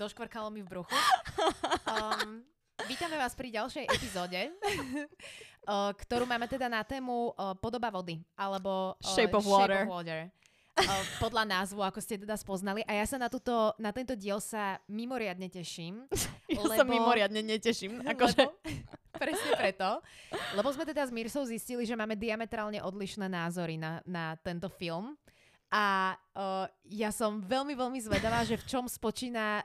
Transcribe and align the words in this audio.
doškvrkalo 0.00 0.48
mi 0.48 0.64
v 0.64 0.68
bruchu. 0.72 0.96
Um, 1.84 2.40
vítame 2.88 3.20
vás 3.20 3.36
pri 3.36 3.52
ďalšej 3.52 3.84
epizóde, 3.84 4.48
uh, 5.68 5.92
ktorú 5.92 6.24
máme 6.24 6.48
teda 6.48 6.72
na 6.72 6.80
tému 6.80 7.36
uh, 7.36 7.52
podoba 7.60 7.92
vody, 7.92 8.24
alebo 8.32 8.96
uh, 8.96 9.12
Shape 9.12 9.36
of 9.36 9.44
water. 9.44 9.84
Shape 9.84 9.92
of 9.92 9.92
water. 9.92 10.20
Uh, 10.80 11.04
podľa 11.20 11.44
názvu, 11.44 11.84
ako 11.84 12.00
ste 12.00 12.16
teda 12.16 12.40
spoznali. 12.40 12.80
A 12.88 12.96
ja 12.96 13.04
sa 13.04 13.20
na, 13.20 13.28
túto, 13.28 13.76
na 13.76 13.92
tento 13.92 14.16
diel 14.16 14.40
sa 14.40 14.80
mimoriadne 14.88 15.52
teším. 15.52 16.08
Ja 16.50 16.66
lebo, 16.66 16.74
sa 16.74 16.82
mimoriadne 16.82 17.46
neteším. 17.46 18.02
Akože, 18.10 18.42
presne 19.14 19.54
preto. 19.54 20.02
Lebo 20.58 20.74
sme 20.74 20.82
teda 20.82 21.06
s 21.06 21.14
Mirsou 21.14 21.46
zistili, 21.46 21.86
že 21.86 21.94
máme 21.94 22.18
diametrálne 22.18 22.82
odlišné 22.82 23.30
názory 23.30 23.78
na, 23.78 24.02
na 24.02 24.34
tento 24.42 24.66
film. 24.66 25.14
A 25.70 26.18
uh, 26.34 26.66
ja 26.90 27.14
som 27.14 27.38
veľmi, 27.38 27.78
veľmi 27.78 28.00
zvedavá, 28.02 28.42
že 28.42 28.58
v 28.58 28.66
čom 28.66 28.84
spočína... 28.90 29.62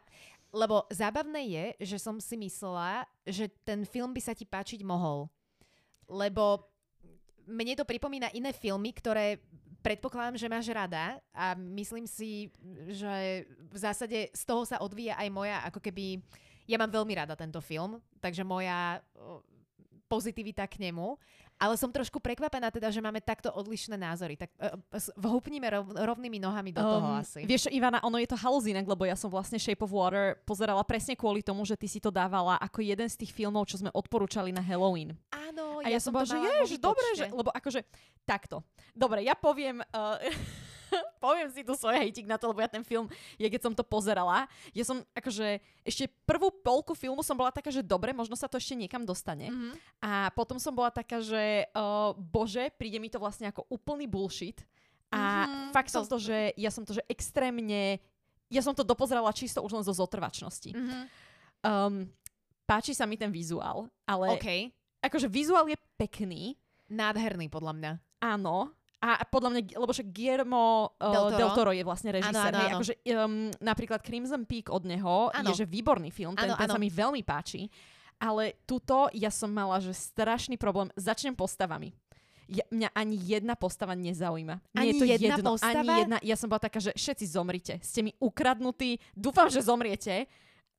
Lebo 0.55 0.88
zábavné 0.88 1.41
je, 1.52 1.66
že 1.83 1.97
som 1.99 2.16
si 2.21 2.39
myslela, 2.39 3.03
že 3.27 3.52
ten 3.67 3.83
film 3.83 4.16
by 4.16 4.21
sa 4.23 4.31
ti 4.31 4.47
páčiť 4.47 4.88
mohol. 4.88 5.27
Lebo 6.07 6.71
mne 7.44 7.75
to 7.75 7.83
pripomína 7.83 8.31
iné 8.31 8.55
filmy, 8.55 8.95
ktoré 8.95 9.44
predpokladám, 9.83 10.39
že 10.39 10.47
máš 10.47 10.71
rada 10.71 11.19
a 11.35 11.53
myslím 11.53 12.07
si, 12.07 12.49
že 12.89 13.45
v 13.69 13.77
zásade 13.77 14.31
z 14.31 14.44
toho 14.47 14.63
sa 14.63 14.79
odvíja 14.79 15.19
aj 15.19 15.29
moja, 15.29 15.57
ako 15.67 15.83
keby... 15.83 16.23
Ja 16.66 16.81
mám 16.81 16.89
veľmi 16.89 17.13
rada 17.13 17.38
tento 17.38 17.61
film, 17.61 18.01
takže 18.17 18.41
moja 18.41 18.97
pozitivita 20.07 20.65
k 20.69 20.89
nemu. 20.89 21.17
Ale 21.55 21.79
som 21.79 21.87
trošku 21.87 22.19
prekvapená 22.19 22.67
teda, 22.67 22.91
že 22.91 22.99
máme 22.99 23.23
takto 23.23 23.47
odlišné 23.47 23.95
názory. 23.95 24.35
Tak 24.35 24.51
uh, 24.59 24.75
vhupnime 25.15 25.71
rov, 25.71 25.87
rovnými 25.95 26.35
nohami 26.35 26.75
do 26.75 26.83
toho 26.83 27.15
asi. 27.15 27.47
Vieš, 27.47 27.71
Ivana, 27.71 28.03
ono 28.03 28.19
je 28.19 28.27
to 28.27 28.35
halus 28.35 28.67
inak, 28.67 28.83
lebo 28.83 29.07
ja 29.07 29.15
som 29.15 29.31
vlastne 29.31 29.55
Shape 29.55 29.79
of 29.79 29.95
Water 29.95 30.35
pozerala 30.43 30.83
presne 30.83 31.15
kvôli 31.15 31.39
tomu, 31.39 31.63
že 31.63 31.79
ty 31.79 31.87
si 31.87 32.03
to 32.03 32.11
dávala 32.11 32.59
ako 32.59 32.83
jeden 32.83 33.07
z 33.07 33.15
tých 33.23 33.31
filmov, 33.31 33.71
čo 33.71 33.79
sme 33.79 33.87
odporúčali 33.95 34.51
na 34.51 34.59
Halloween. 34.59 35.15
Áno, 35.31 35.79
A 35.79 35.87
ja, 35.87 35.99
som 36.03 36.11
bola, 36.11 36.27
že 36.27 36.35
jež, 36.35 36.75
dobre, 36.75 37.07
že, 37.15 37.31
lebo 37.31 37.47
akože 37.55 37.87
takto. 38.27 38.59
Dobre, 38.91 39.23
ja 39.23 39.31
poviem, 39.31 39.79
uh, 39.79 40.19
poviem 41.36 41.52
si 41.52 41.61
tu 41.61 41.75
svoj 41.75 42.00
hejtik 42.00 42.23
na 42.23 42.39
to, 42.39 42.47
lebo 42.47 42.64
ja 42.64 42.72
ten 42.72 42.80
film, 42.81 43.11
ja 43.36 43.45
keď 43.45 43.61
som 43.61 43.73
to 43.73 43.83
pozerala, 43.83 44.47
ja 44.72 44.81
som 44.81 45.03
akože 45.11 45.59
ešte 45.83 46.08
prvú 46.23 46.47
polku 46.55 46.95
filmu 46.95 47.19
som 47.19 47.36
bola 47.36 47.52
taká, 47.52 47.67
že 47.67 47.83
dobre, 47.83 48.09
možno 48.09 48.33
sa 48.33 48.47
to 48.47 48.55
ešte 48.55 48.72
niekam 48.73 49.03
dostane. 49.03 49.52
Mm-hmm. 49.52 49.73
A 50.00 50.31
potom 50.31 50.56
som 50.56 50.72
bola 50.72 50.88
taká, 50.88 51.19
že 51.19 51.67
uh, 51.69 52.16
bože, 52.16 52.72
príde 52.72 52.95
mi 52.97 53.11
to 53.11 53.19
vlastne 53.19 53.52
ako 53.52 53.67
úplný 53.67 54.08
bullshit. 54.08 54.63
A 55.11 55.44
Mhm, 55.44 55.72
fakt 55.72 55.91
som 55.91 56.02
to- 56.02 56.16
to, 56.16 56.28
že 56.28 56.38
ja 56.56 56.72
som 56.72 56.81
to, 56.81 56.91
že 56.91 57.03
extrémne, 57.06 58.00
ja 58.47 58.61
som 58.61 58.72
to 58.72 58.81
dopozerala 58.81 59.30
čisto 59.31 59.59
už 59.59 59.75
len 59.75 59.83
zo 59.83 59.91
zotrvačnosti. 59.91 60.72
Mm-hmm. 60.72 61.03
Um, 61.61 62.08
páči 62.63 62.94
sa 62.94 63.03
mi 63.03 63.16
ten 63.16 63.30
vizuál, 63.30 63.90
ale 64.03 64.31
OK. 64.31 64.47
akože 65.01 65.28
vizuál 65.28 65.68
je 65.68 65.78
pekný, 65.95 66.56
Nádherný 66.85 67.50
podľa 67.50 67.74
mňa. 67.74 67.91
áno, 68.22 68.69
a 69.03 69.22
podľa 69.28 69.50
mňa, 69.53 69.61
lebo 69.78 69.91
však 69.91 70.09
Guillermo 70.09 70.95
uh, 70.97 71.13
Del 71.13 71.25
Toro? 71.29 71.38
Del 71.38 71.51
Toro 71.53 71.72
je 71.75 71.83
vlastne 71.85 72.09
režisér. 72.16 72.51
Áno, 72.51 72.57
hej, 72.57 72.67
áno. 72.67 72.78
Akože, 72.79 72.94
um, 73.13 73.33
napríklad 73.61 74.00
Crimson 74.01 74.44
Peak 74.50 74.73
od 74.73 74.83
neho 74.88 75.29
Áno. 75.29 75.51
je 75.51 75.61
že 75.61 75.66
výborný 75.69 76.09
film, 76.09 76.33
ten, 76.33 76.50
Áno, 76.50 76.57
ten 76.57 76.69
sa 76.72 76.79
áno. 76.79 76.83
mi 76.83 76.89
veľmi 76.89 77.22
páči. 77.22 77.69
Ale 78.16 78.56
tuto 78.63 79.11
ja 79.11 79.28
som 79.28 79.51
mala, 79.51 79.83
že 79.83 79.91
strašný 79.91 80.56
problém. 80.56 80.88
Začnem 80.95 81.35
postavami. 81.35 81.91
Ja, 82.45 82.63
mňa 82.69 82.94
ani 82.94 83.17
jedna 83.17 83.57
postava 83.57 83.97
nezaujíma. 83.97 84.56
Nie 84.78 84.79
Ani 84.79 84.89
je 84.94 84.94
to 85.01 85.06
jedna 85.09 85.35
jedno, 85.35 85.51
postava? 85.57 85.81
Ani 85.81 85.89
jedna. 86.06 86.17
Ja 86.22 86.35
som 86.38 86.47
bola 86.47 86.62
taká, 86.62 86.77
že 86.77 86.94
všetci 86.94 87.25
zomrite. 87.25 87.73
Ste 87.81 88.06
mi 88.06 88.12
ukradnutí. 88.22 89.01
Dúfam, 89.17 89.50
že 89.50 89.66
zomriete. 89.66 90.29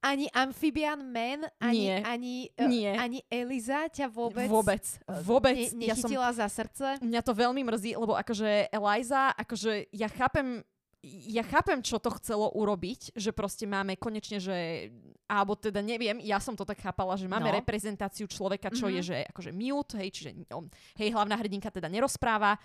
Ani 0.06 0.30
Amphibian 0.30 1.02
Man, 1.02 1.50
ani, 1.58 1.82
Nie. 1.82 1.96
ani, 2.06 2.34
uh, 2.54 2.70
Nie. 2.70 2.94
ani 2.94 3.18
Eliza 3.26 3.90
ťa 3.90 4.06
vôbec, 4.06 4.46
Vôbec. 4.46 4.84
uh, 5.04 5.18
Vôbec. 5.20 5.58
ne, 5.74 5.82
ja 5.82 5.98
som 5.98 6.06
nechytila 6.06 6.30
za 6.30 6.46
srdce? 6.46 7.02
Mňa 7.02 7.20
to 7.20 7.34
veľmi 7.34 7.66
mrzí, 7.66 7.98
lebo 7.98 8.14
akože 8.14 8.70
Eliza, 8.70 9.34
akože 9.34 9.90
ja 9.90 10.06
chápem, 10.06 10.62
ja 11.06 11.42
chápem, 11.42 11.82
čo 11.82 11.98
to 11.98 12.14
chcelo 12.18 12.54
urobiť, 12.54 13.14
že 13.14 13.30
proste 13.30 13.66
máme 13.66 13.94
konečne, 13.94 14.38
že, 14.38 14.90
alebo 15.26 15.54
teda 15.54 15.82
neviem, 15.82 16.22
ja 16.22 16.38
som 16.38 16.54
to 16.54 16.62
tak 16.62 16.78
chápala, 16.78 17.18
že 17.18 17.26
máme 17.26 17.50
No. 17.50 17.58
reprezentáciu 17.58 18.30
človeka, 18.30 18.70
čo 18.70 18.86
Mhm. 18.86 18.92
je, 18.94 19.00
že 19.02 19.16
akože 19.30 19.50
mute, 19.50 19.98
hej, 19.98 20.10
čiže 20.14 20.30
on, 20.50 20.70
hej, 20.98 21.10
hlavná 21.10 21.34
hrdinka 21.34 21.70
teda 21.70 21.90
nerozpráva. 21.90 22.58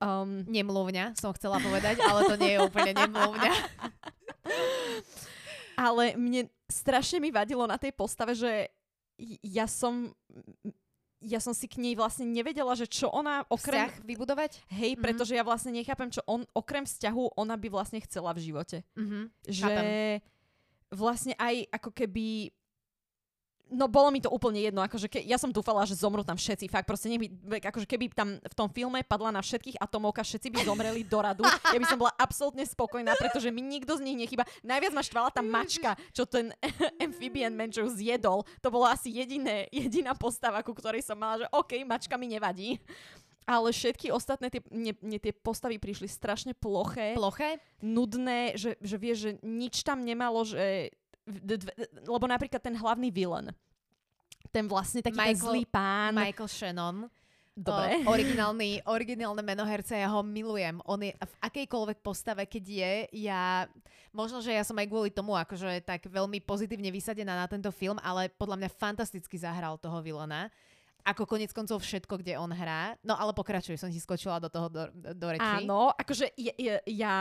Um, 0.00 0.48
Nemluvňa, 0.48 1.12
som 1.14 1.28
chcela 1.36 1.60
povedať, 1.60 2.00
ale 2.00 2.24
to 2.24 2.34
nie 2.34 2.56
je 2.56 2.64
úplne 2.64 2.92
nemluvňa. 3.04 3.52
ale 5.76 6.16
mne 6.16 6.48
strašne 6.70 7.18
mi 7.18 7.28
vadilo 7.28 7.66
na 7.66 7.76
tej 7.76 7.92
postave, 7.92 8.32
že 8.32 8.70
ja 9.42 9.66
som 9.66 10.14
ja 11.20 11.36
som 11.36 11.52
si 11.52 11.68
k 11.68 11.76
nej 11.76 11.92
vlastne 11.92 12.24
nevedela, 12.24 12.72
že 12.72 12.88
čo 12.88 13.12
ona 13.12 13.44
okrem... 13.44 13.92
Vzťah 13.92 14.08
vybudovať? 14.08 14.52
Hej, 14.72 14.96
Mhm. 14.96 15.02
pretože 15.04 15.36
ja 15.36 15.44
vlastne 15.44 15.68
nechápem, 15.68 16.08
čo 16.08 16.24
on, 16.24 16.48
okrem 16.56 16.88
vzťahu, 16.88 17.36
ona 17.36 17.60
by 17.60 17.68
vlastne 17.68 18.00
chcela 18.00 18.32
v 18.32 18.40
živote. 18.40 18.80
Mhm. 18.96 19.28
Že 19.44 19.68
Chápem. 19.68 19.84
vlastne 20.88 21.34
aj 21.36 21.68
ako 21.70 21.90
keby... 21.92 22.56
No 23.70 23.86
bolo 23.86 24.10
mi 24.10 24.18
to 24.18 24.26
úplne 24.28 24.58
jedno, 24.58 24.82
akože 24.82 25.06
ke, 25.06 25.22
ja 25.22 25.38
som 25.38 25.54
dúfala, 25.54 25.86
že 25.86 25.94
zomrú 25.94 26.26
tam 26.26 26.34
všetci, 26.34 26.66
fakt 26.66 26.90
proste 26.90 27.06
nech 27.06 27.22
by, 27.22 27.62
akože 27.62 27.86
keby 27.86 28.10
tam 28.10 28.42
v 28.42 28.54
tom 28.58 28.66
filme 28.66 28.98
padla 29.06 29.30
na 29.30 29.38
všetkých 29.38 29.78
atomovka, 29.78 30.26
všetci 30.26 30.50
by 30.50 30.58
zomreli 30.66 31.06
do 31.06 31.18
radu, 31.22 31.46
ja 31.46 31.78
by 31.78 31.86
som 31.86 32.02
bola 32.02 32.10
absolútne 32.18 32.66
spokojná, 32.66 33.14
pretože 33.14 33.46
mi 33.54 33.62
nikto 33.62 33.94
z 33.94 34.02
nich 34.02 34.18
nechyba. 34.18 34.42
Najviac 34.66 34.92
ma 34.92 35.06
štvala 35.06 35.30
tá 35.30 35.38
mačka, 35.38 35.94
čo 36.10 36.26
ten 36.26 36.50
amphibian 37.04 37.54
man 37.54 37.70
čo 37.70 37.86
zjedol, 37.86 38.42
to 38.58 38.68
bolo 38.74 38.90
asi 38.90 39.14
jediné, 39.14 39.70
jediná 39.70 40.18
postava, 40.18 40.66
ku 40.66 40.74
ktorej 40.74 41.06
som 41.06 41.14
mala, 41.14 41.46
že 41.46 41.46
OK, 41.54 41.86
mačka 41.86 42.18
mi 42.18 42.26
nevadí. 42.26 42.82
Ale 43.48 43.74
všetky 43.74 44.14
ostatné 44.14 44.46
tie, 44.52 44.62
mne, 44.70 44.94
mne 45.02 45.18
tie 45.18 45.34
postavy 45.34 45.80
prišli 45.80 46.06
strašne 46.06 46.52
ploché 46.54 47.18
Ploché? 47.18 47.58
nudné, 47.82 48.54
že, 48.54 48.78
že 48.78 48.96
vieš, 49.00 49.18
že 49.26 49.30
nič 49.42 49.82
tam 49.82 50.06
nemalo, 50.06 50.44
že... 50.46 50.94
Lebo 52.06 52.26
napríklad 52.26 52.60
ten 52.60 52.74
hlavný 52.76 53.08
villain, 53.14 53.54
ten 54.50 54.66
vlastne 54.66 55.00
taký 55.00 55.16
ten 55.16 55.34
Michael- 55.34 55.46
zlý 55.46 55.62
pán. 55.66 56.12
Michael 56.14 56.50
Shannon. 56.50 56.96
Dobre. 57.60 58.06
O, 58.06 58.14
originálny, 58.14 58.80
originálne 58.88 59.42
meno 59.44 59.66
herca, 59.68 59.92
ja 59.92 60.08
ho 60.08 60.24
milujem. 60.24 60.80
On 60.88 60.96
je 60.96 61.12
v 61.12 61.34
akejkoľvek 61.44 61.98
postave, 62.00 62.46
keď 62.48 62.64
je, 62.64 62.92
ja... 63.26 63.68
Možno, 64.10 64.40
že 64.42 64.50
ja 64.50 64.64
som 64.64 64.74
aj 64.74 64.90
kvôli 64.90 65.12
tomu 65.12 65.36
akože 65.36 65.86
tak 65.86 66.08
veľmi 66.08 66.42
pozitívne 66.42 66.90
vysadená 66.90 67.36
na 67.36 67.46
tento 67.46 67.68
film, 67.70 68.00
ale 68.02 68.32
podľa 68.32 68.64
mňa 68.64 68.70
fantasticky 68.74 69.36
zahral 69.38 69.78
toho 69.78 70.02
vilona. 70.02 70.50
Ako 71.06 71.28
konec 71.28 71.54
koncov 71.54 71.84
všetko, 71.84 72.18
kde 72.18 72.34
on 72.34 72.50
hrá. 72.50 72.98
No 73.06 73.14
ale 73.14 73.30
pokračuj, 73.36 73.78
som 73.78 73.92
ti 73.92 74.02
skočila 74.02 74.42
do 74.42 74.50
toho 74.50 74.66
do, 74.66 74.90
do 74.94 75.26
rečí. 75.30 75.62
Áno, 75.62 75.94
akože 75.94 76.32
ja, 76.34 76.54
ja, 76.58 76.76
ja, 76.84 77.14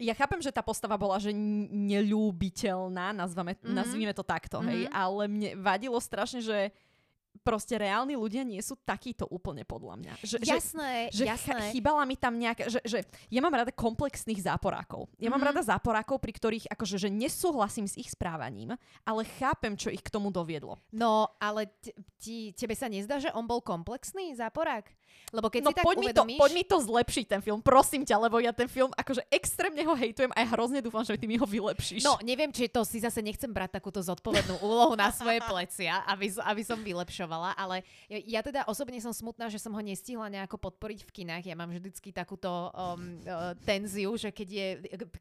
ja 0.00 0.14
chápem, 0.14 0.40
že 0.40 0.48
tá 0.48 0.60
postava 0.60 0.96
bola 0.96 1.16
že 1.16 1.30
neľúbiteľná, 1.30 3.12
nazvame, 3.12 3.54
Mhm. 3.54 3.60
mm-hmm. 3.60 3.76
nazvime 3.76 4.12
to 4.12 4.24
takto, 4.24 4.58
hej, 4.62 4.86
Mhm. 4.86 4.92
ale 4.92 5.22
mne 5.26 5.50
vadilo 5.56 5.98
strašne, 5.98 6.40
že 6.40 6.72
proste 7.40 7.72
reálni 7.74 8.18
ľudia 8.18 8.42
nie 8.42 8.58
sú 8.58 8.74
takíto 8.76 9.24
úplne 9.24 9.62
podľa 9.62 9.96
mňa. 9.96 10.12
Že, 10.20 10.36
Jasné, 10.42 10.92
že 11.08 11.24
jasné. 11.24 11.56
ch- 11.62 11.72
chýbala 11.72 12.02
mi 12.02 12.12
tam 12.12 12.34
nejaká, 12.34 12.66
že, 12.66 12.82
že 12.82 13.00
ja 13.28 13.40
mám 13.40 13.54
rada 13.54 13.70
komplexných 13.70 14.42
záporákov. 14.42 15.08
Ja 15.16 15.30
mám 15.30 15.38
Mhm. 15.38 15.48
rada 15.48 15.62
záporákov, 15.62 16.18
pri 16.18 16.32
ktorých 16.32 16.66
akože, 16.68 16.96
že 16.98 17.08
nesúhlasím 17.08 17.86
s 17.86 17.96
ich 17.96 18.10
správaním, 18.10 18.74
ale 19.02 19.22
chápem, 19.38 19.72
čo 19.72 19.88
ich 19.88 20.02
k 20.02 20.10
tomu 20.10 20.28
doviedlo. 20.28 20.82
No, 20.90 21.32
ale 21.38 21.70
t- 21.80 21.94
ti, 22.18 22.36
tebe 22.52 22.74
sa 22.74 22.90
nezdá, 22.90 23.16
že 23.16 23.30
on 23.30 23.46
bol 23.46 23.62
komplexný 23.62 24.34
záporák? 24.34 24.90
Lebo 25.30 25.46
keď 25.46 25.62
no 25.62 25.70
si 25.70 25.76
tak 25.78 25.84
poď, 25.86 25.96
mi 25.96 26.06
to, 26.10 26.10
uvedomíš... 26.10 26.40
poď 26.42 26.50
mi 26.58 26.64
to 26.66 26.76
zlepšiť 26.82 27.24
ten 27.30 27.40
film, 27.40 27.60
prosím 27.62 28.02
ťa, 28.02 28.16
lebo 28.18 28.42
ja 28.42 28.50
ten 28.50 28.66
film 28.66 28.90
akože 28.98 29.22
extrémne 29.30 29.82
ho 29.86 29.94
hejtujem 29.94 30.34
a 30.34 30.42
ja 30.42 30.48
hrozne 30.58 30.82
dúfam, 30.82 31.06
že 31.06 31.14
ty 31.14 31.30
mi 31.30 31.38
ho 31.38 31.46
vylepšíš. 31.46 32.02
No, 32.02 32.18
neviem, 32.18 32.50
či 32.50 32.66
to 32.66 32.82
si 32.82 32.98
zase 32.98 33.22
nechcem 33.22 33.46
brať 33.46 33.78
takúto 33.78 34.02
zodpovednú 34.02 34.58
úlohu 34.58 34.98
na 34.98 35.14
svoje 35.14 35.38
plecia, 35.46 36.02
aby, 36.10 36.34
aby 36.34 36.62
som 36.66 36.82
vylepšovala, 36.82 37.54
ale 37.54 37.86
ja, 38.10 38.38
ja 38.38 38.40
teda 38.42 38.66
osobne 38.66 38.98
som 38.98 39.14
smutná, 39.14 39.46
že 39.46 39.62
som 39.62 39.70
ho 39.70 39.82
nestihla 39.82 40.26
nejako 40.26 40.58
podporiť 40.58 41.06
v 41.06 41.10
kinách. 41.22 41.44
Ja 41.46 41.54
mám 41.54 41.70
vždycky 41.70 42.10
takúto 42.10 42.50
um, 42.50 43.22
uh, 43.22 43.54
tenziu, 43.62 44.10
že 44.18 44.34
keď, 44.34 44.48
je, 44.50 44.68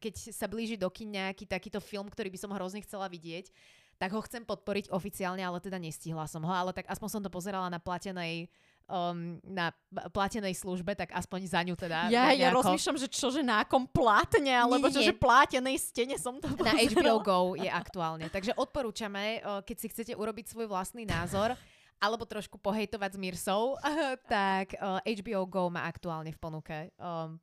keď 0.02 0.14
sa 0.34 0.50
blíži 0.50 0.74
do 0.74 0.90
kin 0.90 1.14
nejaký 1.14 1.46
takýto 1.46 1.78
film, 1.78 2.10
ktorý 2.10 2.34
by 2.34 2.40
som 2.42 2.52
hrozne 2.58 2.82
chcela 2.82 3.06
vidieť, 3.06 3.54
tak 4.00 4.16
ho 4.16 4.24
chcem 4.24 4.48
podporiť 4.48 4.96
oficiálne, 4.96 5.44
ale 5.44 5.60
teda 5.60 5.76
nestihla 5.76 6.24
som 6.24 6.40
ho, 6.42 6.54
ale 6.56 6.72
tak 6.72 6.88
aspoň 6.88 7.20
som 7.20 7.22
to 7.22 7.28
pozerala 7.28 7.68
na 7.68 7.84
platenej 7.84 8.48
um, 8.90 9.38
na 9.46 9.70
platenej 10.10 10.58
službe, 10.58 10.98
tak 10.98 11.14
aspoň 11.14 11.40
za 11.46 11.62
ňu 11.62 11.78
teda. 11.78 12.10
ja, 12.10 12.34
ja 12.34 12.50
rozmýšľam, 12.50 12.98
že 12.98 13.08
čo, 13.08 13.30
že 13.30 13.46
na 13.46 13.62
akom 13.62 13.86
plátne, 13.86 14.50
alebo 14.50 14.90
Nie, 14.90 14.94
čo, 14.98 15.02
nie. 15.06 15.08
že 15.08 15.16
plátenej 15.16 15.78
stene 15.78 16.18
som 16.18 16.42
to 16.42 16.50
na 16.58 16.74
pozerala. 16.74 16.90
HBO 16.90 17.16
Go 17.22 17.40
je 17.56 17.70
aktuálne. 17.70 18.26
Takže 18.28 18.58
odporúčame, 18.58 19.40
o, 19.46 19.62
keď 19.62 19.78
si 19.78 19.88
chcete 19.94 20.14
urobiť 20.18 20.50
svoj 20.50 20.66
vlastný 20.68 21.06
názor, 21.06 21.54
alebo 22.02 22.26
trošku 22.26 22.58
pohejtovať 22.58 23.16
s 23.16 23.22
Mirsou, 23.22 23.78
tak 24.32 24.74
HBO 25.06 25.44
Go 25.46 25.70
má 25.70 25.86
aktuálne 25.86 26.34
v 26.34 26.40
ponuke 26.42 26.90
um, 26.98 27.38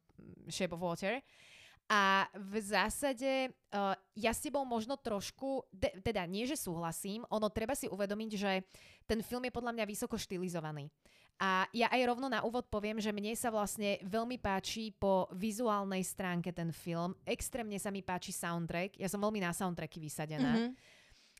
Shape 0.50 0.74
of 0.74 0.82
Water. 0.82 1.22
A 1.86 2.26
v 2.34 2.58
zásade 2.58 3.54
uh, 3.70 3.94
ja 4.18 4.34
s 4.34 4.42
tebou 4.42 4.66
možno 4.66 4.98
trošku, 4.98 5.62
de, 5.70 5.94
teda 6.02 6.26
nie, 6.26 6.42
že 6.42 6.58
súhlasím, 6.58 7.22
ono 7.30 7.46
treba 7.46 7.78
si 7.78 7.86
uvedomiť, 7.86 8.30
že 8.34 8.66
ten 9.06 9.22
film 9.22 9.46
je 9.46 9.54
podľa 9.54 9.70
mňa 9.70 9.84
vysoko 9.86 10.18
štilizovaný. 10.18 10.90
A 11.36 11.68
ja 11.76 11.92
aj 11.92 12.00
rovno 12.08 12.32
na 12.32 12.40
úvod 12.40 12.64
poviem, 12.72 12.96
že 12.96 13.12
mne 13.12 13.36
sa 13.36 13.52
vlastne 13.52 14.00
veľmi 14.00 14.40
páči 14.40 14.88
po 14.96 15.28
vizuálnej 15.36 16.00
stránke 16.00 16.48
ten 16.48 16.72
film. 16.72 17.12
Extrémne 17.28 17.76
sa 17.76 17.92
mi 17.92 18.00
páči 18.00 18.32
soundtrack. 18.32 18.96
Ja 18.96 19.08
som 19.12 19.20
veľmi 19.20 19.44
na 19.44 19.52
soundtracky 19.52 20.00
vysadená. 20.00 20.52
Mm-hmm 20.56 20.95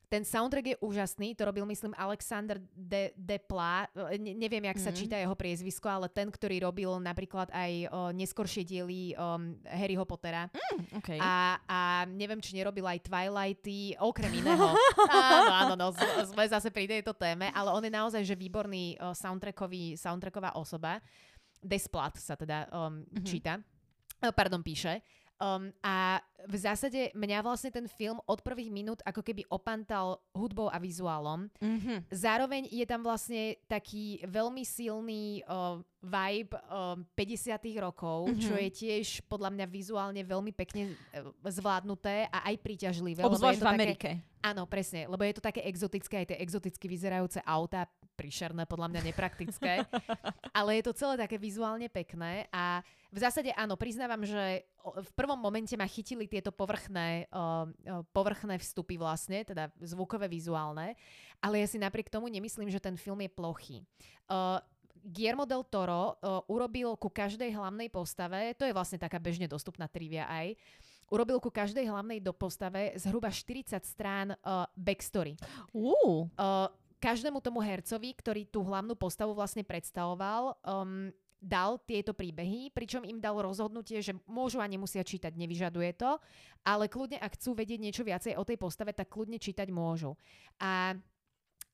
ten 0.07 0.23
soundtrack 0.23 0.67
je 0.75 0.77
úžasný, 0.79 1.35
to 1.35 1.43
robil 1.43 1.67
myslím 1.67 1.91
Alexander 1.99 2.63
de, 2.71 3.11
Depla, 3.19 3.91
ne, 4.15 4.39
neviem, 4.39 4.63
jak 4.71 4.79
sa 4.79 4.95
mhm. 4.95 4.97
číta 4.97 5.17
jeho 5.19 5.35
priezvisko, 5.35 5.91
ale 5.91 6.07
ten, 6.07 6.31
ktorý 6.31 6.63
robil 6.63 6.91
napríklad 7.03 7.51
aj 7.51 7.73
o, 7.91 8.15
neskoršie 8.15 8.63
diely 8.63 9.19
o, 9.19 9.39
Harryho 9.67 10.07
Pottera. 10.07 10.47
Mm, 10.47 11.03
okay. 11.03 11.19
a, 11.19 11.59
a 11.67 11.81
neviem, 12.07 12.39
či 12.39 12.55
nerobil 12.55 12.87
aj 12.87 13.03
Twilighty, 13.03 13.99
okrem 13.99 14.31
iného. 14.31 14.79
áno, 15.11 15.53
áno, 15.53 15.75
no, 15.75 15.87
sme 16.23 16.47
zase 16.47 16.71
pri 16.71 16.87
tejto 16.87 17.11
téme, 17.11 17.51
ale 17.51 17.75
on 17.75 17.83
je 17.83 17.91
naozaj 17.91 18.23
že 18.23 18.39
výborný 18.39 18.95
o, 19.03 19.11
soundtrackový, 19.11 19.99
soundtracková 19.99 20.55
osoba. 20.55 21.03
Desplat 21.59 22.15
sa 22.23 22.39
teda 22.39 22.71
um, 22.71 23.03
mm-hmm. 23.03 23.27
číta. 23.27 23.59
Pardon, 24.23 24.63
píše. 24.63 25.03
Um, 25.37 25.69
a 25.85 26.25
v 26.49 26.57
zásade 26.57 27.13
mňa 27.13 27.45
vlastne 27.45 27.69
ten 27.69 27.85
film 27.85 28.17
od 28.25 28.41
prvých 28.41 28.73
minút 28.73 29.05
ako 29.05 29.21
keby 29.21 29.45
opantal 29.53 30.25
hudbou 30.33 30.73
a 30.73 30.81
vizuálom. 30.81 31.53
Mm-hmm. 31.61 32.09
Zároveň 32.09 32.63
je 32.73 32.87
tam 32.89 33.05
vlastne 33.05 33.61
taký 33.69 34.25
veľmi 34.25 34.65
silný 34.65 35.45
uh, 35.45 35.77
vibe 36.01 36.57
uh, 36.57 36.97
50 37.13 37.85
rokov, 37.85 38.33
mm-hmm. 38.33 38.45
čo 38.49 38.55
je 38.57 38.71
tiež 38.73 39.07
podľa 39.29 39.53
mňa 39.53 39.67
vizuálne 39.69 40.23
veľmi 40.25 40.57
pekne 40.57 40.97
uh, 40.97 41.29
zvládnuté 41.45 42.33
a 42.33 42.49
aj 42.49 42.57
príťažlivé. 42.65 43.21
Obzvlášť 43.21 43.61
v 43.61 43.69
Amerike. 43.69 44.11
Také, 44.23 44.41
áno, 44.41 44.65
presne, 44.65 45.05
lebo 45.05 45.21
je 45.21 45.37
to 45.37 45.45
také 45.45 45.69
exotické, 45.69 46.25
aj 46.25 46.33
tie 46.33 46.39
exoticky 46.41 46.89
vyzerajúce 46.89 47.45
autá, 47.45 47.85
príšerné, 48.17 48.65
podľa 48.65 48.89
mňa 48.97 49.01
nepraktické, 49.13 49.85
ale 50.57 50.81
je 50.81 50.85
to 50.89 50.97
celé 50.97 51.15
také 51.21 51.37
vizuálne 51.37 51.93
pekné 51.93 52.49
a 52.49 52.81
v 53.13 53.19
zásade 53.21 53.53
áno, 53.53 53.77
priznávam, 53.77 54.25
že 54.25 54.65
v 54.83 55.11
prvom 55.13 55.37
momente 55.37 55.77
ma 55.77 55.85
chytili 55.85 56.25
tieto 56.25 56.51
povrchné, 56.51 57.29
uh, 57.31 57.69
povrchné 58.11 58.57
vstupy 58.57 58.97
vlastne, 58.97 59.45
teda 59.45 59.69
zvukové, 59.85 60.27
vizuálne, 60.27 60.97
ale 61.45 61.61
ja 61.61 61.67
si 61.69 61.77
napriek 61.77 62.09
tomu 62.09 62.33
nemyslím, 62.33 62.73
že 62.73 62.83
ten 62.83 62.97
film 62.97 63.21
je 63.21 63.31
plochý. 63.31 63.77
Uh, 64.27 64.59
Guillermo 65.07 65.47
del 65.47 65.63
Toro 65.71 66.19
uh, 66.19 66.43
urobil 66.51 66.99
ku 66.99 67.07
každej 67.07 67.55
hlavnej 67.55 67.87
postave, 67.95 68.59
to 68.59 68.67
je 68.67 68.75
vlastne 68.75 68.99
taká 68.99 69.23
bežne 69.23 69.47
dostupná 69.47 69.87
trivia 69.87 70.27
aj, 70.27 70.59
urobil 71.11 71.39
ku 71.39 71.51
každej 71.55 71.87
hlavnej 71.87 72.19
do 72.19 72.35
postave 72.35 72.91
zhruba 72.99 73.31
40 73.31 73.79
strán 73.87 74.35
uh, 74.43 74.67
backstory. 74.75 75.39
Uh. 75.71 76.27
Uh, 76.35 76.67
každému 76.99 77.39
tomu 77.45 77.61
hercovi, 77.61 78.17
ktorý 78.17 78.49
tú 78.49 78.65
hlavnú 78.65 78.97
postavu 78.97 79.37
vlastne 79.37 79.63
predstavoval, 79.63 80.57
um, 80.65 81.13
dal 81.37 81.79
tieto 81.85 82.17
príbehy, 82.17 82.73
pričom 82.73 83.05
im 83.05 83.21
dal 83.21 83.37
rozhodnutie, 83.39 84.01
že 84.01 84.17
môžu 84.25 84.59
a 84.59 84.67
nemusia 84.67 85.05
čítať, 85.05 85.37
nevyžaduje 85.37 85.95
to, 85.95 86.17
ale 86.65 86.89
kľudne, 86.89 87.21
ak 87.21 87.37
chcú 87.37 87.55
vedieť 87.55 87.81
niečo 87.81 88.03
viacej 88.03 88.35
o 88.41 88.43
tej 88.43 88.57
postave, 88.57 88.97
tak 88.97 89.13
kľudne 89.13 89.37
čítať 89.37 89.69
môžu. 89.69 90.17
A 90.59 90.97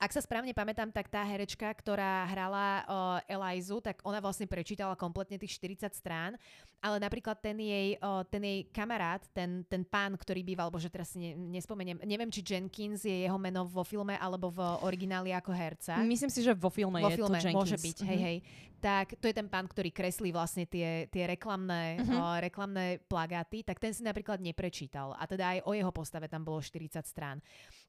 ak 0.02 0.10
sa 0.10 0.18
správne 0.18 0.50
pamätám, 0.50 0.90
tak 0.90 1.06
tá 1.06 1.22
herečka, 1.22 1.70
ktorá 1.70 2.26
hrala 2.26 2.82
uh, 2.82 3.30
Elizu, 3.30 3.78
tak 3.78 4.02
ona 4.02 4.18
vlastne 4.18 4.50
prečítala 4.50 4.98
kompletne 4.98 5.38
tých 5.38 5.62
40 5.62 5.94
strán, 5.94 6.34
ale 6.82 6.98
napríklad 6.98 7.38
ten 7.38 7.54
jej, 7.62 7.94
uh, 8.02 8.26
ten 8.26 8.42
jej 8.42 8.66
kamarát, 8.74 9.22
ten, 9.30 9.62
ten 9.70 9.86
pán, 9.86 10.18
ktorý 10.18 10.42
býval, 10.42 10.74
bože 10.74 10.90
teraz 10.90 11.14
ne, 11.14 11.38
nespomeniem, 11.38 12.02
neviem, 12.02 12.26
či 12.34 12.42
Jenkins 12.42 13.06
je 13.06 13.30
jeho 13.30 13.38
meno 13.38 13.62
vo 13.62 13.86
filme 13.86 14.18
alebo 14.18 14.50
v 14.50 14.58
origináli 14.82 15.30
ako 15.30 15.54
herca. 15.54 15.94
Myslím 16.02 16.34
si, 16.34 16.42
že 16.42 16.50
vo 16.50 16.66
filme 16.66 16.98
vo 16.98 17.06
je 17.06 17.22
filme, 17.22 17.38
to 17.38 17.46
Jenkins. 17.46 17.58
môže 17.62 17.78
byť, 17.78 17.98
hej, 18.02 18.18
mhm. 18.18 18.26
hej. 18.26 18.38
Tak 18.82 19.14
to 19.22 19.30
je 19.30 19.34
ten 19.38 19.46
pán, 19.46 19.70
ktorý 19.70 19.94
kreslí 19.94 20.34
vlastne 20.34 20.66
tie, 20.66 21.06
tie 21.06 21.30
reklamné, 21.30 22.02
uh-huh. 22.02 22.18
uh, 22.18 22.36
reklamné 22.42 22.98
plagáty, 23.06 23.62
tak 23.62 23.78
ten 23.78 23.94
si 23.94 24.02
napríklad 24.02 24.42
neprečítal. 24.42 25.14
A 25.14 25.22
teda 25.30 25.54
aj 25.54 25.58
o 25.62 25.70
jeho 25.70 25.94
postave 25.94 26.26
tam 26.26 26.42
bolo 26.42 26.58
40 26.58 26.98
strán. 27.06 27.38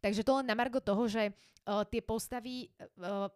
Takže 0.03 0.27
to 0.27 0.43
len 0.43 0.47
na 0.51 0.55
margo 0.59 0.83
toho, 0.83 1.07
že 1.07 1.31
uh, 1.31 1.87
tie 1.87 2.03
postavy 2.03 2.67
uh, 2.99 3.31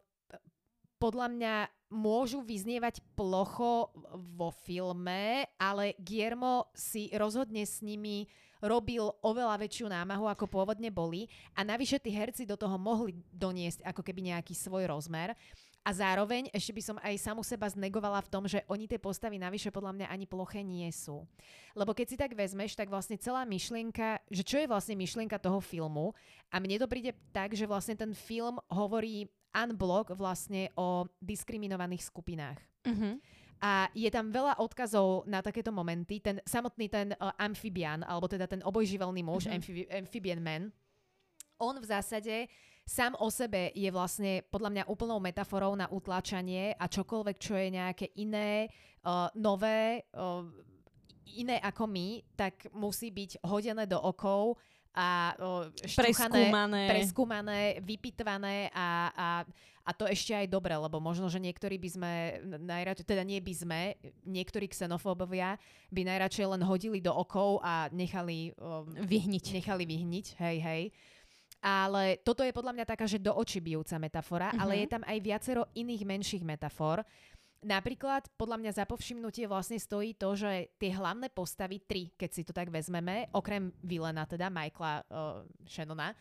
podľa 1.00 1.28
mňa 1.32 1.54
môžu 1.94 2.44
vyznievať 2.44 3.00
plocho 3.16 3.96
vo 4.36 4.52
filme, 4.52 5.48
ale 5.56 5.96
Guillermo 5.96 6.68
si 6.76 7.08
rozhodne 7.16 7.64
s 7.64 7.80
nimi 7.80 8.28
robil 8.62 9.06
oveľa 9.22 9.62
väčšiu 9.62 9.86
námahu, 9.86 10.26
ako 10.26 10.50
pôvodne 10.50 10.90
boli 10.90 11.30
a 11.54 11.62
navyše 11.62 12.02
tí 12.02 12.10
herci 12.10 12.44
do 12.44 12.58
toho 12.58 12.76
mohli 12.82 13.14
doniesť 13.30 13.86
ako 13.86 14.02
keby 14.02 14.34
nejaký 14.34 14.58
svoj 14.58 14.90
rozmer. 14.90 15.38
A 15.88 15.96
zároveň 15.96 16.52
ešte 16.52 16.76
by 16.76 16.84
som 16.84 16.98
aj 17.00 17.16
samu 17.16 17.48
seba 17.48 17.64
znegovala 17.72 18.20
v 18.20 18.28
tom, 18.28 18.44
že 18.44 18.60
oni 18.68 18.92
tie 18.92 19.00
postavy 19.00 19.40
navyše 19.40 19.72
podľa 19.72 19.96
mňa 19.96 20.08
ani 20.12 20.28
ploché 20.28 20.60
nie 20.60 20.92
sú. 20.92 21.24
Lebo 21.72 21.96
keď 21.96 22.06
si 22.12 22.20
tak 22.20 22.36
vezmeš, 22.36 22.76
tak 22.76 22.92
vlastne 22.92 23.16
celá 23.16 23.48
myšlienka, 23.48 24.20
že 24.28 24.44
čo 24.44 24.60
je 24.60 24.68
vlastne 24.68 25.00
myšlienka 25.00 25.40
toho 25.40 25.64
filmu 25.64 26.12
a 26.52 26.60
mne 26.60 26.84
to 26.84 26.92
príde 26.92 27.16
tak, 27.32 27.56
že 27.56 27.64
vlastne 27.64 27.96
ten 27.96 28.12
film 28.12 28.60
hovorí 28.68 29.32
unblock 29.56 30.12
vlastne 30.12 30.68
o 30.76 31.08
diskriminovaných 31.24 32.04
skupinách. 32.04 32.60
Mm-hmm. 32.84 33.14
A 33.64 33.88
je 33.96 34.12
tam 34.12 34.28
veľa 34.28 34.60
odkazov 34.60 35.24
na 35.24 35.40
takéto 35.40 35.72
momenty. 35.72 36.20
Ten 36.20 36.44
samotný 36.44 36.92
ten 36.92 37.16
uh, 37.16 37.32
amphibian, 37.40 38.04
alebo 38.04 38.28
teda 38.28 38.44
ten 38.44 38.60
obojživelný 38.60 39.24
muž, 39.24 39.48
mm-hmm. 39.48 39.56
amphibi- 39.56 39.88
amphibian 39.88 40.42
man, 40.44 40.68
on 41.58 41.80
v 41.80 41.88
zásade 41.88 42.52
sám 42.88 43.20
o 43.20 43.28
sebe 43.28 43.76
je 43.76 43.92
vlastne 43.92 44.48
podľa 44.48 44.72
mňa 44.72 44.84
úplnou 44.88 45.20
metaforou 45.20 45.76
na 45.76 45.92
utlačanie 45.92 46.72
a 46.80 46.88
čokoľvek, 46.88 47.36
čo 47.36 47.60
je 47.60 47.68
nejaké 47.76 48.16
iné, 48.16 48.72
uh, 49.04 49.28
nové, 49.36 50.08
uh, 50.16 50.48
iné 51.36 51.60
ako 51.60 51.84
my, 51.84 52.24
tak 52.40 52.72
musí 52.72 53.12
byť 53.12 53.44
hodené 53.44 53.84
do 53.84 54.00
okov 54.00 54.56
a 54.96 55.36
uh, 55.36 55.68
preskúmané. 55.84 56.88
preskúmané, 56.88 57.62
vypitvané 57.84 58.72
a, 58.72 59.12
a, 59.12 59.30
a 59.84 59.92
to 59.92 60.08
ešte 60.08 60.32
aj 60.32 60.48
dobre, 60.48 60.72
lebo 60.72 61.04
možno, 61.04 61.28
že 61.28 61.44
niektorí 61.44 61.76
by 61.76 61.90
sme 61.92 62.12
najradšej, 62.64 63.06
teda 63.06 63.22
nie 63.28 63.44
by 63.44 63.54
sme, 63.54 63.80
niektorí 64.24 64.72
xenofóbovia 64.72 65.60
by 65.92 66.02
najradšej 66.08 66.56
len 66.56 66.64
hodili 66.64 67.04
do 67.04 67.12
okov 67.12 67.60
a 67.62 67.92
nechali 67.92 68.56
um, 68.58 68.90
vyhniť. 68.96 69.60
Nechali 69.60 69.84
vyhniť, 69.84 70.26
hej, 70.40 70.58
hej. 70.64 70.84
Ale 71.62 72.22
toto 72.22 72.46
je 72.46 72.54
podľa 72.54 72.74
mňa 72.78 72.86
taká, 72.86 73.10
že 73.10 73.18
do 73.18 73.34
očí 73.34 73.58
bijúca 73.58 73.98
metafora, 73.98 74.54
mm-hmm. 74.54 74.62
ale 74.62 74.74
mhm. 74.78 74.82
je 74.82 74.88
tam 74.88 75.04
aj 75.06 75.18
viacero 75.22 75.64
iných 75.74 76.04
menších 76.06 76.44
metafor. 76.46 77.02
Napríklad, 77.58 78.30
podľa 78.38 78.58
mňa 78.62 78.72
za 78.78 78.86
povšimnutie 78.86 79.50
vlastne 79.50 79.82
stojí 79.82 80.14
to, 80.14 80.38
že 80.38 80.78
tie 80.78 80.94
hlavné 80.94 81.34
postavy, 81.34 81.82
tri, 81.82 82.14
keď 82.14 82.30
si 82.30 82.46
to 82.46 82.54
tak 82.54 82.70
vezmeme, 82.70 83.34
okrem 83.34 83.74
Vilena, 83.82 84.30
teda 84.30 84.54
Michaela 84.54 85.02
uh, 85.10 85.42
Shannona, 85.66 86.14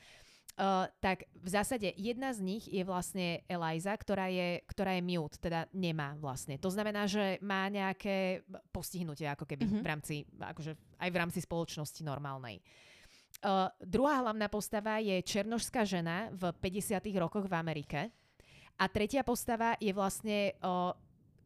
Uh, 0.57 0.89
tak 1.05 1.29
v 1.37 1.53
zásade 1.53 1.93
jedna 2.01 2.33
z 2.33 2.41
nich 2.41 2.65
je 2.65 2.81
vlastne 2.81 3.45
Eliza, 3.45 3.93
ktorá 3.93 4.33
je, 4.33 4.65
ktorá 4.65 4.97
je 4.97 5.05
mute, 5.05 5.37
teda 5.37 5.69
nemá 5.77 6.17
vlastne. 6.17 6.57
To 6.65 6.73
znamená, 6.73 7.05
že 7.05 7.37
má 7.45 7.69
nejaké 7.69 8.41
postihnutie 8.73 9.29
ako 9.29 9.45
keby 9.45 9.69
mm-hmm. 9.69 9.85
v 9.85 9.91
rámci, 9.93 10.15
akože 10.41 10.73
aj 10.97 11.11
v 11.13 11.21
rámci 11.21 11.45
spoločnosti 11.45 12.01
normálnej. 12.01 12.65
Uh, 12.65 12.96
druhá 13.83 14.25
hlavná 14.25 14.49
postava 14.49 14.99
je 14.99 15.21
černožská 15.23 15.85
žena 15.85 16.33
v 16.33 16.51
50. 16.57 17.01
rokoch 17.21 17.45
v 17.47 17.55
Amerike. 17.55 18.01
A 18.77 18.85
tretia 18.93 19.25
postava 19.25 19.75
je 19.81 19.93
vlastne 19.93 20.53
uh, 20.61 20.93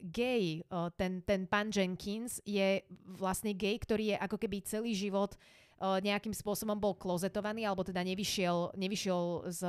gay. 0.03 0.67
Uh, 0.67 0.91
ten, 0.99 1.23
ten 1.23 1.47
pán 1.47 1.71
Jenkins 1.71 2.43
je 2.43 2.83
vlastne 3.07 3.55
gay, 3.55 3.79
ktorý 3.79 4.15
je 4.15 4.17
ako 4.19 4.37
keby 4.39 4.67
celý 4.67 4.93
život 4.99 5.39
uh, 5.79 6.03
nejakým 6.03 6.35
spôsobom 6.35 6.75
bol 6.75 6.99
klozetovaný, 6.99 7.71
alebo 7.71 7.87
teda 7.87 8.03
nevyšiel, 8.03 8.75
nevyšiel 8.75 9.23
s 9.47 9.63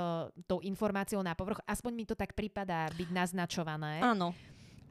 tou 0.49 0.57
informáciou 0.65 1.21
na 1.21 1.37
povrch. 1.37 1.61
Aspoň 1.69 1.91
mi 1.93 2.05
to 2.09 2.17
tak 2.17 2.33
prípada 2.33 2.89
byť 2.97 3.09
naznačované. 3.13 4.01
Áno. 4.01 4.33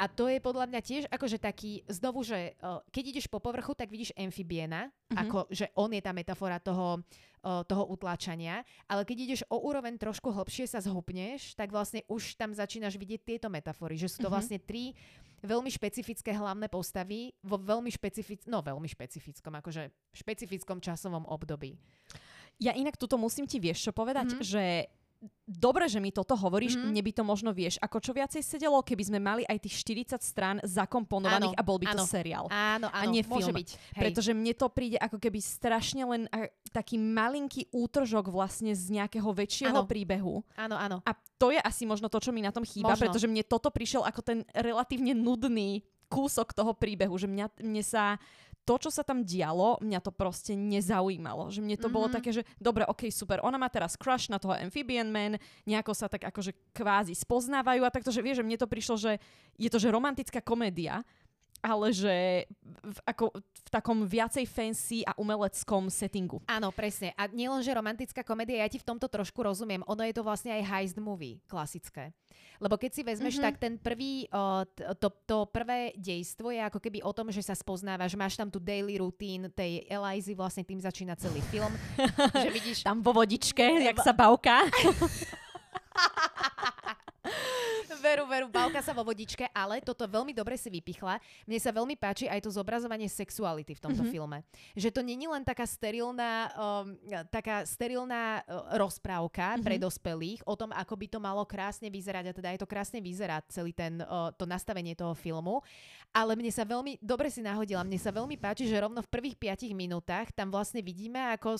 A 0.00 0.08
to 0.08 0.32
je 0.32 0.40
podľa 0.40 0.64
mňa 0.72 0.80
tiež 0.80 1.04
akože 1.12 1.36
taký, 1.36 1.84
znovu, 1.84 2.24
že 2.24 2.56
uh, 2.64 2.80
keď 2.88 3.04
ideš 3.12 3.28
po 3.28 3.36
povrchu, 3.36 3.76
tak 3.76 3.92
vidíš 3.92 4.16
amfibiena, 4.16 4.88
mm-hmm. 4.88 5.20
ako 5.20 5.38
že 5.52 5.68
on 5.76 5.92
je 5.92 6.00
tá 6.00 6.16
metafora 6.16 6.56
toho, 6.56 7.04
uh, 7.44 7.60
toho 7.68 7.84
utláčania, 7.92 8.64
ale 8.88 9.04
keď 9.04 9.16
ideš 9.28 9.40
o 9.52 9.60
úroveň 9.60 10.00
trošku 10.00 10.32
hlbšie 10.32 10.64
sa 10.72 10.80
zhupneš, 10.80 11.52
tak 11.52 11.68
vlastne 11.68 12.00
už 12.08 12.40
tam 12.40 12.56
začínaš 12.56 12.96
vidieť 12.96 13.20
tieto 13.28 13.52
metafory, 13.52 14.00
že 14.00 14.08
sú 14.08 14.24
to 14.24 14.32
mm-hmm. 14.32 14.32
vlastne 14.32 14.56
tri 14.56 14.96
veľmi 15.44 15.68
špecifické 15.68 16.32
hlavné 16.32 16.72
postavy 16.72 17.36
vo 17.44 17.60
veľmi 17.60 17.92
špecifickom, 17.92 18.48
no 18.48 18.64
veľmi 18.64 18.88
špecifickom, 18.88 19.52
akože 19.60 19.92
špecifickom 20.16 20.80
časovom 20.80 21.28
období. 21.28 21.76
Ja 22.56 22.72
inak 22.72 22.96
tuto 22.96 23.20
musím 23.20 23.44
ti 23.44 23.60
vieš 23.60 23.88
čo 23.88 23.92
povedať, 23.92 24.32
mm-hmm. 24.32 24.48
že 24.48 24.64
dobre, 25.44 25.84
že 25.90 26.00
mi 26.00 26.08
toto 26.08 26.32
hovoríš, 26.32 26.78
mm-hmm. 26.78 26.88
mne 26.88 27.02
by 27.04 27.12
to 27.12 27.22
možno 27.26 27.50
vieš, 27.52 27.76
ako 27.82 28.00
čo 28.00 28.16
viacej 28.16 28.40
sedelo, 28.40 28.80
keby 28.80 29.02
sme 29.04 29.18
mali 29.20 29.42
aj 29.44 29.60
tých 29.66 29.84
40 29.84 30.16
strán 30.22 30.56
zakomponovaných 30.64 31.52
Áno, 31.52 31.60
a 31.60 31.66
bol 31.66 31.76
by 31.76 31.86
áno. 31.92 32.00
to 32.00 32.04
seriál. 32.08 32.46
Áno, 32.48 32.88
áno, 32.88 33.12
nie 33.12 33.20
môže 33.26 33.52
film. 33.52 33.60
byť. 33.60 33.68
Hej. 33.70 34.02
Pretože 34.06 34.32
mne 34.32 34.52
to 34.56 34.66
príde 34.72 34.96
ako 34.96 35.18
keby 35.20 35.38
strašne 35.42 36.02
len 36.08 36.22
a, 36.32 36.48
taký 36.72 36.96
malinký 36.96 37.68
útržok 37.68 38.32
vlastne 38.32 38.72
z 38.72 38.96
nejakého 38.96 39.28
väčšieho 39.28 39.84
Áno. 39.84 39.90
príbehu. 39.90 40.40
Áno, 40.56 40.76
áno. 40.78 40.96
A 41.04 41.12
to 41.36 41.52
je 41.52 41.60
asi 41.60 41.84
možno 41.84 42.08
to, 42.08 42.22
čo 42.22 42.32
mi 42.32 42.40
na 42.40 42.54
tom 42.54 42.64
chýba, 42.64 42.96
Možno. 42.96 43.04
pretože 43.08 43.28
mne 43.28 43.44
toto 43.44 43.68
prišiel 43.68 44.06
ako 44.06 44.20
ten 44.24 44.38
relatívne 44.56 45.12
nudný 45.12 45.84
kúsok 46.10 46.50
toho 46.50 46.74
príbehu, 46.74 47.14
že 47.14 47.30
mňa, 47.30 47.46
mne 47.62 47.82
sa 47.86 48.18
to, 48.70 48.86
čo 48.86 48.90
sa 48.94 49.02
tam 49.02 49.26
dialo, 49.26 49.82
mňa 49.82 49.98
to 49.98 50.14
proste 50.14 50.54
nezaujímalo. 50.54 51.50
Že 51.50 51.58
mne 51.66 51.74
to 51.74 51.90
mm-hmm. 51.90 51.90
bolo 51.90 52.06
Mhm. 52.06 52.14
také, 52.14 52.30
že 52.30 52.46
dobre, 52.62 52.86
ok, 52.86 53.10
super, 53.10 53.42
ona 53.42 53.58
má 53.58 53.66
teraz 53.66 53.98
crush 53.98 54.30
na 54.30 54.38
toho 54.38 54.54
Amphibian 54.54 55.10
Man, 55.10 55.42
nejako 55.66 55.90
sa 55.90 56.06
tak 56.06 56.22
akože 56.22 56.54
kvázi 56.70 57.18
spoznávajú 57.18 57.82
a 57.82 57.90
takto, 57.90 58.14
že 58.14 58.22
vieš, 58.22 58.38
že 58.40 58.46
mne 58.46 58.54
to 58.62 58.70
prišlo, 58.70 58.94
že 58.94 59.18
je 59.58 59.66
to, 59.66 59.82
že 59.82 59.90
romantická 59.90 60.38
komédia, 60.38 61.02
ale 61.60 61.92
že 61.92 62.16
v, 62.66 62.98
ako, 63.04 63.36
v 63.40 63.68
takom 63.68 64.04
viacej 64.04 64.44
fancy 64.48 65.04
a 65.04 65.12
umeleckom 65.16 65.92
settingu. 65.92 66.40
Áno, 66.48 66.72
presne. 66.72 67.12
A 67.14 67.28
nielen, 67.28 67.60
že 67.60 67.76
romantická 67.76 68.24
komédia, 68.24 68.64
ja 68.64 68.68
ti 68.68 68.80
v 68.80 68.88
tomto 68.88 69.06
trošku 69.06 69.44
rozumiem. 69.44 69.84
Ono 69.84 70.02
je 70.02 70.14
to 70.16 70.24
vlastne 70.24 70.50
aj 70.56 70.62
heist 70.64 70.98
movie, 70.98 71.38
klasické. 71.44 72.16
Lebo 72.60 72.76
keď 72.76 72.90
si 72.92 73.02
vezmeš, 73.04 73.36
Mhm. 73.36 73.40
mm-hmm. 73.40 73.48
tak 73.48 73.56
ten 73.56 73.74
prvý, 73.80 74.28
to, 75.00 75.08
to 75.24 75.36
prvé 75.48 75.96
dejstvo 75.96 76.52
je 76.52 76.60
ako 76.60 76.76
keby 76.76 77.00
o 77.00 77.12
tom, 77.12 77.32
že 77.32 77.40
sa 77.40 77.56
spoznávaš, 77.56 78.12
máš 78.16 78.36
tam 78.36 78.52
tú 78.52 78.60
daily 78.60 79.00
routine 79.00 79.48
tej 79.48 79.84
Elizy, 79.88 80.36
vlastne 80.36 80.60
tým 80.60 80.76
začína 80.80 81.16
celý 81.16 81.40
film. 81.48 81.72
že 82.44 82.48
vidíš, 82.52 82.84
Tam 82.84 83.00
vo 83.00 83.16
vodičke, 83.16 83.64
jak 83.84 83.96
sa 84.00 84.12
bavka. 84.12 84.60
Veru, 88.10 88.26
veru, 88.26 88.46
bavka 88.50 88.82
sa 88.82 88.90
vo 88.90 89.06
vodičke, 89.06 89.46
ale 89.54 89.78
toto 89.78 90.02
veľmi 90.02 90.34
dobre 90.34 90.58
si 90.58 90.66
vypichla. 90.66 91.22
Mne 91.46 91.58
sa 91.62 91.70
veľmi 91.70 91.94
páči 91.94 92.26
aj 92.26 92.42
to 92.42 92.50
zobrazovanie 92.50 93.06
sexuality 93.06 93.78
v 93.78 93.78
tomto 93.78 94.02
Mhm. 94.02 94.10
mm-hmm. 94.10 94.10
filme. 94.10 94.38
Že 94.74 94.90
to 94.90 95.00
není 95.06 95.30
len 95.30 95.46
taká 95.46 95.62
sterilná, 95.62 96.50
um, 96.58 96.98
taká 97.30 97.62
sterilná 97.62 98.42
uh, 98.42 98.74
rozprávka 98.74 99.54
mm-hmm. 99.54 99.62
pre 99.62 99.76
dospelých 99.78 100.42
o 100.42 100.58
tom, 100.58 100.74
ako 100.74 100.98
by 100.98 101.06
to 101.06 101.18
malo 101.22 101.46
krásne 101.46 101.86
vyzerať 101.86 102.24
a 102.26 102.32
teda 102.34 102.48
aj 102.50 102.58
to 102.58 102.66
krásne 102.66 102.98
vyzerá 102.98 103.38
celý 103.46 103.70
ten, 103.70 104.02
uh, 104.02 104.34
to 104.34 104.42
nastavenie 104.42 104.98
toho 104.98 105.14
filmu. 105.14 105.62
Ale 106.10 106.34
mne 106.34 106.50
sa 106.50 106.66
veľmi, 106.66 106.98
dobre 106.98 107.30
si 107.30 107.38
nahodila, 107.38 107.86
mne 107.86 108.02
sa 108.02 108.10
veľmi 108.10 108.34
páči, 108.34 108.66
že 108.66 108.74
rovno 108.74 109.06
v 109.06 109.12
prvých 109.12 109.38
5 109.38 109.70
minútach 109.70 110.34
tam 110.34 110.50
vlastne 110.50 110.82
vidíme, 110.82 111.30
ako 111.38 111.54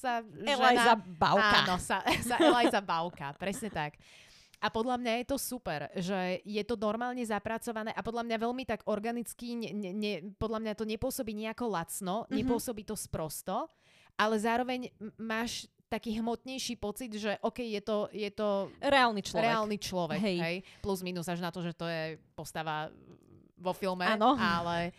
sa 0.00 0.24
Eliza 0.24 0.94
žena... 0.94 0.94
Bauka. 0.96 1.58
Áno, 1.66 1.76
sa, 1.76 2.00
sa 2.28 2.36
Eliza 2.40 2.80
Bauka, 2.80 3.34
presne 3.36 3.68
tak. 3.68 3.98
A 4.60 4.68
podľa 4.68 4.96
mňa 4.96 5.12
je 5.18 5.26
to 5.26 5.36
super, 5.36 5.88
že 5.94 6.44
je 6.44 6.60
to 6.62 6.76
normálne 6.76 7.24
zapracované 7.24 7.90
a 7.90 8.00
podľa 8.00 8.22
mňa 8.22 8.36
veľmi 8.38 8.64
tak 8.64 8.84
organicky, 8.84 9.56
ne, 9.56 9.70
ne, 9.72 9.90
ne, 9.90 10.12
podľa 10.36 10.60
mňa 10.60 10.72
to 10.74 10.84
nepôsobí 10.84 11.32
nejako 11.32 11.64
lacno, 11.66 12.14
Mhm. 12.14 12.22
mm-hmm. 12.22 12.36
nepôsobí 12.38 12.82
to 12.84 12.92
sprosto, 12.92 13.64
ale 14.14 14.36
zároveň 14.36 14.92
máš 15.16 15.64
taký 15.88 16.14
hmotnejší 16.14 16.76
pocit, 16.76 17.10
že 17.10 17.34
OK, 17.40 17.64
je 17.64 17.80
to, 17.80 18.06
je 18.10 18.30
to 18.30 18.70
Reálny 18.78 19.20
človek. 19.20 19.42
reálny 19.42 19.76
človek, 19.76 20.20
Hej. 20.20 20.38
hej. 20.38 20.56
Plus 20.78 21.00
minus 21.00 21.26
až 21.26 21.40
na 21.40 21.50
to, 21.50 21.58
že 21.60 21.72
to 21.72 21.82
je 21.84 22.14
postava 22.32 22.92
vo 23.56 23.72
filme, 23.72 24.04
Áno. 24.04 24.36
ale... 24.36 24.92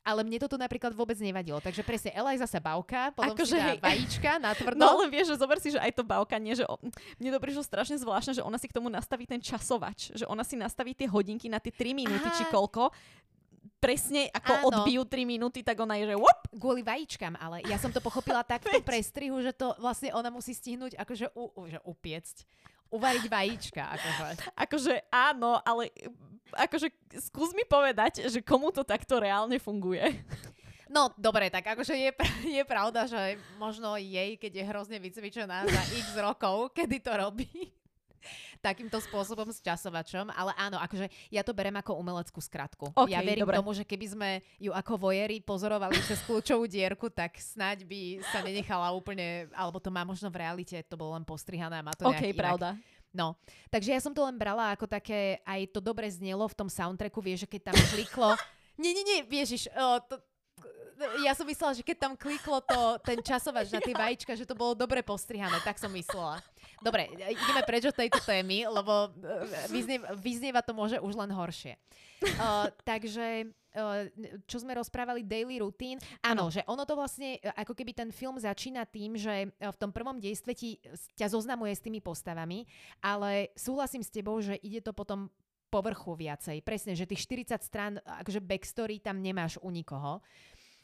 Ale 0.00 0.24
mne 0.24 0.40
toto 0.40 0.56
napríklad 0.56 0.96
vôbec 0.96 1.20
nevadilo. 1.20 1.60
Takže 1.60 1.84
presne, 1.84 2.16
Eliza 2.16 2.48
sa 2.48 2.56
bavka, 2.56 3.12
potom 3.12 3.36
Akože 3.36 3.52
si 3.52 3.60
dá 3.60 3.76
hej. 3.76 3.80
vajíčka 3.84 4.30
na 4.40 4.50
tvrdo. 4.58 4.80
No 4.80 5.04
len 5.04 5.12
vieš, 5.12 5.36
že 5.36 5.36
zober 5.36 5.60
si, 5.60 5.76
že 5.76 5.80
aj 5.80 5.92
to 5.92 6.02
bavka 6.02 6.40
nie, 6.40 6.56
že 6.56 6.64
o, 6.64 6.80
mne 7.20 7.30
to 7.36 7.40
prišlo 7.40 7.60
strašne 7.60 8.00
zvláštne, 8.00 8.40
že 8.40 8.42
ona 8.42 8.56
si 8.56 8.64
k 8.64 8.76
tomu 8.80 8.88
nastaví 8.88 9.28
ten 9.28 9.38
časovač, 9.44 10.16
že 10.16 10.24
ona 10.24 10.40
si 10.40 10.56
nastaví 10.56 10.96
tie 10.96 11.04
hodinky 11.04 11.52
na 11.52 11.60
tie 11.60 11.68
3 11.68 11.92
minúty, 11.92 12.28
či 12.32 12.48
koľko, 12.48 12.88
presne 13.80 14.28
ako 14.32 14.52
Áno. 14.56 14.64
odbijú 14.72 15.04
3 15.04 15.24
minúty, 15.28 15.60
tak 15.60 15.76
ona 15.80 15.96
je, 16.00 16.12
že 16.12 16.16
whoop, 16.16 16.40
Kvôli 16.50 16.82
vajíčkam, 16.82 17.38
ale 17.38 17.62
ja 17.68 17.78
som 17.78 17.92
to 17.92 18.02
pochopila 18.02 18.40
tak 18.50 18.64
v 18.64 18.80
tom 18.80 18.84
prestrihu, 18.84 19.40
že 19.44 19.52
to 19.52 19.76
vlastne 19.80 20.12
ona 20.16 20.28
musí 20.28 20.52
stihnúť 20.56 20.96
akože 20.96 21.32
u, 21.36 21.44
u, 21.52 21.60
že 21.68 21.78
upiecť. 21.84 22.36
Uvariť 22.90 23.24
vajíčka, 23.30 23.82
akože. 23.86 24.24
akože 24.58 24.94
áno, 25.14 25.62
ale 25.62 25.94
akože 26.54 26.88
skús 27.30 27.50
mi 27.54 27.62
povedať, 27.66 28.26
že 28.26 28.40
komu 28.42 28.70
to 28.74 28.82
takto 28.86 29.18
reálne 29.20 29.58
funguje. 29.60 30.02
No, 30.90 31.14
dobre, 31.14 31.46
tak 31.54 31.70
akože 31.70 31.94
je, 31.94 32.10
je 32.58 32.64
pravda, 32.66 33.06
že 33.06 33.38
možno 33.62 33.94
jej, 33.94 34.34
keď 34.34 34.52
je 34.58 34.64
hrozne 34.66 34.98
vycvičená 34.98 35.62
za 35.62 35.82
x 35.94 36.18
rokov, 36.18 36.74
kedy 36.74 36.98
to 36.98 37.14
robí 37.14 37.70
takýmto 38.60 39.00
spôsobom 39.00 39.48
s 39.48 39.64
časovačom, 39.64 40.28
ale 40.36 40.52
áno, 40.60 40.76
akože 40.76 41.08
ja 41.32 41.40
to 41.40 41.56
berem 41.56 41.72
ako 41.80 41.96
umeleckú 41.96 42.38
skratku. 42.42 42.92
OK, 42.92 43.08
ja 43.08 43.24
verím 43.24 43.48
dobre. 43.48 43.56
tomu, 43.56 43.72
že 43.72 43.88
keby 43.88 44.06
sme 44.12 44.30
ju 44.60 44.70
ako 44.76 45.08
vojery 45.08 45.40
pozorovali 45.40 45.96
cez 46.04 46.20
kľúčovú 46.28 46.68
dierku, 46.68 47.08
tak 47.08 47.40
snáď 47.40 47.88
by 47.88 48.20
sa 48.28 48.44
nenechala 48.44 48.92
úplne, 48.92 49.48
alebo 49.56 49.80
to 49.80 49.88
má 49.88 50.04
možno 50.04 50.28
v 50.28 50.44
realite, 50.44 50.76
to 50.84 51.00
bolo 51.00 51.16
len 51.16 51.24
postrihané 51.24 51.80
a 51.80 51.86
má 51.86 51.96
to 51.96 52.04
OK, 52.04 52.20
nejak 52.20 52.36
inak. 52.36 52.76
No, 53.10 53.34
takže 53.74 53.90
ja 53.90 53.98
som 53.98 54.14
to 54.14 54.22
len 54.22 54.38
brala 54.38 54.70
ako 54.70 54.86
také, 54.86 55.42
aj 55.42 55.74
to 55.74 55.82
dobre 55.82 56.06
znelo 56.06 56.46
v 56.46 56.54
tom 56.54 56.70
soundtracku, 56.70 57.18
vieš, 57.18 57.46
že 57.46 57.50
keď 57.50 57.74
tam 57.74 57.78
kliklo, 57.90 58.30
nie, 58.82 58.94
nie, 58.94 59.02
nie, 59.02 59.18
viežiš, 59.26 59.66
o, 59.74 59.98
to, 60.06 60.14
ja 61.24 61.32
som 61.32 61.48
myslela, 61.48 61.72
že 61.72 61.82
keď 61.82 61.96
tam 61.96 62.12
kliklo 62.14 62.60
to, 62.60 63.00
ten 63.00 63.18
časovač 63.24 63.72
na 63.72 63.80
tie 63.80 63.96
vajíčka, 64.06 64.36
že 64.36 64.46
to 64.46 64.54
bolo 64.54 64.76
dobre 64.76 65.00
postrihané, 65.00 65.58
tak 65.64 65.80
som 65.80 65.90
myslela. 65.92 66.44
Dobre, 66.80 67.08
ideme 67.12 67.62
preč 67.64 67.88
od 67.88 67.96
tejto 67.96 68.20
témy, 68.24 68.64
lebo 68.64 69.12
e, 69.20 69.68
vyznie, 69.68 69.98
vyznieva 70.16 70.64
to 70.64 70.72
môže 70.72 70.96
už 70.96 71.12
len 71.12 71.28
horšie. 71.28 71.76
Uh, 72.20 72.68
takže, 72.84 73.52
čo 74.50 74.56
sme 74.58 74.74
rozprávali, 74.74 75.22
daily 75.22 75.62
routine, 75.62 76.02
áno, 76.26 76.50
že 76.50 76.66
ono 76.66 76.82
to 76.82 76.98
vlastne, 76.98 77.38
e, 77.38 77.50
ako 77.54 77.72
keby 77.74 77.94
ten 77.94 78.10
film 78.10 78.34
začína 78.34 78.82
tým, 78.86 79.14
že 79.14 79.46
e, 79.46 79.48
v 79.54 79.76
tom 79.78 79.94
prvom 79.94 80.18
dejstve 80.18 80.52
ti, 80.58 80.82
ťa 81.14 81.30
zoznamuje 81.30 81.72
s 81.78 81.84
tými 81.84 82.02
postavami, 82.02 82.66
ale 82.98 83.54
súhlasím 83.54 84.02
s 84.02 84.10
tebou, 84.10 84.42
že 84.42 84.58
ide 84.58 84.82
to 84.82 84.90
potom 84.90 85.30
povrchu 85.70 86.18
viacej. 86.18 86.66
Presne, 86.66 86.98
že 86.98 87.06
tých 87.06 87.22
40 87.30 87.62
strán, 87.62 87.92
akože 88.02 88.42
backstory 88.42 88.98
tam 88.98 89.22
nemáš 89.22 89.56
u 89.62 89.70
nikoho. 89.70 90.18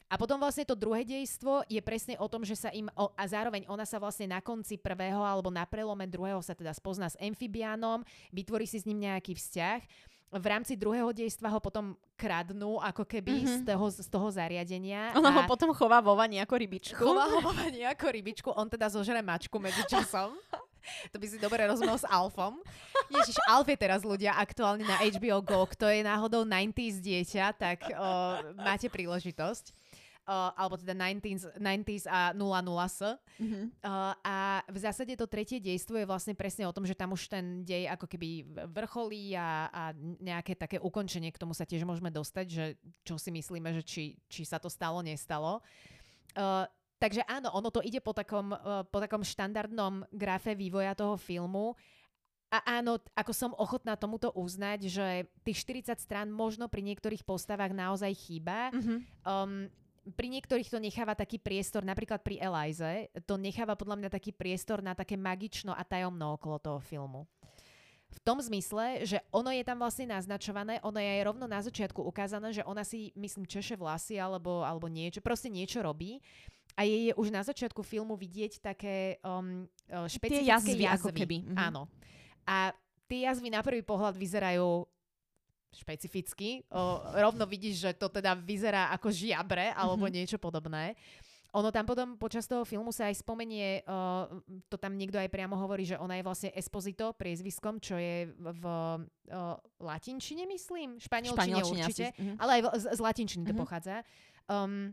A 0.07 0.15
potom 0.15 0.39
vlastne 0.39 0.63
to 0.63 0.79
druhé 0.79 1.03
dejstvo 1.03 1.67
je 1.67 1.83
presne 1.83 2.15
o 2.23 2.31
tom, 2.31 2.47
že 2.47 2.55
sa 2.55 2.71
im, 2.71 2.87
a 2.95 3.25
zároveň 3.27 3.67
ona 3.67 3.83
sa 3.83 3.99
vlastne 3.99 4.31
na 4.31 4.39
konci 4.39 4.79
prvého 4.79 5.19
alebo 5.19 5.51
na 5.51 5.67
prelome 5.67 6.07
druhého 6.07 6.39
sa 6.47 6.55
teda 6.55 6.71
spozná 6.71 7.11
s 7.11 7.19
amfibiánom, 7.19 8.07
vytvorí 8.31 8.71
si 8.71 8.79
s 8.79 8.87
ním 8.87 9.03
nejaký 9.03 9.35
vzťah. 9.35 9.81
V 10.27 10.47
rámci 10.47 10.75
druhého 10.75 11.15
dejstva 11.15 11.49
ho 11.55 11.63
potom 11.63 11.95
kradnú 12.19 12.83
ako 12.83 13.07
keby 13.07 13.33
Mhm. 13.33 13.41
mm-hmm. 13.47 13.59
z, 13.63 13.69
toho, 13.69 13.87
z 13.91 14.09
toho 14.11 14.29
zariadenia. 14.31 15.15
Ona 15.15 15.31
ho 15.31 15.43
potom 15.47 15.71
chová 15.71 16.03
vo 16.03 16.19
vani 16.19 16.43
ako 16.43 16.55
rybičku. 16.59 16.99
chová 16.99 17.31
ho 17.31 17.41
ako 17.87 18.07
rybičku, 18.11 18.49
on 18.51 18.67
teda 18.67 18.91
zožere 18.91 19.23
mačku 19.23 19.57
medzi 19.63 19.83
časom. 19.87 20.35
To 21.11 21.19
by 21.19 21.27
si 21.27 21.43
dobre 21.43 21.67
rozumel 21.67 21.99
s 21.99 22.07
Alfom. 22.07 22.63
Ježiš, 23.11 23.43
Alf 23.51 23.67
je 23.67 23.75
teraz 23.75 24.07
ľudia 24.07 24.39
aktuálne 24.39 24.87
na 24.87 25.03
HBO 25.03 25.43
Go. 25.43 25.67
Kto 25.67 25.91
je 25.91 26.07
náhodou 26.07 26.47
90s 26.47 27.03
dieťa, 27.03 27.45
tak 27.59 27.91
o, 27.91 28.11
máte 28.55 28.87
príležitosť. 28.87 29.75
O, 30.27 30.51
alebo 30.59 30.75
teda 30.75 30.91
90s, 30.91 31.55
90s 31.55 32.11
a 32.11 32.35
00s. 32.35 33.15
Mhm. 33.39 33.79
Uh, 33.79 34.11
a 34.27 34.59
v 34.67 34.79
zásade 34.83 35.15
to 35.15 35.31
tretie 35.31 35.63
dejstvo 35.63 36.03
je 36.03 36.03
vlastne 36.03 36.35
presne 36.35 36.67
o 36.67 36.75
tom, 36.75 36.83
že 36.83 36.99
tam 36.99 37.15
už 37.15 37.31
ten 37.31 37.63
dej 37.63 37.87
ako 37.87 38.11
keby 38.11 38.43
vrcholí 38.75 39.39
a, 39.39 39.71
a 39.71 39.83
nejaké 40.19 40.59
také 40.59 40.83
ukončenie, 40.83 41.31
k 41.31 41.39
tomu 41.39 41.55
sa 41.55 41.63
tiež 41.63 41.87
môžeme 41.87 42.11
dostať, 42.11 42.47
že 42.51 42.75
čo 43.07 43.23
si 43.23 43.31
myslíme, 43.31 43.71
že 43.79 43.87
či, 43.87 44.19
či 44.27 44.43
sa 44.43 44.59
to 44.59 44.67
stalo, 44.67 44.99
nestalo. 44.99 45.63
Uh, 46.35 46.67
takže 46.99 47.23
áno, 47.31 47.55
ono 47.55 47.71
to 47.71 47.79
ide 47.87 48.03
po 48.03 48.11
takom, 48.11 48.51
uh, 48.51 48.83
po 48.83 48.99
takom 48.99 49.23
štandardnom 49.23 50.11
grafe 50.11 50.59
vývoja 50.59 50.99
toho 50.99 51.15
filmu. 51.15 51.79
A 52.51 52.83
áno, 52.83 52.99
ako 53.15 53.31
som 53.31 53.55
ochotná 53.55 53.95
tomuto 53.95 54.35
uznať, 54.35 54.91
že 54.91 55.07
tých 55.47 55.63
40 55.87 56.03
strán 56.03 56.35
možno 56.35 56.67
pri 56.67 56.83
niektorých 56.83 57.23
postavách 57.23 57.71
naozaj 57.71 58.11
chýba. 58.11 58.75
Mhm. 58.75 58.95
Um, 59.23 59.71
pri 60.15 60.29
niektorých 60.31 60.71
to 60.71 60.79
necháva 60.79 61.19
taký 61.19 61.43
priestor, 61.43 61.83
napríklad 61.83 62.23
pri 62.23 62.39
Elize, 62.39 63.11
to 63.27 63.35
necháva 63.35 63.75
podľa 63.75 63.99
mňa 63.99 64.11
taký 64.15 64.31
priestor 64.31 64.79
na 64.79 64.95
také 64.95 65.19
magično 65.19 65.75
a 65.75 65.83
tajomno 65.83 66.39
okolo 66.39 66.63
toho 66.63 66.79
filmu. 66.79 67.27
V 68.07 68.19
tom 68.23 68.39
zmysle, 68.39 69.03
že 69.03 69.19
ono 69.35 69.51
je 69.51 69.67
tam 69.67 69.83
vlastne 69.83 70.07
naznačované, 70.07 70.79
ono 70.87 71.03
je 71.03 71.11
aj 71.11 71.23
rovno 71.27 71.51
na 71.51 71.59
začiatku 71.59 72.01
ukázané, 72.07 72.55
že 72.55 72.63
ona 72.63 72.87
si, 72.87 73.11
myslím, 73.19 73.51
češe 73.51 73.75
vlasy 73.75 74.15
alebo, 74.23 74.63
alebo 74.63 74.87
niečo, 74.87 75.19
proste 75.19 75.51
niečo 75.51 75.83
robí. 75.83 76.23
A 76.79 76.87
jej 76.87 77.11
je 77.11 77.13
už 77.19 77.35
na 77.35 77.43
začiatku 77.43 77.83
filmu 77.83 78.15
vidieť 78.15 78.63
také 78.63 79.19
um, 79.27 79.67
uh, 79.91 80.07
špecifické 80.07 80.47
jazvy 80.47 80.87
jazvy. 80.87 80.97
ako 81.03 81.09
keby, 81.11 81.37
mhm. 81.51 81.57
Áno. 81.59 81.91
A 82.47 82.71
tie 83.11 83.27
jazvy 83.27 83.51
na 83.51 83.61
prvý 83.67 83.83
pohľad 83.83 84.15
vyzerajú 84.15 84.87
špecificky. 85.77 86.65
O, 86.69 86.81
rovno 87.15 87.45
vidíš, 87.45 87.77
že 87.79 87.91
to 87.93 88.09
teda 88.09 88.33
vyzerá 88.35 88.89
ako 88.91 89.13
žiabre 89.13 89.71
alebo 89.73 90.09
Mhm. 90.09 90.13
niečo 90.13 90.39
podobné. 90.39 90.97
ono 91.53 91.73
tam 91.73 91.89
potom 91.89 92.21
počas 92.21 92.45
toho 92.45 92.69
filmu 92.69 92.93
sa 92.93 93.09
aj 93.09 93.25
spomenie, 93.25 93.81
uh, 93.89 94.29
to 94.69 94.77
tam 94.77 94.93
niekto 94.93 95.17
aj 95.17 95.33
priamo 95.33 95.57
hovorí, 95.57 95.89
že 95.89 95.97
ona 95.97 96.21
je 96.21 96.27
vlastne 96.27 96.51
Esposito 96.53 97.17
priezviskom, 97.17 97.81
čo 97.81 97.97
je 97.97 98.29
v, 98.29 98.65
uh, 98.69 99.57
latinčine, 99.81 100.45
myslím, 100.45 101.01
španielčine, 101.01 101.33
Španielčine 101.33 101.81
určite, 101.81 102.07
asi, 102.13 102.21
mhm. 102.21 102.35
ale 102.37 102.51
aj 102.53 102.61
v, 102.61 102.67
z, 102.77 102.85
z 102.93 103.01
latinčiny 103.01 103.43
to 103.49 103.55
Mhm. 103.57 103.61
pochádza. 103.65 104.05
Um, 104.53 104.93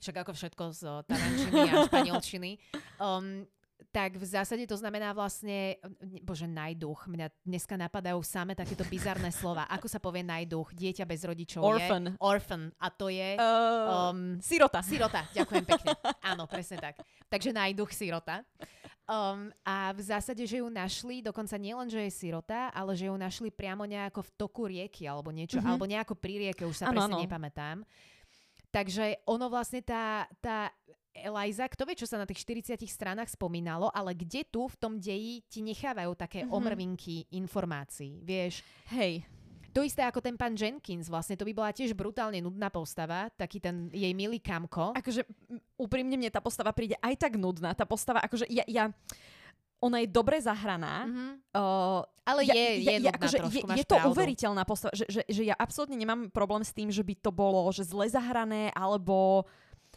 však 0.00 0.16
ako 0.24 0.32
všetko 0.32 0.64
z 0.72 0.80
uh, 0.82 1.04
tarančiny 1.04 1.60
a 1.60 1.74
španielčiny. 1.84 2.50
Um, 2.96 3.44
tak 3.88 4.14
v 4.14 4.22
zásade 4.22 4.62
to 4.62 4.74
znamená 4.74 5.10
vlastne, 5.10 5.74
ne- 5.98 6.20
bože, 6.20 6.44
najduch. 6.44 7.06
Mňa 7.06 7.26
dneska 7.42 7.74
napadajú 7.74 8.20
same 8.20 8.52
takéto 8.52 8.84
bizarné 8.84 9.28
slova. 9.30 9.66
Ako 9.66 9.86
sa 9.86 9.96
povie 9.96 10.20
najduch? 10.20 10.70
Dieťa 10.70 11.02
bez 11.02 11.22
rodičov 11.22 11.60
Orphan. 11.60 12.04
je... 12.06 12.18
Orphan. 12.18 12.62
A 12.76 12.86
to 12.88 13.08
je... 13.08 13.34
Uh, 13.34 14.10
Um, 14.12 14.38
sirota. 14.38 14.78
Sirota, 14.80 15.26
ďakujem 15.32 15.64
pekne. 15.64 15.92
Áno, 16.30 16.44
presne 16.44 16.78
tak. 16.78 17.00
Takže 17.26 17.50
najduch 17.50 17.90
sirota. 17.90 18.44
Um, 19.04 19.50
a 19.60 19.90
v 19.90 20.00
zásade, 20.00 20.40
že 20.42 20.58
ju 20.58 20.68
našli, 20.68 21.20
dokonca 21.20 21.56
nie 21.56 21.72
len, 21.72 21.86
že 21.86 21.98
je 22.00 22.12
sirota, 22.12 22.70
ale 22.70 22.92
že 22.92 23.06
ju 23.06 23.14
našli 23.14 23.48
priamo 23.48 23.82
nejako 23.82 24.22
v 24.22 24.30
toku 24.36 24.62
rieky 24.64 25.04
alebo 25.04 25.28
niečo, 25.28 25.58
Mhm. 25.58 25.66
alebo 25.66 25.84
nejako 25.84 26.14
pri 26.14 26.34
rieke, 26.40 26.62
už 26.62 26.76
sa 26.76 26.86
Áno, 26.86 27.02
presne 27.02 27.14
áno. 27.14 27.22
nepamätám. 27.22 27.76
Takže 28.70 29.20
ono 29.26 29.46
vlastne 29.46 29.80
tá, 29.80 30.24
tá 30.38 30.72
Eliza, 31.14 31.68
kto 31.68 31.84
vie, 31.84 31.94
čo 31.94 32.08
sa 32.08 32.16
na 32.16 32.24
tých 32.24 32.40
40 32.40 32.82
stranách 32.82 33.28
spomínalo, 33.28 33.92
ale 33.92 34.12
kde 34.12 34.42
tu 34.42 34.64
v 34.64 34.76
tom 34.76 34.96
deji 34.96 35.44
ti 35.46 35.60
nechávajú 35.60 36.12
také 36.14 36.42
Mhm. 36.42 36.50
omrvinky 36.50 37.28
informácií, 37.30 38.20
vieš? 38.20 38.64
Hej. 38.88 39.28
To 39.72 39.80
isté 39.80 40.04
ako 40.04 40.20
ten 40.20 40.36
pán 40.36 40.52
Jenkins, 40.52 41.08
vlastne 41.08 41.32
to 41.32 41.48
by 41.48 41.56
bola 41.56 41.72
tiež 41.72 41.96
brutálne 41.96 42.44
nudná 42.44 42.68
postava, 42.68 43.32
taký 43.32 43.56
ten 43.56 43.88
jej 43.88 44.12
milý 44.12 44.36
kamko. 44.36 44.92
Akože 44.92 45.24
úprimne 45.80 46.16
mne 46.16 46.28
tá 46.28 46.44
postava 46.44 46.76
príde 46.76 46.92
aj 47.00 47.16
tak 47.16 47.40
nudná. 47.40 47.72
Tá 47.72 47.88
postava, 47.88 48.20
akože 48.20 48.44
ja, 48.52 48.68
ja 48.68 48.92
ona 49.80 50.04
je 50.04 50.12
dobre 50.12 50.36
zahraná. 50.38 51.08
Mhm. 51.08 51.24
Uh, 51.56 52.04
Ale 52.22 52.46
ja, 52.46 52.54
je, 52.54 52.68
je 52.84 52.92
ja, 53.02 53.10
akože 53.16 53.38
trošku, 53.40 53.66
je, 53.72 53.80
je 53.80 53.86
to 53.88 53.96
pravdu. 53.96 54.12
uveriteľná 54.12 54.62
postava, 54.62 54.92
že, 54.92 55.08
že, 55.08 55.22
že 55.26 55.42
ja 55.42 55.56
absolútne 55.56 55.96
nemám 55.96 56.28
problém 56.28 56.62
s 56.62 56.70
tým, 56.70 56.86
že 56.86 57.02
by 57.02 57.18
to 57.18 57.32
bolo 57.32 57.66
že 57.72 57.82
zle 57.82 58.06
zahrané, 58.06 58.70
alebo 58.76 59.42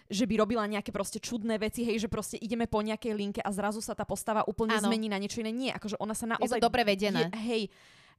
že 0.06 0.30
by 0.30 0.38
robila 0.38 0.66
nejaké 0.70 0.94
proste 0.94 1.18
čudné 1.18 1.58
veci, 1.58 1.82
hej, 1.82 2.06
že 2.06 2.10
proste 2.10 2.38
ideme 2.38 2.70
po 2.70 2.82
nejakej 2.82 3.14
linke 3.18 3.42
a 3.42 3.50
zrazu 3.50 3.82
sa 3.82 3.98
tá 3.98 4.06
postava 4.06 4.46
úplne 4.46 4.78
Áno. 4.78 4.86
zmení 4.86 5.10
na 5.10 5.18
niečo 5.18 5.42
iné. 5.42 5.50
Nie, 5.50 5.72
akože 5.74 5.98
ona 5.98 6.14
sa 6.14 6.30
Je 6.30 6.32
naozaj... 6.38 6.58
to 6.62 6.66
dobre 6.66 6.86
vedené. 6.86 7.34
Je, 7.34 7.42
hej, 7.42 7.64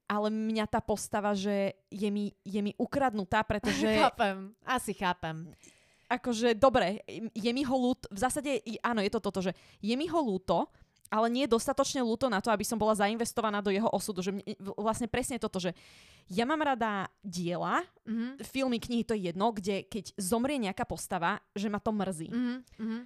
ale 0.07 0.31
mňa 0.31 0.67
tá 0.67 0.83
postava, 0.83 1.35
že 1.35 1.75
je 1.91 2.09
mi, 2.11 2.35
je 2.47 2.61
mi 2.63 2.75
ukradnutá, 2.79 3.43
pretože 3.47 3.87
Chápem, 4.03 4.55
asi 4.67 4.95
chápem. 4.95 5.51
akože 6.11 6.55
dobre, 6.59 7.03
je 7.35 7.51
mi 7.51 7.63
ho 7.67 7.75
ľúto, 7.75 8.07
v 8.11 8.19
zásade 8.19 8.63
áno, 8.83 9.03
je 9.03 9.11
to 9.11 9.19
toto, 9.23 9.43
že 9.43 9.55
je 9.83 9.95
mi 9.99 10.07
ho 10.07 10.19
ľúto, 10.23 10.71
ale 11.09 11.27
nie 11.29 11.45
je 11.45 11.55
dostatočne 11.55 12.01
ľúto 12.01 12.27
na 12.27 12.43
to, 12.43 12.51
aby 12.51 12.63
som 12.63 12.77
bola 12.77 12.95
zainvestovaná 12.95 13.61
do 13.61 13.71
jeho 13.71 13.87
osudu. 13.89 14.21
Že 14.21 14.33
mne, 14.37 14.45
vlastne 14.75 15.07
presne 15.07 15.39
toto, 15.39 15.59
že 15.59 15.71
ja 16.27 16.43
mám 16.43 16.61
rada 16.61 17.07
diela, 17.21 17.83
Mhm. 18.05 18.43
filmy, 18.43 18.79
knihy, 18.79 19.03
to 19.03 19.15
je 19.15 19.31
jedno, 19.31 19.51
kde 19.51 19.83
keď 19.83 20.15
zomrie 20.17 20.59
nejaká 20.59 20.83
postava, 20.83 21.39
že 21.55 21.67
ma 21.67 21.79
to 21.79 21.91
mrzí. 21.91 22.29
Mhm. 22.31 22.55
Mhm. 22.79 22.99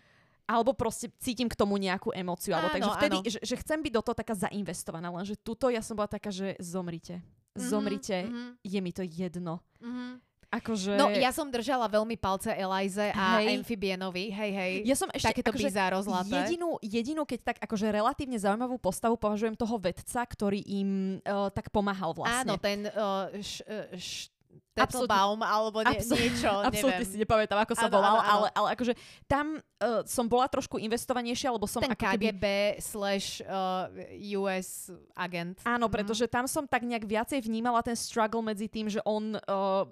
Alebo 0.44 0.74
proste 0.74 1.06
cítim 1.16 1.46
k 1.46 1.54
tomu 1.54 1.78
nejakú 1.78 2.10
emóciu. 2.10 2.52
Alebo 2.52 2.68
Áno, 2.68 2.76
takže 2.76 2.90
vtedy, 2.96 3.16
áno. 3.16 3.24
že, 3.24 3.38
že 3.38 3.54
chcem 3.56 3.78
byť 3.78 3.92
do 3.92 4.02
toho 4.02 4.16
taká 4.16 4.34
zainvestovaná. 4.34 5.06
Lenže 5.08 5.38
tuto 5.38 5.70
ja 5.70 5.78
som 5.78 5.94
bola 5.94 6.08
taká, 6.08 6.28
že 6.28 6.58
zomrite. 6.58 7.22
Mhm, 7.52 7.62
Zomrite. 7.62 8.18
mhm, 8.24 8.58
Je 8.60 8.80
mi 8.80 8.90
to 8.90 9.02
jedno. 9.02 9.62
mhm. 9.78 10.18
Akože... 10.50 10.98
No 10.98 11.06
ja 11.14 11.30
som 11.30 11.46
držala 11.46 11.86
veľmi 11.86 12.18
palce 12.18 12.50
Elize 12.50 13.14
a 13.14 13.38
Hej. 13.38 13.62
Amphibianovi, 13.62 14.34
hej, 14.34 14.50
hej. 14.50 14.72
ja 14.82 14.98
som 14.98 15.06
ešte... 15.14 15.30
Takéto 15.30 15.54
akože, 15.54 15.62
bizáro 15.62 16.02
zlaté. 16.02 16.42
Jedinú, 16.42 16.74
jedinú, 16.82 17.22
keď 17.22 17.54
tak 17.54 17.56
akože 17.62 17.86
relatívne 17.86 18.34
zaujímavú 18.34 18.74
postavu 18.74 19.14
považujem 19.14 19.54
toho 19.54 19.78
vedca, 19.78 20.26
ktorý 20.26 20.58
im 20.66 20.90
uh, 21.22 21.54
tak 21.54 21.70
pomáhal 21.70 22.10
vlastne. 22.18 22.50
Áno, 22.50 22.54
ten 22.58 22.82
uh, 22.90 23.30
š, 23.38 23.62
uh, 23.62 23.94
š, 23.94 24.34
Tettelbaum, 24.70 25.42
alebo 25.42 25.82
nie, 25.82 25.98
Absol- 25.98 26.14
niečo, 26.14 26.50
Absolútne 26.62 27.02
neviem. 27.02 27.10
si 27.10 27.18
nepamätám, 27.18 27.58
ako 27.58 27.74
sa 27.74 27.86
Áno, 27.90 27.94
volal, 27.94 28.14
áno, 28.14 28.22
áno. 28.22 28.30
Ale, 28.30 28.48
ale 28.54 28.68
akože 28.78 28.92
tam 29.26 29.46
uh, 29.58 30.02
som 30.06 30.26
bola 30.26 30.46
trošku 30.46 30.78
investovanejšia, 30.78 31.50
lebo 31.50 31.66
som 31.66 31.82
Ten 31.82 31.90
ako 31.94 32.06
keby... 32.06 32.24
KGB 32.30 32.44
slash 32.78 33.42
uh, 33.42 33.90
US 34.38 34.90
agent. 35.14 35.58
Áno, 35.66 35.90
Mhm. 35.90 35.92
pretože 35.92 36.24
tam 36.26 36.46
som 36.46 36.66
tak 36.66 36.82
nejak 36.82 37.02
viacej 37.02 37.42
vnímala 37.42 37.82
ten 37.82 37.94
struggle 37.94 38.42
medzi 38.42 38.66
tým, 38.66 38.86
že 38.86 39.02
on 39.02 39.34
uh, 39.36 39.84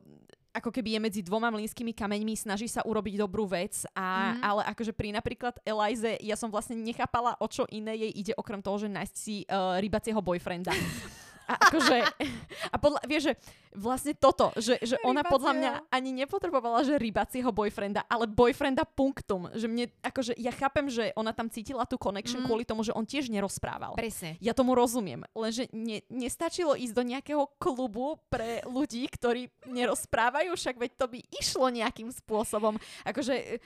ako 0.52 0.72
keby 0.72 0.96
je 0.96 1.00
medzi 1.00 1.20
dvoma 1.22 1.52
mlínskymi 1.52 1.92
kameňmi, 1.92 2.34
snaží 2.34 2.66
sa 2.66 2.82
urobiť 2.82 3.14
dobrú 3.20 3.44
vec, 3.44 3.84
a, 3.92 4.34
Mhm. 4.34 4.40
ale 4.42 4.62
akože 4.72 4.92
pri 4.96 5.12
napríklad 5.12 5.54
Elize 5.62 6.16
ja 6.18 6.34
som 6.34 6.48
vlastne 6.48 6.74
nechápala, 6.74 7.36
o 7.38 7.46
čo 7.46 7.68
iné 7.68 7.94
jej 7.94 8.12
ide, 8.14 8.32
okrem 8.34 8.58
toho, 8.58 8.80
že 8.80 8.88
nájsť 8.88 9.14
si 9.14 9.44
uh, 9.44 9.76
rybacieho 9.78 10.18
boyfrienda. 10.18 10.72
A 11.48 11.56
akože, 11.56 11.96
a 12.68 12.76
podľa, 12.76 13.00
vieš, 13.08 13.32
že 13.32 13.34
vlastne 13.72 14.12
toto, 14.12 14.52
že, 14.60 14.76
že 14.84 15.00
ona 15.00 15.24
podľa 15.24 15.52
mňa 15.56 15.72
ani 15.88 16.12
nepotrebovala, 16.12 16.84
že 16.84 17.00
rybacieho 17.00 17.48
boyfrienda, 17.48 18.04
ale 18.04 18.28
boyfrienda 18.28 18.84
punktum. 18.84 19.48
Že 19.56 19.66
mne, 19.66 19.84
akože 20.04 20.36
ja 20.36 20.52
chápem, 20.52 20.92
že 20.92 21.16
ona 21.16 21.32
tam 21.32 21.48
cítila 21.48 21.88
tú 21.88 21.96
connection 21.96 22.44
Mhm. 22.44 22.46
kvôli 22.46 22.68
tomu, 22.68 22.84
že 22.84 22.92
on 22.92 23.08
tiež 23.08 23.32
nerozprával. 23.32 23.96
Presne. 23.96 24.36
Ja 24.44 24.52
tomu 24.52 24.76
rozumiem, 24.76 25.24
lenže 25.32 25.72
ne, 25.72 26.04
nestačilo 26.12 26.76
ísť 26.76 26.92
do 26.92 27.04
nejakého 27.08 27.48
klubu 27.56 28.20
pre 28.28 28.60
ľudí, 28.68 29.08
ktorí 29.08 29.48
nerozprávajú, 29.64 30.52
však 30.52 30.76
veď 30.76 30.90
to 31.00 31.06
by 31.08 31.18
išlo 31.40 31.72
nejakým 31.72 32.12
spôsobom. 32.12 32.76
Akože 33.08 33.64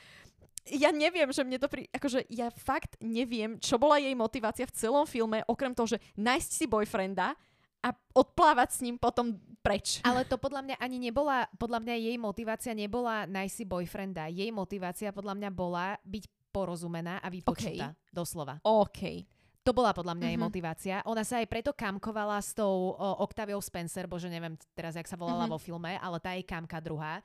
ja 0.71 0.95
neviem, 0.95 1.27
že 1.35 1.43
mne 1.43 1.59
to 1.59 1.67
pri... 1.67 1.91
Akože 1.91 2.23
ja 2.31 2.47
fakt 2.55 2.95
neviem, 3.03 3.59
čo 3.59 3.83
bola 3.83 3.99
jej 3.99 4.15
motivácia 4.15 4.63
v 4.63 4.77
celom 4.79 5.03
filme, 5.11 5.43
okrem 5.51 5.75
toho, 5.75 5.91
že 5.91 5.99
nájsť 6.15 6.51
si 6.55 6.65
boyfrienda 6.71 7.35
a 7.83 7.91
odplávať 8.15 8.69
s 8.71 8.79
ním 8.81 8.97
potom 8.97 9.35
preč. 9.59 9.99
Ale 10.03 10.23
to 10.23 10.39
podľa 10.39 10.63
mňa 10.63 10.77
ani 10.79 10.99
nebola, 10.99 11.51
podľa 11.55 11.83
mňa 11.83 11.95
jej 11.99 12.17
motivácia 12.17 12.73
nebola 12.73 13.27
nájsť 13.27 13.55
si 13.55 13.65
boyfrienda. 13.65 14.27
Jej 14.27 14.51
motivácia 14.51 15.11
podľa 15.11 15.35
mňa 15.35 15.51
bola 15.51 15.99
byť 16.03 16.25
porozumená 16.51 17.19
a 17.19 17.27
vypočutá. 17.27 17.95
Doslova. 18.09 18.63
OK. 18.63 19.27
To 19.63 19.71
bola 19.71 19.95
podľa 19.95 20.19
mňa 20.19 20.27
jej 20.29 20.39
Mhm. 20.39 20.45
motivácia. 20.45 20.97
Ona 21.07 21.23
sa 21.23 21.39
aj 21.39 21.47
preto 21.47 21.71
kamkovala 21.71 22.39
s 22.39 22.51
tou 22.51 22.93
o, 22.93 23.09
Octaviou 23.23 23.63
Spencer, 23.63 24.07
bože 24.07 24.27
neviem 24.27 24.59
teraz, 24.75 24.95
jak 24.95 25.07
sa 25.07 25.15
volala 25.15 25.47
Mhm. 25.47 25.51
vo 25.51 25.59
filme, 25.59 25.95
ale 25.97 26.19
tá 26.19 26.35
jej 26.35 26.43
kamka 26.43 26.79
druhá. 26.79 27.23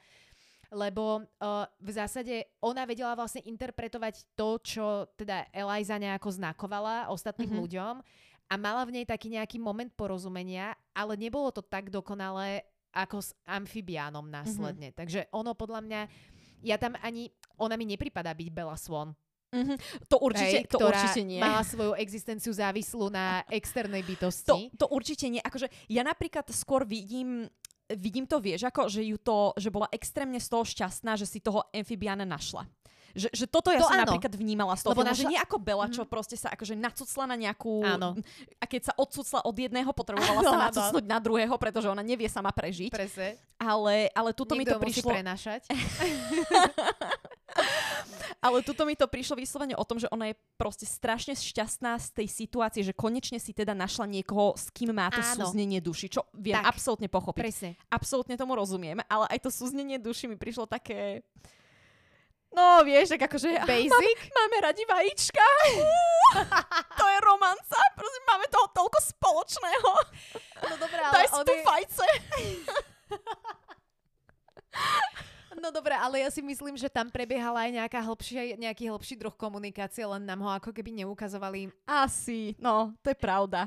Lebo 0.67 1.23
uh, 1.23 1.63
v 1.79 1.89
zásade 1.95 2.43
ona 2.59 2.83
vedela 2.83 3.15
vlastne 3.15 3.39
interpretovať 3.41 4.35
to, 4.35 4.59
čo 4.59 4.85
teda 5.15 5.47
Eliza 5.49 5.95
nejako 5.95 6.27
znakovala 6.29 7.07
ostatným 7.07 7.55
Mhm. 7.55 7.59
ľuďom 7.63 7.93
a 8.47 8.55
mala 8.55 8.87
v 8.87 9.01
nej 9.01 9.05
taký 9.05 9.27
nejaký 9.31 9.59
moment 9.59 9.91
porozumenia, 9.93 10.75
ale 10.95 11.19
nebolo 11.19 11.51
to 11.51 11.59
tak 11.63 11.91
dokonalé 11.91 12.63
ako 12.95 13.19
s 13.21 13.35
amfibiánom 13.45 14.25
následne. 14.25 14.95
Takže 14.95 15.27
ono 15.35 15.53
podľa 15.53 15.79
mňa, 15.83 16.01
ja 16.63 16.79
tam 16.79 16.95
ani, 17.03 17.29
ona 17.59 17.75
mi 17.75 17.85
nepripadá 17.85 18.31
byť 18.33 18.47
Bella 18.49 18.79
Swan. 18.79 19.13
Mhm. 19.47 19.75
To 20.11 20.19
určite, 20.19 20.59
Hej, 20.59 20.67
to 20.67 20.79
určite 20.83 21.23
nie. 21.23 21.39
mala 21.39 21.63
svoju 21.63 21.95
existenciu 21.95 22.51
závislú 22.51 23.07
na 23.07 23.47
externej 23.47 24.03
To, 24.03 24.07
bytosti. 24.11 24.61
to 24.75 24.85
určite 24.91 25.25
nie. 25.31 25.39
Akože 25.39 25.71
ja 25.87 26.03
napríklad 26.03 26.51
skôr 26.51 26.83
vidím 26.83 27.47
vidím 27.95 28.27
to, 28.27 28.43
vieš, 28.43 28.67
ako, 28.67 28.91
že 28.91 28.99
ju 28.99 29.15
to, 29.15 29.55
že 29.55 29.71
bola 29.71 29.87
extrémne 29.95 30.35
z 30.43 30.51
toho 30.51 30.67
šťastná, 30.67 31.15
že 31.15 31.23
si 31.23 31.39
toho 31.39 31.63
amfibiana 31.71 32.27
našla. 32.27 32.67
Že, 33.13 33.27
že 33.31 33.45
toto 33.45 33.69
ja 33.69 33.79
To 33.79 33.87
som 33.87 33.97
áno. 33.97 34.03
napríklad 34.09 34.33
vnímala 34.33 34.73
z 34.73 34.81
toho 34.83 34.91
Lebo 34.91 35.01
filmu, 35.03 35.15
že 35.15 35.23
nie 35.25 35.37
ako 35.37 35.57
Bela, 35.57 35.87
čo 35.87 36.03
Mhm. 36.03 36.09
proste 36.09 36.35
sa 36.35 36.49
akože 36.49 36.73
nacucla 36.73 37.23
na 37.25 37.35
nejakú... 37.35 37.81
Áno. 37.81 38.15
A 38.57 38.65
keď 38.65 38.89
sa 38.89 38.93
odcucla 38.95 39.41
od 39.41 39.55
jedného, 39.55 39.89
potrebovala 39.89 40.39
Áno, 40.41 40.47
sa 40.47 40.55
áno. 40.55 40.65
nacucnúť 40.67 41.05
na 41.05 41.17
druhého, 41.17 41.55
pretože 41.55 41.87
ona 41.87 42.01
nevie 42.01 42.27
sama 42.27 42.49
prežiť. 42.49 42.89
Presne. 42.89 43.37
Ale, 43.57 44.09
ale 44.11 44.29
tuto 44.31 44.53
mi 44.53 44.61
to 44.61 44.75
Niekto 44.75 44.83
prišlo... 44.83 45.09
prenašať. 45.11 45.61
Ale 48.37 48.61
tuto 48.61 48.85
mi 48.85 48.93
to 48.93 49.09
prišlo 49.09 49.33
vyslovene 49.33 49.73
o 49.73 49.81
tom, 49.81 49.97
že 49.97 50.05
ona 50.07 50.29
je 50.29 50.37
proste 50.55 50.85
strašne 50.85 51.33
šťastná 51.33 51.97
z 51.97 52.13
tej 52.13 52.27
situácie, 52.29 52.85
že 52.85 52.93
konečne 52.93 53.41
si 53.41 53.49
teda 53.49 53.73
našla 53.73 54.05
niekoho, 54.05 54.53
s 54.53 54.69
kým 54.69 54.93
má 54.93 55.09
to 55.09 55.17
Áno. 55.19 55.41
súznenie 55.41 55.81
duši, 55.81 56.05
čo 56.07 56.21
viem 56.31 56.53
Tak. 56.55 56.69
absolútne 56.69 57.09
pochopiť. 57.09 57.39
Presne. 57.39 57.69
absolútne 57.87 58.37
tomu 58.37 58.53
rozumiem, 58.53 59.01
ale 59.03 59.25
aj 59.27 59.39
to 59.41 59.49
súznenie 59.49 59.97
duši 59.97 60.27
mi 60.27 60.35
prišlo 60.35 60.69
také... 60.69 61.25
No, 62.57 62.81
vieš, 62.81 63.13
tak 63.13 63.29
akože... 63.29 63.69
Basic? 63.69 64.19
Máme 64.33 64.57
radi 64.65 64.81
vajíčka. 64.89 65.45
to 66.99 67.05
je 67.05 67.17
romanca. 67.21 67.77
Proste 67.93 68.19
máme 68.25 68.49
toho 68.49 68.65
toľko 68.73 68.97
spoločného. 69.13 69.91
No 70.65 70.73
dobré, 70.81 70.99
Daj 71.05 71.13
ale 71.13 71.29
si 71.29 71.37
on 71.37 71.45
tu 71.45 71.53
je... 71.53 71.61
fajce. 71.61 72.07
No 75.57 75.73
dobré, 75.73 75.97
ale 75.97 76.21
ja 76.21 76.29
si 76.29 76.45
myslím, 76.45 76.77
že 76.77 76.85
tam 76.85 77.09
prebiehala 77.09 77.65
aj 77.65 77.71
nejaká 77.81 77.97
hĺbšia, 78.05 78.61
nejaký 78.61 78.93
hĺbší 78.93 79.17
druh 79.17 79.33
komunikácie, 79.33 80.05
len 80.05 80.21
nám 80.21 80.45
ho 80.45 80.53
ako 80.53 80.69
keby 80.69 80.93
neukazovali. 81.01 81.73
Asi, 81.89 82.53
no, 82.61 82.93
to 83.01 83.09
je 83.09 83.17
pravda. 83.17 83.65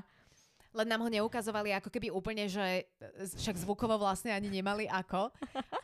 Len 0.70 0.86
nám 0.86 1.02
ho 1.02 1.10
neukazovali 1.10 1.74
ako 1.74 1.90
keby 1.90 2.14
úplne, 2.14 2.46
že 2.46 2.86
e, 2.86 3.26
však 3.26 3.58
zvukovo 3.58 3.98
vlastne 3.98 4.30
ani 4.30 4.46
nemali 4.46 4.86
ako. 4.86 5.34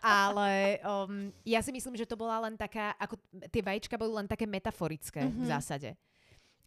Ale 0.03 0.79
um, 0.87 1.35
ja 1.43 1.59
si 1.61 1.75
myslím, 1.75 1.99
že 1.99 2.07
to 2.07 2.15
bola 2.15 2.39
len 2.47 2.55
taká, 2.55 2.95
ako 2.97 3.19
tie 3.51 3.63
vajíčka 3.63 3.99
boli 3.99 4.15
len 4.15 4.31
také 4.31 4.47
metaforické 4.47 5.27
mm-hmm. 5.27 5.43
v 5.43 5.47
zásade. 5.47 5.91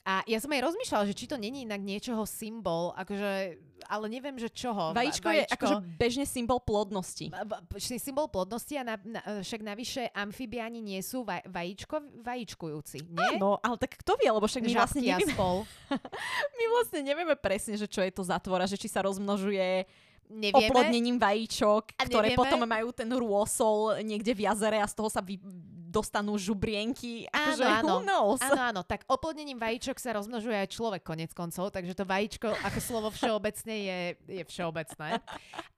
A 0.08 0.24
ja 0.26 0.40
som 0.40 0.50
aj 0.50 0.64
rozmýšľala, 0.64 1.08
že 1.12 1.18
či 1.18 1.26
to 1.28 1.36
není 1.36 1.68
inak 1.68 1.84
niečoho 1.84 2.24
symbol, 2.24 2.96
akože, 2.96 3.60
ale 3.86 4.06
neviem, 4.08 4.40
že 4.40 4.48
čoho. 4.50 4.96
Vajíčko, 4.96 5.28
vajíčko 5.28 5.30
je 5.30 5.44
akože 5.54 5.76
bežne 6.00 6.26
symbol 6.26 6.64
plodnosti. 6.64 7.30
Symbol 7.78 8.32
plodnosti 8.32 8.74
a 8.80 8.84
na, 8.84 8.96
na, 9.04 9.22
však 9.44 9.62
navyše 9.62 10.08
amfibiáni 10.16 10.80
nie 10.80 11.04
sú 11.04 11.28
vaj, 11.28 11.44
vajíčko, 11.46 12.24
vajíčkujúci, 12.26 13.12
nie? 13.12 13.38
Áno, 13.38 13.60
ale 13.60 13.76
tak 13.76 14.00
kto 14.00 14.16
vie, 14.18 14.32
lebo 14.32 14.48
však 14.48 14.64
my 14.66 14.74
vlastne 14.74 15.02
nevieme, 15.04 15.36
spol. 15.36 15.68
my 16.58 16.64
vlastne 16.80 17.00
nevieme 17.04 17.36
presne, 17.36 17.76
že 17.76 17.86
čo 17.86 18.00
je 18.02 18.12
to 18.16 18.24
zatvora, 18.24 18.66
že 18.66 18.80
či 18.80 18.88
sa 18.88 19.04
rozmnožuje 19.04 19.84
nevieme. 20.30 20.70
oplodnením 20.70 21.18
vajíčok, 21.18 21.98
a 21.98 22.04
ktoré 22.06 22.34
nevieme. 22.34 22.40
potom 22.40 22.62
majú 22.64 22.90
ten 22.94 23.10
rôsol 23.10 24.00
niekde 24.06 24.32
v 24.38 24.46
jazere 24.46 24.78
a 24.80 24.88
z 24.88 24.94
toho 24.94 25.10
sa 25.10 25.20
vy, 25.20 25.42
dostanú 25.90 26.38
žubrienky. 26.38 27.26
Akože, 27.34 27.66
áno, 27.66 28.06
áno. 28.06 28.38
áno, 28.38 28.62
áno. 28.62 28.82
Tak 28.86 29.10
oplodnením 29.10 29.58
vajíčok 29.58 29.98
sa 29.98 30.14
rozmnožuje 30.14 30.54
aj 30.54 30.70
človek 30.70 31.02
konec 31.02 31.34
koncov, 31.34 31.74
takže 31.74 31.98
to 31.98 32.06
vajíčko 32.06 32.54
ako 32.54 32.80
slovo 32.80 33.10
všeobecne 33.10 33.76
je, 33.76 34.00
je 34.30 34.44
všeobecné. 34.46 35.18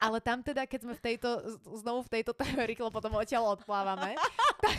Ale 0.03 0.17
tam 0.19 0.43
teda, 0.43 0.67
keď 0.67 0.79
sme 0.83 0.93
v 0.99 1.01
tejto, 1.01 1.29
znovu 1.79 2.03
v 2.03 2.11
tejto 2.19 2.35
teórii, 2.35 2.75
lebo 2.75 2.91
potom 2.91 3.15
odtiaľ 3.15 3.55
odplávame, 3.55 4.19
tak, 4.59 4.77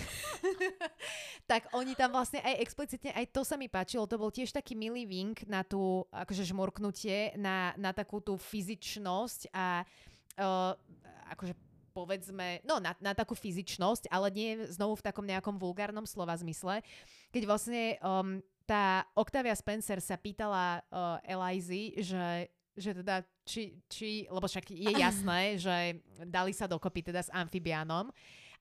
tak 1.48 1.62
oni 1.72 1.96
tam 1.96 2.12
vlastne 2.12 2.44
aj 2.44 2.60
explicitne, 2.60 3.16
aj 3.16 3.32
to 3.32 3.40
sa 3.40 3.56
mi 3.56 3.72
páčilo, 3.72 4.04
to 4.04 4.20
bol 4.20 4.28
tiež 4.28 4.52
taký 4.52 4.76
milý 4.76 5.08
vink 5.08 5.48
na 5.48 5.64
tú, 5.64 6.04
akože 6.12 6.44
žmurknutie, 6.44 7.32
na, 7.40 7.72
na 7.80 7.96
takú 7.96 8.20
tú 8.20 8.36
fyzičnosť 8.36 9.48
a 9.56 9.88
uh, 10.36 10.76
akože 11.32 11.71
povedzme, 11.92 12.64
no 12.64 12.80
na, 12.80 12.96
na 12.98 13.12
takú 13.12 13.36
fyzičnosť, 13.36 14.08
ale 14.08 14.32
nie 14.32 14.50
znovu 14.72 14.96
v 14.98 15.06
takom 15.06 15.28
nejakom 15.28 15.60
vulgárnom 15.60 16.08
slova 16.08 16.32
zmysle. 16.40 16.80
Keď 17.30 17.42
vlastne 17.44 18.00
um, 18.00 18.40
tá 18.64 19.04
Octavia 19.12 19.52
Spencer 19.52 20.00
sa 20.00 20.16
pýtala 20.16 20.80
uh, 20.88 21.20
Elizy, 21.28 22.00
že 22.00 22.48
že 22.72 22.96
teda, 22.96 23.20
či, 23.44 23.76
či, 23.84 24.24
lebo 24.32 24.48
však 24.48 24.72
je 24.72 24.92
jasné, 25.04 25.60
že 25.60 26.00
dali 26.24 26.56
sa 26.56 26.64
dokopy 26.64 27.12
teda 27.12 27.20
s 27.20 27.28
amfibiánom 27.28 28.08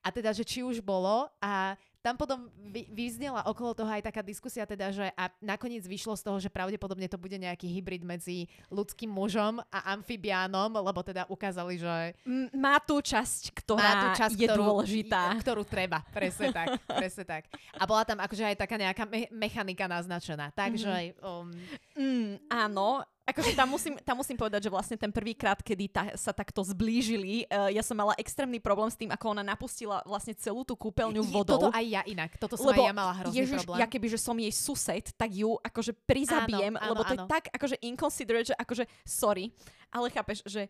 a 0.02 0.08
teda, 0.10 0.34
že 0.34 0.44
či 0.44 0.60
už 0.66 0.82
bolo 0.82 1.30
a 1.38 1.78
tam 2.02 2.18
potom 2.18 2.50
vy, 2.58 2.90
vyznela 2.90 3.46
okolo 3.46 3.78
toho 3.78 3.86
aj 3.86 4.02
taká 4.02 4.26
diskusia 4.26 4.66
teda, 4.66 4.90
že 4.90 5.06
a 5.14 5.30
nakoniec 5.38 5.86
vyšlo 5.86 6.18
z 6.18 6.22
toho, 6.26 6.38
že 6.42 6.50
pravdepodobne 6.50 7.06
to 7.06 7.14
bude 7.14 7.38
nejaký 7.38 7.70
hybrid 7.70 8.02
medzi 8.02 8.50
ľudským 8.74 9.06
mužom 9.06 9.62
a 9.70 9.78
amfibiánom, 9.94 10.74
lebo 10.82 11.00
teda 11.06 11.30
ukázali, 11.30 11.78
že... 11.78 12.18
Má 12.50 12.82
tú 12.82 12.98
časť, 12.98 13.54
ktorá 13.62 13.78
má 13.80 13.94
tú 14.02 14.08
časť, 14.18 14.34
je 14.34 14.48
ktorú, 14.50 14.62
dôležitá. 14.66 15.22
Ktorú 15.38 15.62
treba, 15.62 16.02
presne 16.10 16.50
tak, 16.50 16.74
presne 16.90 17.22
tak. 17.22 17.46
A 17.78 17.86
bola 17.86 18.02
tam 18.02 18.18
akože 18.18 18.50
aj 18.50 18.56
taká 18.58 18.74
nejaká 18.74 19.06
me- 19.06 19.30
mechanika 19.30 19.86
naznačená. 19.86 20.50
Takže... 20.50 21.14
Mm-hmm. 21.14 21.22
Um... 21.22 21.48
Mm, 21.94 22.30
áno, 22.50 23.06
Akože 23.22 23.54
tam 23.54 23.70
musím, 23.70 23.94
tam 24.02 24.18
musím 24.18 24.34
povedať, 24.34 24.66
že 24.66 24.70
vlastne 24.74 24.96
ten 24.98 25.14
prvýkrát, 25.14 25.54
kedy 25.62 25.84
ta, 25.86 26.02
sa 26.18 26.34
takto 26.34 26.58
zblížili, 26.66 27.46
uh, 27.46 27.70
ja 27.70 27.78
som 27.78 27.94
mala 27.94 28.18
extrémny 28.18 28.58
problém 28.58 28.90
s 28.90 28.98
tým, 28.98 29.14
ako 29.14 29.38
ona 29.38 29.46
napustila 29.46 30.02
vlastne 30.02 30.34
celú 30.34 30.66
tú 30.66 30.74
kúpeľňu 30.74 31.22
vodou. 31.30 31.70
Toto 31.70 31.70
aj 31.70 31.86
ja 31.86 32.02
inak, 32.02 32.34
toto 32.34 32.58
som 32.58 32.74
lebo, 32.74 32.82
aj 32.82 32.90
ja 32.90 32.94
mala 32.94 33.12
hrozný 33.22 33.38
ježiš, 33.38 33.62
problém. 33.62 33.78
ja 33.78 33.86
keby, 33.86 34.06
že 34.10 34.18
som 34.18 34.34
jej 34.34 34.50
sused, 34.50 35.06
tak 35.14 35.30
ju 35.30 35.54
akože 35.62 35.94
prizabijem, 36.02 36.74
áno, 36.74 36.82
áno, 36.82 36.90
lebo 36.98 37.02
to 37.06 37.14
áno. 37.14 37.22
je 37.22 37.30
tak 37.30 37.44
akože 37.54 37.76
inconsiderate, 37.86 38.50
že 38.50 38.56
akože 38.58 38.84
sorry, 39.06 39.54
ale 39.94 40.10
chápeš, 40.10 40.42
že 40.42 40.66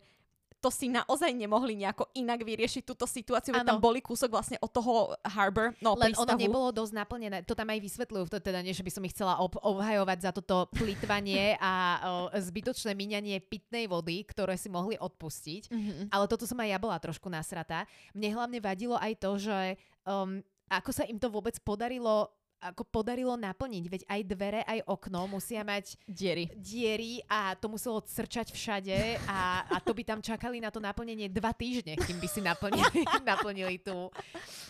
to 0.63 0.71
si 0.71 0.87
naozaj 0.87 1.27
nemohli 1.35 1.75
nejako 1.75 2.07
inak 2.15 2.39
vyriešiť 2.47 2.87
túto 2.87 3.03
situáciu, 3.03 3.51
veď 3.51 3.67
tam 3.67 3.83
boli 3.83 3.99
kúsok 3.99 4.31
vlastne 4.31 4.55
od 4.63 4.71
toho 4.71 5.11
harbor, 5.27 5.75
no 5.83 5.99
Len 5.99 6.15
prístavu. 6.15 6.23
ono 6.23 6.39
nebolo 6.39 6.67
dosť 6.71 6.93
naplnené, 6.95 7.43
to 7.43 7.51
tam 7.51 7.67
aj 7.67 7.83
vysvetľujú, 7.83 8.31
to 8.31 8.39
teda 8.39 8.63
nie, 8.63 8.71
že 8.71 8.87
by 8.87 8.91
som 8.95 9.03
ich 9.03 9.11
chcela 9.11 9.43
ob- 9.43 9.59
obhajovať 9.59 10.17
za 10.23 10.31
toto 10.31 10.71
plitvanie 10.71 11.59
a 11.59 11.71
o, 11.99 12.31
zbytočné 12.31 12.95
míňanie 12.95 13.43
pitnej 13.43 13.91
vody, 13.91 14.23
ktoré 14.23 14.55
si 14.55 14.71
mohli 14.71 14.95
odpustiť, 14.95 15.67
mm-hmm. 15.67 16.07
ale 16.15 16.25
toto 16.31 16.47
som 16.47 16.55
aj 16.63 16.71
ja 16.71 16.79
bola 16.79 16.95
trošku 17.03 17.27
nasratá. 17.27 17.83
Mne 18.15 18.31
hlavne 18.31 18.59
vadilo 18.63 18.95
aj 18.95 19.19
to, 19.19 19.35
že 19.35 19.75
um, 20.07 20.39
ako 20.71 20.89
sa 20.95 21.03
im 21.03 21.19
to 21.19 21.27
vôbec 21.27 21.59
podarilo 21.59 22.31
ako 22.63 22.87
podarilo 22.87 23.35
naplniť, 23.35 23.83
veď 23.91 24.01
aj 24.07 24.21
dvere, 24.23 24.61
aj 24.63 24.79
okno 24.87 25.27
musia 25.27 25.67
mať 25.67 25.99
diery, 26.07 26.47
diery 26.55 27.19
a 27.27 27.59
to 27.59 27.67
muselo 27.67 27.99
crčať 27.99 28.55
všade 28.55 29.19
a, 29.27 29.67
a 29.67 29.77
to 29.83 29.91
by 29.91 30.03
tam 30.07 30.23
čakali 30.23 30.63
na 30.63 30.71
to 30.71 30.79
naplnenie 30.79 31.27
dva 31.27 31.51
týždne, 31.51 31.99
kým 31.99 32.17
by 32.23 32.27
si 32.31 32.39
naplnili, 32.39 33.03
naplnili 33.27 33.75
tú, 33.83 34.07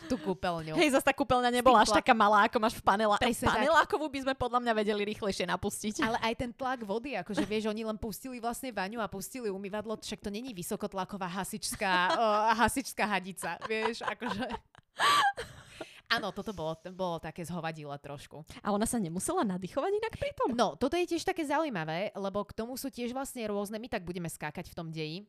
tú 0.09 0.17
kúpeľňu. 0.17 0.73
Hej, 0.73 0.97
zase 0.97 1.05
tá 1.05 1.13
kúpeľňa 1.13 1.53
nebola 1.53 1.85
až 1.85 1.93
taká 1.93 2.17
malá, 2.17 2.49
ako 2.49 2.57
máš 2.57 2.75
v 2.79 2.83
panela. 2.83 3.15
Presne 3.21 3.45
Panelákovú 3.45 4.09
by 4.09 4.19
sme 4.25 4.33
podľa 4.33 4.59
mňa 4.65 4.73
vedeli 4.73 5.01
rýchlejšie 5.13 5.45
napustiť. 5.45 6.01
Ale 6.01 6.17
aj 6.17 6.33
ten 6.33 6.51
tlak 6.51 6.81
vody, 6.81 7.13
akože 7.21 7.45
vieš, 7.45 7.69
oni 7.69 7.85
len 7.85 7.97
pustili 8.01 8.41
vlastne 8.41 8.73
vaňu 8.73 8.97
a 8.97 9.07
pustili 9.07 9.53
umývadlo, 9.53 10.01
však 10.01 10.19
to 10.25 10.33
není 10.33 10.51
vysokotlaková 10.57 11.29
hasičská, 11.29 11.93
uh, 12.17 12.57
hasičská 12.57 13.05
hadica, 13.05 13.61
vieš, 13.69 14.01
akože... 14.01 14.49
Áno, 16.13 16.29
toto 16.29 16.53
bolo, 16.53 16.77
bolo 16.93 17.17
také 17.17 17.41
zhovadile 17.41 17.97
trošku. 17.97 18.45
A 18.61 18.69
ona 18.69 18.85
sa 18.85 19.01
nemusela 19.01 19.41
nadýchovať 19.41 19.91
inak 19.97 20.13
pri 20.17 20.31
tom? 20.37 20.53
No, 20.53 20.77
toto 20.77 20.93
je 20.93 21.09
tiež 21.09 21.25
také 21.25 21.41
zaujímavé, 21.41 22.13
lebo 22.13 22.45
k 22.45 22.53
tomu 22.53 22.77
sú 22.77 22.93
tiež 22.93 23.17
vlastne 23.17 23.41
rôzne, 23.49 23.81
my 23.81 23.89
tak 23.89 24.05
budeme 24.05 24.29
skákať 24.29 24.69
v 24.69 24.77
tom 24.77 24.93
deji, 24.93 25.25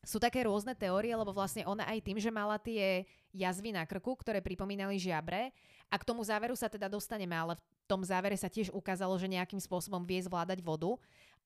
sú 0.00 0.16
také 0.16 0.48
rôzne 0.48 0.72
teórie, 0.72 1.12
lebo 1.12 1.30
vlastne 1.30 1.62
ona 1.68 1.84
aj 1.84 2.00
tým, 2.00 2.16
že 2.16 2.32
mala 2.32 2.56
tie 2.56 3.04
jazvy 3.36 3.76
na 3.76 3.84
krku, 3.84 4.16
ktoré 4.16 4.40
pripomínali 4.40 4.96
žiabre, 4.96 5.52
a 5.90 5.98
k 5.98 6.06
tomu 6.06 6.22
záveru 6.22 6.54
sa 6.54 6.70
teda 6.70 6.86
dostaneme, 6.86 7.34
ale 7.34 7.58
v 7.58 7.62
tom 7.90 8.00
závere 8.06 8.38
sa 8.38 8.46
tiež 8.46 8.70
ukázalo, 8.70 9.10
že 9.18 9.26
nejakým 9.26 9.58
spôsobom 9.58 10.06
vie 10.06 10.22
zvládať 10.22 10.62
vodu 10.62 10.94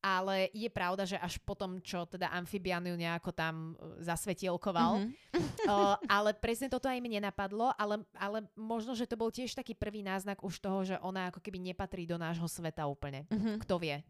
ale 0.04 0.52
je 0.52 0.68
pravda, 0.68 1.08
že 1.08 1.16
až 1.16 1.40
potom, 1.40 1.80
čo 1.80 2.04
teda 2.04 2.28
amfibian 2.28 2.84
ju 2.84 2.92
nejako 2.92 3.32
tam 3.32 3.72
e, 3.80 4.04
zasvetielkoval. 4.04 5.00
Mm-hmm. 5.34 6.12
ale 6.12 6.36
presne 6.36 6.68
toto 6.68 6.92
aj 6.92 7.00
mi 7.00 7.16
nenapadlo, 7.16 7.72
ale, 7.80 8.04
ale 8.20 8.44
možno, 8.52 8.92
že 8.92 9.08
to 9.08 9.16
bol 9.16 9.32
tiež 9.32 9.56
taký 9.56 9.72
prvý 9.72 10.04
náznak 10.04 10.44
už 10.44 10.60
toho, 10.60 10.84
že 10.84 11.00
ona 11.00 11.32
ako 11.32 11.40
keby 11.40 11.56
nepatrí 11.56 12.04
do 12.04 12.20
nášho 12.20 12.44
sveta 12.44 12.84
úplne. 12.84 13.24
Mm-hmm. 13.32 13.56
Kto 13.64 13.80
vie. 13.80 14.04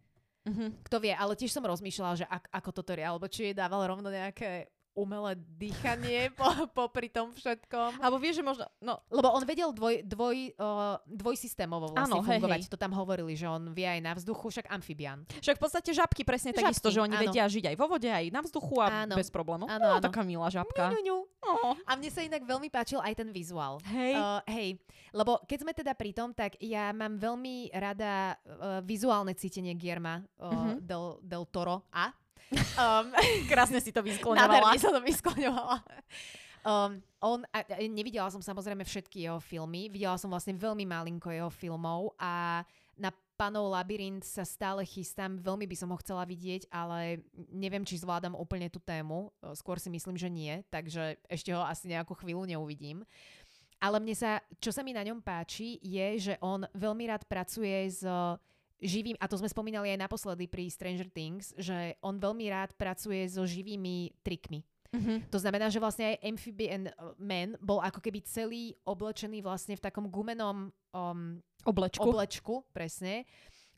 Mm-hmm. 0.45 0.69
Kto 0.83 0.97
vie, 0.99 1.15
ale 1.15 1.39
tiež 1.39 1.55
som 1.55 1.65
rozmýšľala, 1.65 2.15
že 2.21 2.27
ak, 2.27 2.51
ako 2.51 2.71
toto 2.75 2.91
je, 2.91 3.07
alebo 3.07 3.31
či 3.31 3.51
jej 3.51 3.55
dával 3.55 3.87
rovno 3.87 4.11
nejaké 4.11 4.74
umelé 4.95 5.37
dýchanie 5.59 6.31
po, 6.39 6.47
popri 6.71 7.11
tom 7.11 7.35
všetkom. 7.35 7.99
Alebo 7.99 8.17
vieš, 8.23 8.41
že 8.41 8.45
možno... 8.47 8.65
No. 8.79 9.03
Lebo 9.11 9.35
on 9.35 9.43
vedel 9.43 9.71
dvoj, 9.75 10.07
dvoj, 10.07 10.55
uh, 10.57 10.97
dvojsystémovo 11.07 11.93
vlastne 11.93 12.19
ano, 12.19 12.27
fungovať. 12.27 12.61
Hej, 12.63 12.67
hej. 12.71 12.73
To 12.73 12.79
tam 12.79 12.93
hovorili, 12.95 13.35
že 13.35 13.47
on 13.51 13.75
vie 13.75 13.87
aj 13.87 14.01
na 14.01 14.13
vzduchu, 14.15 14.55
však 14.55 14.71
amfibian. 14.71 15.27
Však 15.43 15.59
v 15.59 15.63
podstate 15.63 15.91
žabky 15.91 16.23
presne 16.23 16.55
žabky, 16.55 16.63
takisto, 16.63 16.89
že 16.95 17.03
oni 17.03 17.15
áno. 17.19 17.23
vedia 17.29 17.45
žiť 17.45 17.75
aj 17.75 17.77
vo 17.77 17.87
vode, 17.91 18.09
aj 18.09 18.25
na 18.31 18.41
vzduchu 18.41 18.77
a 18.81 19.05
áno. 19.05 19.15
bez 19.19 19.29
problémov. 19.29 19.67
Áno, 19.67 19.99
no, 19.99 20.03
taká 20.03 20.23
milá 20.23 20.49
žabka. 20.49 20.95
Ňu, 20.95 21.03
ňu, 21.03 21.03
ňu. 21.05 21.19
Oh. 21.45 21.77
A 21.85 21.93
mne 21.99 22.09
sa 22.09 22.25
inak 22.25 22.47
veľmi 22.47 22.73
páčil 22.73 23.03
aj 23.03 23.15
ten 23.21 23.29
vizuál. 23.29 23.83
Hej. 23.91 24.15
Uh, 24.17 24.41
hej, 24.49 24.69
lebo 25.13 25.39
keď 25.45 25.59
sme 25.61 25.73
teda 25.77 25.93
pri 25.93 26.11
tom, 26.17 26.33
tak 26.33 26.57
ja 26.59 26.91
mám 26.97 27.21
veľmi 27.21 27.71
rada 27.75 28.35
uh, 28.35 28.81
vizuálne 28.81 29.37
cítenie 29.37 29.77
Gierma 29.77 30.25
uh, 30.41 30.49
uh-huh. 30.49 30.81
del, 30.81 31.05
del 31.21 31.45
Toro 31.53 31.85
a 31.93 32.11
Um, 32.79 33.07
Krásne 33.51 33.79
si 33.83 33.91
to 33.91 34.01
vyskloňovala. 34.03 34.75
sa 34.79 34.91
to 34.95 35.01
vyskloňovala. 35.03 35.77
Um, 36.65 37.05
on, 37.21 37.45
a, 37.53 37.61
a, 37.61 37.85
nevidela 37.85 38.33
som 38.33 38.41
samozrejme 38.41 38.89
všetky 38.89 39.29
jeho 39.29 39.37
filmy, 39.37 39.93
videla 39.93 40.17
som 40.17 40.33
vlastne 40.33 40.57
veľmi 40.57 40.89
malinko 40.89 41.29
jeho 41.29 41.53
filmov 41.53 42.17
a 42.17 42.65
na 42.97 43.13
Panov 43.35 43.67
labyrint 43.75 44.23
sa 44.23 44.47
stále 44.47 44.87
chystám, 44.87 45.43
veľmi 45.43 45.67
by 45.67 45.77
som 45.77 45.91
ho 45.91 45.99
chcela 45.99 46.23
vidieť, 46.23 46.71
ale 46.71 47.27
neviem, 47.51 47.83
či 47.83 47.99
zvládam 47.99 48.39
úplne 48.39 48.71
tú 48.71 48.79
tému, 48.79 49.35
skôr 49.59 49.83
si 49.83 49.91
myslím, 49.91 50.15
že 50.15 50.31
nie, 50.31 50.63
takže 50.71 51.19
ešte 51.27 51.51
ho 51.51 51.67
asi 51.67 51.91
nejakú 51.91 52.15
chvíľu 52.15 52.47
neuvidím. 52.47 53.03
Ale 53.83 53.99
mne 53.99 54.15
sa, 54.15 54.39
čo 54.63 54.71
sa 54.71 54.87
mi 54.87 54.95
na 54.95 55.03
ňom 55.03 55.19
páči, 55.19 55.83
je, 55.83 56.31
že 56.31 56.35
on 56.39 56.63
veľmi 56.79 57.11
rád 57.11 57.27
pracuje 57.27 57.91
s 57.91 58.07
živým, 58.85 59.17
a 59.17 59.25
to 59.25 59.41
sme 59.41 59.49
spomínali 59.49 59.91
aj 59.97 60.05
naposledy 60.05 60.45
pri 60.45 60.69
Stranger 60.69 61.09
Things, 61.09 61.57
že 61.57 61.97
on 62.05 62.21
veľmi 62.21 62.45
rád 62.53 62.77
pracuje 62.77 63.25
so 63.27 63.49
živými 63.49 64.13
trikmi. 64.21 64.61
Mm-hmm. 64.95 65.19
To 65.33 65.39
znamená, 65.43 65.67
že 65.73 65.83
vlastne 65.83 66.15
aj 66.15 66.23
Amphibian 66.23 66.87
Man 67.19 67.59
bol 67.59 67.83
ako 67.83 67.99
keby 67.99 68.23
celý 68.23 68.79
oblečený 68.87 69.43
vlastne 69.43 69.75
v 69.75 69.83
takom 69.83 70.07
gumenom 70.07 70.71
um, 70.71 71.43
oblečku. 71.67 72.07
oblečku, 72.07 72.55
presne. 72.71 73.27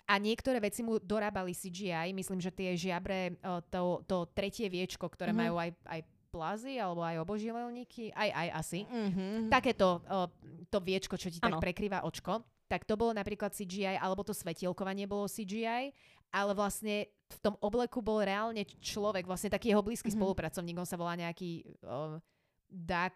A 0.06 0.20
niektoré 0.20 0.60
veci 0.60 0.84
mu 0.86 1.00
dorábali 1.02 1.56
CGI, 1.56 2.14
myslím, 2.14 2.38
že 2.38 2.54
tie 2.54 2.78
žiabre, 2.78 3.40
to, 3.72 4.06
to 4.06 4.28
tretie 4.36 4.70
viečko, 4.70 5.08
ktoré 5.08 5.32
mm-hmm. 5.32 5.50
majú 5.50 5.54
aj, 5.58 5.70
aj 5.88 6.00
plazy 6.30 6.74
alebo 6.76 7.00
aj 7.00 7.16
obožilelníky, 7.24 8.12
aj, 8.12 8.30
aj 8.30 8.48
asi. 8.60 8.80
Mm-hmm. 8.86 9.48
Takéto 9.48 10.04
uh, 10.04 10.28
to 10.68 10.78
viečko, 10.84 11.16
čo 11.16 11.32
ti 11.32 11.40
tak 11.40 11.58
Áno. 11.58 11.62
prekrýva 11.64 12.04
očko, 12.04 12.44
tak 12.66 12.82
to 12.84 12.98
bolo 12.98 13.14
napríklad 13.14 13.54
CGI, 13.54 13.98
alebo 13.98 14.26
to 14.26 14.34
svetielkovanie 14.34 15.06
bolo 15.06 15.30
CGI, 15.30 15.94
ale 16.34 16.52
vlastne 16.52 17.06
v 17.26 17.38
tom 17.42 17.54
obleku 17.62 18.02
bol 18.02 18.22
reálne 18.22 18.62
človek, 18.66 19.26
vlastne 19.26 19.50
taký 19.50 19.70
jeho 19.74 19.82
blízky 19.82 20.10
Mhm. 20.10 20.18
spolupracovník, 20.18 20.78
on 20.78 20.86
sa 20.86 20.98
volá 20.98 21.14
nejaký 21.14 21.62
uh, 21.86 22.18
Doug 22.66 23.14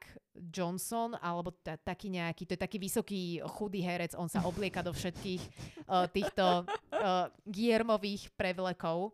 Johnson, 0.55 1.19
alebo 1.19 1.51
ta, 1.51 1.75
taký 1.75 2.07
nejaký, 2.07 2.47
to 2.47 2.55
je 2.55 2.65
taký 2.65 2.79
vysoký, 2.79 3.43
chudý 3.59 3.83
herec, 3.83 4.15
on 4.15 4.31
sa 4.31 4.47
oblieka 4.47 4.79
do 4.83 4.95
všetkých 4.95 5.43
uh, 5.91 6.07
týchto 6.07 6.63
uh, 6.63 7.27
Guillermových 7.43 8.31
prevlekov. 8.39 9.11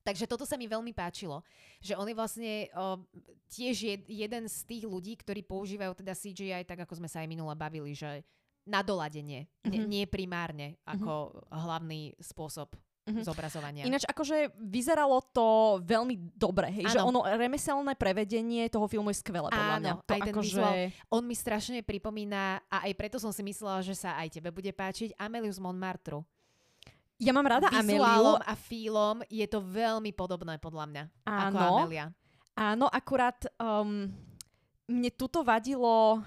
Takže 0.00 0.24
toto 0.24 0.48
sa 0.48 0.56
mi 0.56 0.64
veľmi 0.64 0.96
páčilo, 0.96 1.44
že 1.82 1.92
on 1.92 2.08
je 2.08 2.16
vlastne 2.16 2.52
uh, 2.72 2.96
tiež 3.52 3.76
je 3.84 3.94
jeden 4.06 4.48
z 4.48 4.58
tých 4.64 4.84
ľudí, 4.88 5.18
ktorí 5.18 5.44
používajú 5.44 5.92
teda 5.98 6.16
CGI, 6.16 6.62
tak 6.64 6.86
ako 6.86 7.02
sme 7.02 7.10
sa 7.10 7.20
aj 7.20 7.28
minule 7.28 7.52
bavili, 7.52 7.92
že 7.92 8.24
na 8.70 8.86
doladenie, 8.86 9.50
mm-hmm. 9.66 9.74
Mhm. 9.74 9.88
nie 9.90 10.04
primárne 10.06 10.78
ako 10.86 11.42
hlavný 11.50 12.14
spôsob 12.22 12.70
Mhm. 13.10 13.24
zobrazovania. 13.26 13.82
Ináč 13.88 14.04
akože 14.06 14.54
vyzeralo 14.60 15.18
to 15.32 15.80
veľmi 15.82 16.36
dobre, 16.36 16.70
hej, 16.70 16.94
že 16.94 17.00
ono 17.02 17.24
remeselné 17.26 17.96
prevedenie 17.98 18.68
toho 18.70 18.86
filmu 18.86 19.10
je 19.10 19.18
skvelé 19.18 19.48
podľa 19.50 19.76
Áno, 19.76 19.82
mňa. 19.82 19.92
To 20.04 20.12
aj 20.14 20.20
ten 20.22 20.34
akože... 20.36 20.46
vizuál. 20.46 20.74
On 21.10 21.22
mi 21.24 21.34
strašne 21.34 21.80
pripomína, 21.82 22.60
a 22.70 22.86
aj 22.86 22.92
preto 22.94 23.16
som 23.18 23.32
si 23.34 23.42
myslela, 23.42 23.82
že 23.82 23.96
sa 23.98 24.14
aj 24.20 24.38
tebe 24.38 24.52
bude 24.54 24.70
páčiť, 24.70 25.16
Amelius 25.18 25.58
Montmartru. 25.58 26.22
Ja 27.20 27.32
mám 27.32 27.44
rada 27.44 27.68
Ameliu. 27.68 28.00
Vizuálom 28.00 28.40
a 28.40 28.54
fílom 28.56 29.16
je 29.28 29.46
to 29.48 29.60
veľmi 29.60 30.12
podobné 30.16 30.56
podľa 30.56 30.84
mňa. 30.88 31.04
Ako 31.24 31.56
Áno, 31.56 31.76
Amelia. 31.84 32.06
áno, 32.56 32.86
akurát 32.88 33.40
um, 33.58 34.08
mne 34.86 35.10
tuto 35.16 35.40
vadilo... 35.40 36.20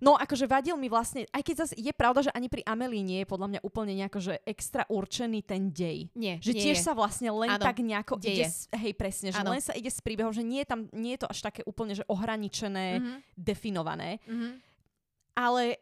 No 0.00 0.14
akože 0.14 0.44
vadil 0.44 0.74
mi 0.74 0.86
vlastne, 0.86 1.28
aj 1.28 1.42
keď 1.42 1.54
zase 1.58 1.74
je 1.74 1.92
pravda, 1.92 2.20
že 2.22 2.32
ani 2.32 2.48
pri 2.48 2.64
Amelii 2.64 3.00
nie 3.00 3.20
je 3.20 3.28
podľa 3.28 3.48
mňa 3.48 3.60
úplne 3.60 3.92
nejako, 3.94 4.18
že 4.18 4.40
extra 4.42 4.82
určený 4.86 5.40
ten 5.42 5.68
dej. 5.68 6.08
Nie, 6.14 6.36
Že 6.36 6.50
nie 6.50 6.62
tiež 6.62 6.76
je. 6.76 6.82
sa 6.82 6.92
vlastne 6.92 7.28
len 7.28 7.50
Áno, 7.50 7.60
tak 7.60 7.78
nejako 7.78 8.16
deje. 8.16 8.32
ide, 8.34 8.46
s- 8.46 8.66
hej 8.70 8.92
presne, 8.92 9.28
že 9.28 9.36
Áno. 9.36 9.50
len 9.50 9.60
sa 9.60 9.72
ide 9.72 9.86
s 9.86 9.98
príbehom, 9.98 10.30
že 10.30 10.40
nie 10.40 10.60
je 10.60 10.68
tam, 10.68 10.88
nie 10.90 11.14
je 11.14 11.20
to 11.20 11.28
až 11.28 11.38
také 11.42 11.60
úplne, 11.62 11.92
že 11.92 12.02
ohraničené, 12.06 12.86
Mhm, 12.96 13.12
definované. 13.36 14.24
mhm. 14.24 14.56
ale 15.32 15.76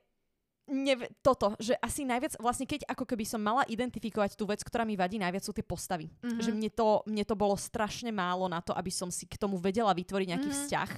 neve, 0.66 1.08
toto, 1.18 1.56
že 1.56 1.72
asi 1.74 2.04
najviac, 2.04 2.36
vlastne 2.36 2.62
keď 2.62 2.84
ako 2.86 3.06
keby 3.06 3.24
som 3.24 3.40
mala 3.40 3.64
identifikovať 3.64 4.34
tú 4.34 4.44
vec, 4.44 4.60
ktorá 4.60 4.84
mi 4.84 4.94
vadí 4.94 5.16
najviac 5.16 5.40
sú 5.40 5.50
tie 5.50 5.62
postavy. 5.62 6.12
Mhm. 6.20 6.38
Že 6.38 6.50
mne 6.52 6.70
to, 6.70 6.88
mne 7.06 7.24
to 7.24 7.32
bolo 7.32 7.54
strašne 7.54 8.10
málo 8.10 8.44
na 8.46 8.60
to, 8.60 8.74
aby 8.74 8.90
som 8.90 9.08
si 9.08 9.24
k 9.24 9.34
tomu 9.34 9.56
vedela 9.56 9.90
vytvoriť 9.90 10.26
nejaký 10.28 10.50
Mhm. 10.50 10.54
vzťah. 10.54 10.90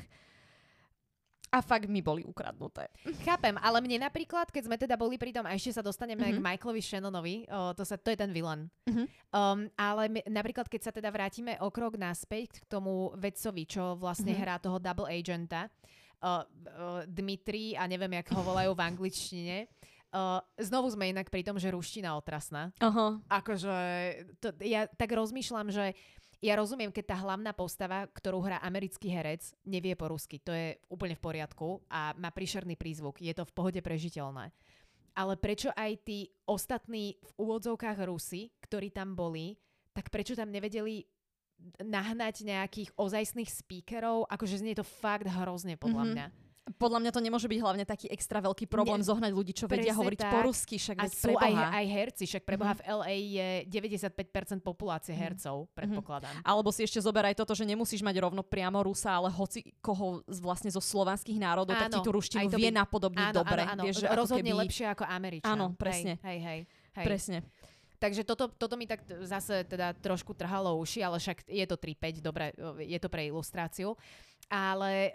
A 1.50 1.58
fakt 1.58 1.84
mi 1.84 1.98
boli 1.98 2.22
ukradnuté. 2.22 2.86
Chápem, 3.20 3.58
ale 3.58 3.78
mne 3.80 3.98
napríklad, 4.00 4.46
keď 4.46 4.62
sme 4.64 4.76
teda 4.76 4.94
boli 4.94 5.18
pri 5.18 5.30
tom, 5.30 5.42
a 5.42 5.50
ešte 5.50 5.74
sa 5.74 5.82
dostaneme 5.82 6.22
Mhm. 6.22 6.32
k 6.32 6.38
Michaelovi 6.40 6.78
Shannonovi, 6.78 7.36
o, 7.44 7.74
to, 7.74 7.82
sa, 7.82 7.98
to 7.98 8.06
je 8.06 8.16
ten 8.16 8.30
villain. 8.30 8.70
Mhm. 8.86 9.04
Um, 9.28 9.58
ale 9.74 10.02
mi, 10.06 10.22
napríklad, 10.24 10.64
keď 10.64 10.80
sa 10.80 10.92
teda 10.92 11.10
vrátime 11.10 11.58
o 11.58 11.66
krok 11.68 11.94
naspäť 11.94 12.62
k 12.62 12.66
tomu 12.66 13.10
vedcovi, 13.14 13.66
čo 13.66 13.94
vlastne 13.94 14.30
Mhm. 14.30 14.38
hrá 14.38 14.54
toho 14.56 14.78
double 14.78 15.10
agenta, 15.10 15.66
uh, 16.22 16.46
uh, 16.70 17.02
Dmitri, 17.04 17.74
a 17.74 17.82
neviem, 17.84 18.14
jak 18.14 18.30
ho 18.30 18.42
volajú 18.44 18.70
v 18.70 18.86
angličtine, 18.86 19.56
uh, 20.14 20.38
znovu 20.54 20.86
sme 20.88 21.10
inak 21.10 21.26
pri 21.26 21.42
tom, 21.42 21.58
že 21.58 21.74
ruština 21.74 22.14
otrasná. 22.14 22.70
Aha. 22.78 23.18
Akože, 23.26 23.74
to, 24.38 24.54
ja 24.62 24.86
tak 24.86 25.10
rozmýšľam, 25.10 25.70
že 25.70 25.98
ja 26.40 26.56
rozumiem, 26.56 26.88
keď 26.88 27.04
tá 27.12 27.16
hlavná 27.20 27.52
postava, 27.52 28.08
ktorú 28.08 28.40
hrá 28.40 28.56
americký 28.64 29.12
herec, 29.12 29.52
nevie 29.68 29.92
po 29.92 30.08
rusky. 30.08 30.40
To 30.40 30.52
je 30.56 30.80
úplne 30.88 31.12
v 31.12 31.20
poriadku 31.20 31.84
a 31.92 32.16
má 32.16 32.32
príšerný 32.32 32.80
prízvuk. 32.80 33.20
Je 33.20 33.32
to 33.36 33.44
v 33.44 33.52
pohode 33.52 33.80
prežiteľné. 33.84 34.48
Ale 35.12 35.36
prečo 35.36 35.68
aj 35.76 36.00
tí 36.06 36.32
ostatní 36.48 37.20
v 37.20 37.30
úvodzovkách 37.36 38.08
Rusy, 38.08 38.48
ktorí 38.64 38.88
tam 38.88 39.12
boli, 39.12 39.60
tak 39.92 40.08
prečo 40.08 40.32
tam 40.32 40.48
nevedeli 40.48 41.04
nahnať 41.84 42.48
nejakých 42.48 42.96
ozajstných 42.96 43.50
speakerov? 43.52 44.24
Akože 44.32 44.64
znie 44.64 44.72
to 44.72 44.86
fakt 44.86 45.28
hrozne 45.28 45.76
podľa 45.76 46.04
Mhm. 46.04 46.10
mňa. 46.16 46.26
Podľa 46.72 46.98
mňa 46.98 47.10
to 47.10 47.20
nemôže 47.20 47.44
byť 47.44 47.58
hlavne 47.58 47.82
taký 47.82 48.06
extra 48.06 48.38
veľký 48.38 48.64
problém 48.64 48.96
Ne, 48.96 49.06
zohnať 49.06 49.30
ľudí, 49.30 49.52
čo 49.52 49.66
vedia 49.66 49.90
hovoriť 49.92 50.18
tak. 50.18 50.30
po 50.30 50.40
rusky, 50.44 50.76
však 50.76 50.96
A 50.96 51.04
sú 51.06 51.32
aj, 51.32 51.50
aj 51.52 51.84
herci, 51.86 52.22
však 52.24 52.42
preboha 52.42 52.72
Mhm. 52.72 52.78
v 52.78 52.82
LA 52.86 53.08
je 53.28 53.48
95% 53.66 54.60
populácie 54.60 55.10
Mhm. 55.10 55.20
hercov, 55.20 55.56
predpokladám. 55.72 56.34
Alebo 56.42 56.68
si 56.68 56.82
ešte 56.82 56.98
zoberaj 56.98 57.34
toto, 57.34 57.52
že 57.52 57.64
nemusíš 57.64 58.00
mať 58.00 58.16
rovno 58.20 58.42
priamo 58.42 58.78
Rusa, 58.80 59.12
ale 59.12 59.28
hoci 59.28 59.62
koho 59.78 60.22
z, 60.24 60.38
vlastne 60.38 60.68
zo 60.68 60.78
slovanských 60.78 61.36
národov, 61.36 61.74
tak 61.74 61.88
ti 61.88 61.96
Áno, 61.96 62.02
tú 62.02 62.12
ruštinu 62.12 62.46
to 62.46 62.54
vie 62.54 62.68
by- 62.68 62.78
napodobniť 62.78 63.26
Áno, 63.26 63.36
dobre. 63.36 63.62
áno, 63.62 63.72
áno. 63.72 63.82
Vieš, 63.82 63.96
rozhodne 64.06 64.46
keby... 64.46 64.60
lepšie 64.62 64.86
ako 64.88 65.04
Američan. 65.04 65.50
Áno, 65.50 65.64
presne. 65.72 66.18
Hej, 66.20 66.38
hej, 66.38 66.60
hej. 66.92 67.04
Presne. 67.04 67.38
Takže 68.00 68.24
toto, 68.24 68.48
toto 68.48 68.80
mi 68.80 68.88
tak 68.88 69.04
zase 69.28 69.60
teda 69.68 69.92
trošku 69.92 70.32
trhalo 70.32 70.72
uši, 70.80 71.04
ale 71.04 71.20
však 71.20 71.44
je 71.44 71.66
to 71.68 71.76
3-5, 71.76 72.24
dobre, 72.24 72.48
je 72.80 72.96
to 72.96 73.12
pre 73.12 73.28
ilustráciu. 73.28 73.92
Ale 74.48 75.12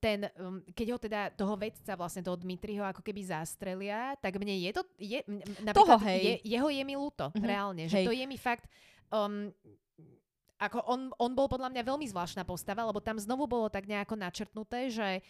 ten, 0.00 0.26
um, 0.40 0.58
keď 0.72 0.86
ho 0.90 0.98
teda, 0.98 1.20
toho 1.36 1.54
vedca, 1.54 1.92
vlastne 1.94 2.24
toho 2.24 2.40
Dmitriho 2.40 2.82
ako 2.82 3.04
keby 3.04 3.20
zastrelia, 3.22 4.16
tak 4.18 4.40
mne 4.40 4.56
je 4.58 4.70
to, 4.74 4.82
je, 4.96 5.20
napríklad 5.60 6.02
hej. 6.08 6.40
Je, 6.42 6.56
jeho 6.56 6.68
je 6.72 6.82
mi 6.82 6.96
ľúto, 6.96 7.30
Mhm, 7.36 7.44
reálne, 7.44 7.84
že 7.86 8.00
hej. 8.02 8.06
to 8.08 8.16
je 8.16 8.24
mi 8.24 8.40
fakt, 8.40 8.64
um, 9.12 9.52
ako 10.56 10.80
on, 10.88 11.12
on 11.20 11.36
bol 11.36 11.52
podľa 11.52 11.68
mňa 11.68 11.82
veľmi 11.84 12.08
zvláštna 12.08 12.48
postava, 12.48 12.80
lebo 12.88 12.96
tam 12.96 13.20
znovu 13.20 13.44
bolo 13.44 13.68
tak 13.68 13.84
nejako 13.84 14.16
načrtnuté, 14.16 14.88
že 14.88 15.20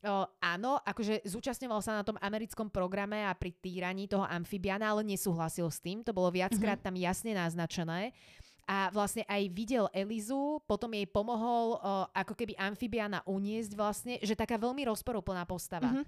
O, 0.00 0.24
áno, 0.40 0.80
akože 0.80 1.28
zúčastňoval 1.28 1.84
sa 1.84 1.92
na 1.92 2.00
tom 2.00 2.16
americkom 2.24 2.72
programe 2.72 3.20
a 3.20 3.36
pri 3.36 3.52
týraní 3.52 4.08
toho 4.08 4.24
amfibiana, 4.24 4.96
ale 4.96 5.04
nesúhlasil 5.04 5.68
s 5.68 5.76
tým. 5.76 6.00
To 6.08 6.16
bolo 6.16 6.32
viackrát 6.32 6.80
tam 6.80 6.96
jasne 6.96 7.36
naznačené. 7.36 8.16
A 8.64 8.88
vlastne 8.94 9.26
aj 9.28 9.50
videl 9.52 9.90
Elizu, 9.92 10.62
potom 10.64 10.94
jej 10.94 11.04
pomohol 11.04 11.76
o, 11.76 12.08
ako 12.16 12.32
keby 12.32 12.56
amfibiana 12.56 13.20
uniesť 13.28 13.72
vlastne, 13.76 14.14
že 14.22 14.32
taká 14.32 14.56
veľmi 14.56 14.88
rozporúplná 14.88 15.44
postava. 15.44 15.92
Mhm. 15.92 16.04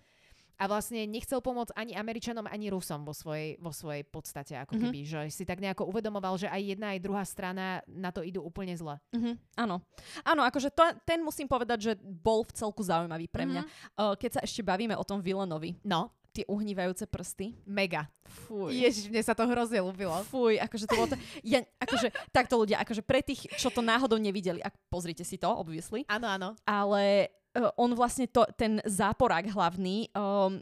A 0.58 0.64
vlastne 0.66 1.04
nechcel 1.04 1.40
pomôcť 1.40 1.72
ani 1.74 1.92
Američanom, 1.92 2.44
ani 2.46 2.68
Rusom 2.68 3.02
vo 3.02 3.12
svojej, 3.12 3.56
vo 3.58 3.70
svojej 3.70 4.02
podstate, 4.02 4.54
ako 4.54 4.76
Mhm. 4.76 4.82
keby, 4.82 5.00
že 5.02 5.20
si 5.28 5.42
tak 5.42 5.58
nejako 5.58 5.88
uvedomoval, 5.88 6.36
že 6.36 6.46
aj 6.46 6.62
jedna, 6.76 6.86
aj 6.94 7.02
druhá 7.02 7.24
strana 7.24 7.80
na 7.86 8.12
to 8.12 8.22
idú 8.22 8.40
úplne 8.40 8.72
zle. 8.72 9.00
Mhm, 9.12 9.32
áno. 9.58 9.82
Áno, 10.22 10.42
akože 10.42 10.70
to, 10.70 10.84
ten 11.02 11.18
musím 11.20 11.46
povedať, 11.46 11.78
že 11.80 11.92
bol 11.98 12.42
v 12.42 12.52
celku 12.52 12.80
zaujímavý 12.80 13.26
pre 13.26 13.42
mňa. 13.44 13.62
Mhm. 13.62 13.70
Uh, 13.96 14.14
keď 14.14 14.30
sa 14.38 14.40
ešte 14.42 14.62
bavíme 14.62 14.94
o 14.94 15.04
tom 15.04 15.18
Villanovi, 15.18 15.74
No, 15.82 16.08
tie 16.32 16.48
uhnívajúce 16.48 17.04
prsty. 17.04 17.52
mega. 17.68 18.08
Fuj. 18.48 18.72
Ježiš, 18.72 19.12
mne 19.12 19.20
sa 19.20 19.36
to 19.36 19.44
hrozne 19.44 19.84
ľúbilo. 19.84 20.16
Fuj, 20.24 20.56
akože 20.56 20.88
to 20.88 20.94
bolo 20.96 21.08
to... 21.12 21.16
Ja, 21.44 21.60
akože, 21.76 22.08
takto 22.32 22.56
ľudia, 22.56 22.80
akože 22.80 23.04
pre 23.04 23.20
tých, 23.20 23.52
čo 23.52 23.68
to 23.68 23.84
náhodou 23.84 24.16
nevideli, 24.16 24.56
ak 24.58 24.72
pozrite 24.88 25.20
si 25.22 25.36
to, 25.36 25.50
obviously, 25.50 26.08
Áno, 26.08 26.24
áno. 26.24 26.48
ale 26.64 27.28
on 27.76 27.90
vlastne 27.92 28.24
to, 28.28 28.48
ten 28.56 28.80
záporák 28.84 29.44
hlavný, 29.52 30.08
um, 30.16 30.60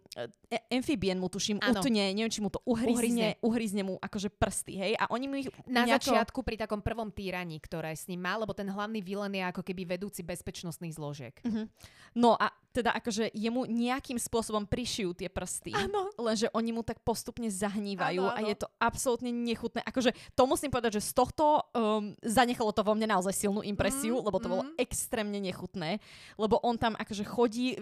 amfibien 0.67 1.15
mu 1.23 1.31
tuším, 1.31 1.63
Áno. 1.63 1.79
utne, 1.79 2.11
neviem, 2.11 2.33
či 2.33 2.43
mu 2.43 2.51
to 2.51 2.59
uhryzne, 2.67 3.39
uhryzne 3.39 3.83
mu 3.87 3.95
akože 4.03 4.35
prsty, 4.35 4.73
hej, 4.75 4.93
a 4.99 5.07
oni 5.15 5.27
mu 5.31 5.35
ich 5.39 5.49
Na 5.71 5.87
nejako... 5.87 6.11
začiatku 6.11 6.39
pri 6.43 6.59
takom 6.59 6.83
prvom 6.83 7.15
týraní, 7.15 7.63
ktoré 7.63 7.95
s 7.95 8.11
ním 8.11 8.27
má, 8.27 8.35
lebo 8.35 8.51
ten 8.51 8.67
hlavný 8.67 8.99
vilen 8.99 9.31
je 9.31 9.43
ako 9.47 9.63
keby 9.63 9.87
vedúci 9.87 10.27
bezpečnostných 10.27 10.95
zložiek. 10.95 11.35
Mhm. 11.47 11.63
No 12.19 12.35
a 12.35 12.51
teda 12.71 12.95
akože 12.95 13.35
jemu 13.35 13.67
nejakým 13.67 14.19
spôsobom 14.19 14.63
prišijú 14.63 15.11
tie 15.15 15.27
prsty. 15.27 15.75
Áno. 15.75 16.11
Lenže 16.15 16.47
oni 16.55 16.71
mu 16.71 16.87
tak 16.87 17.03
postupne 17.03 17.51
zahnívajú 17.51 18.23
Áno, 18.23 18.31
a 18.31 18.39
áno. 18.39 18.47
je 18.47 18.57
to 18.63 18.71
absolútne 18.79 19.31
nechutné. 19.35 19.83
Akože 19.83 20.15
to 20.39 20.43
musím 20.47 20.71
povedať, 20.71 21.03
že 21.03 21.11
z 21.11 21.13
tohto 21.19 21.67
um, 21.75 22.15
zanechalo 22.23 22.71
to 22.71 22.87
vo 22.87 22.95
mne 22.95 23.11
naozaj 23.11 23.35
silnú 23.35 23.63
impresiu, 23.67 24.23
Mm, 24.23 24.27
lebo 24.27 24.39
to 24.43 24.49
bolo 24.51 24.65
mm. 24.67 24.75
extrémne 24.81 25.39
nechutné. 25.39 26.03
Lebo 26.39 26.59
on 26.63 26.79
tam 26.81 26.97
akože 26.99 27.25
chodí... 27.25 27.77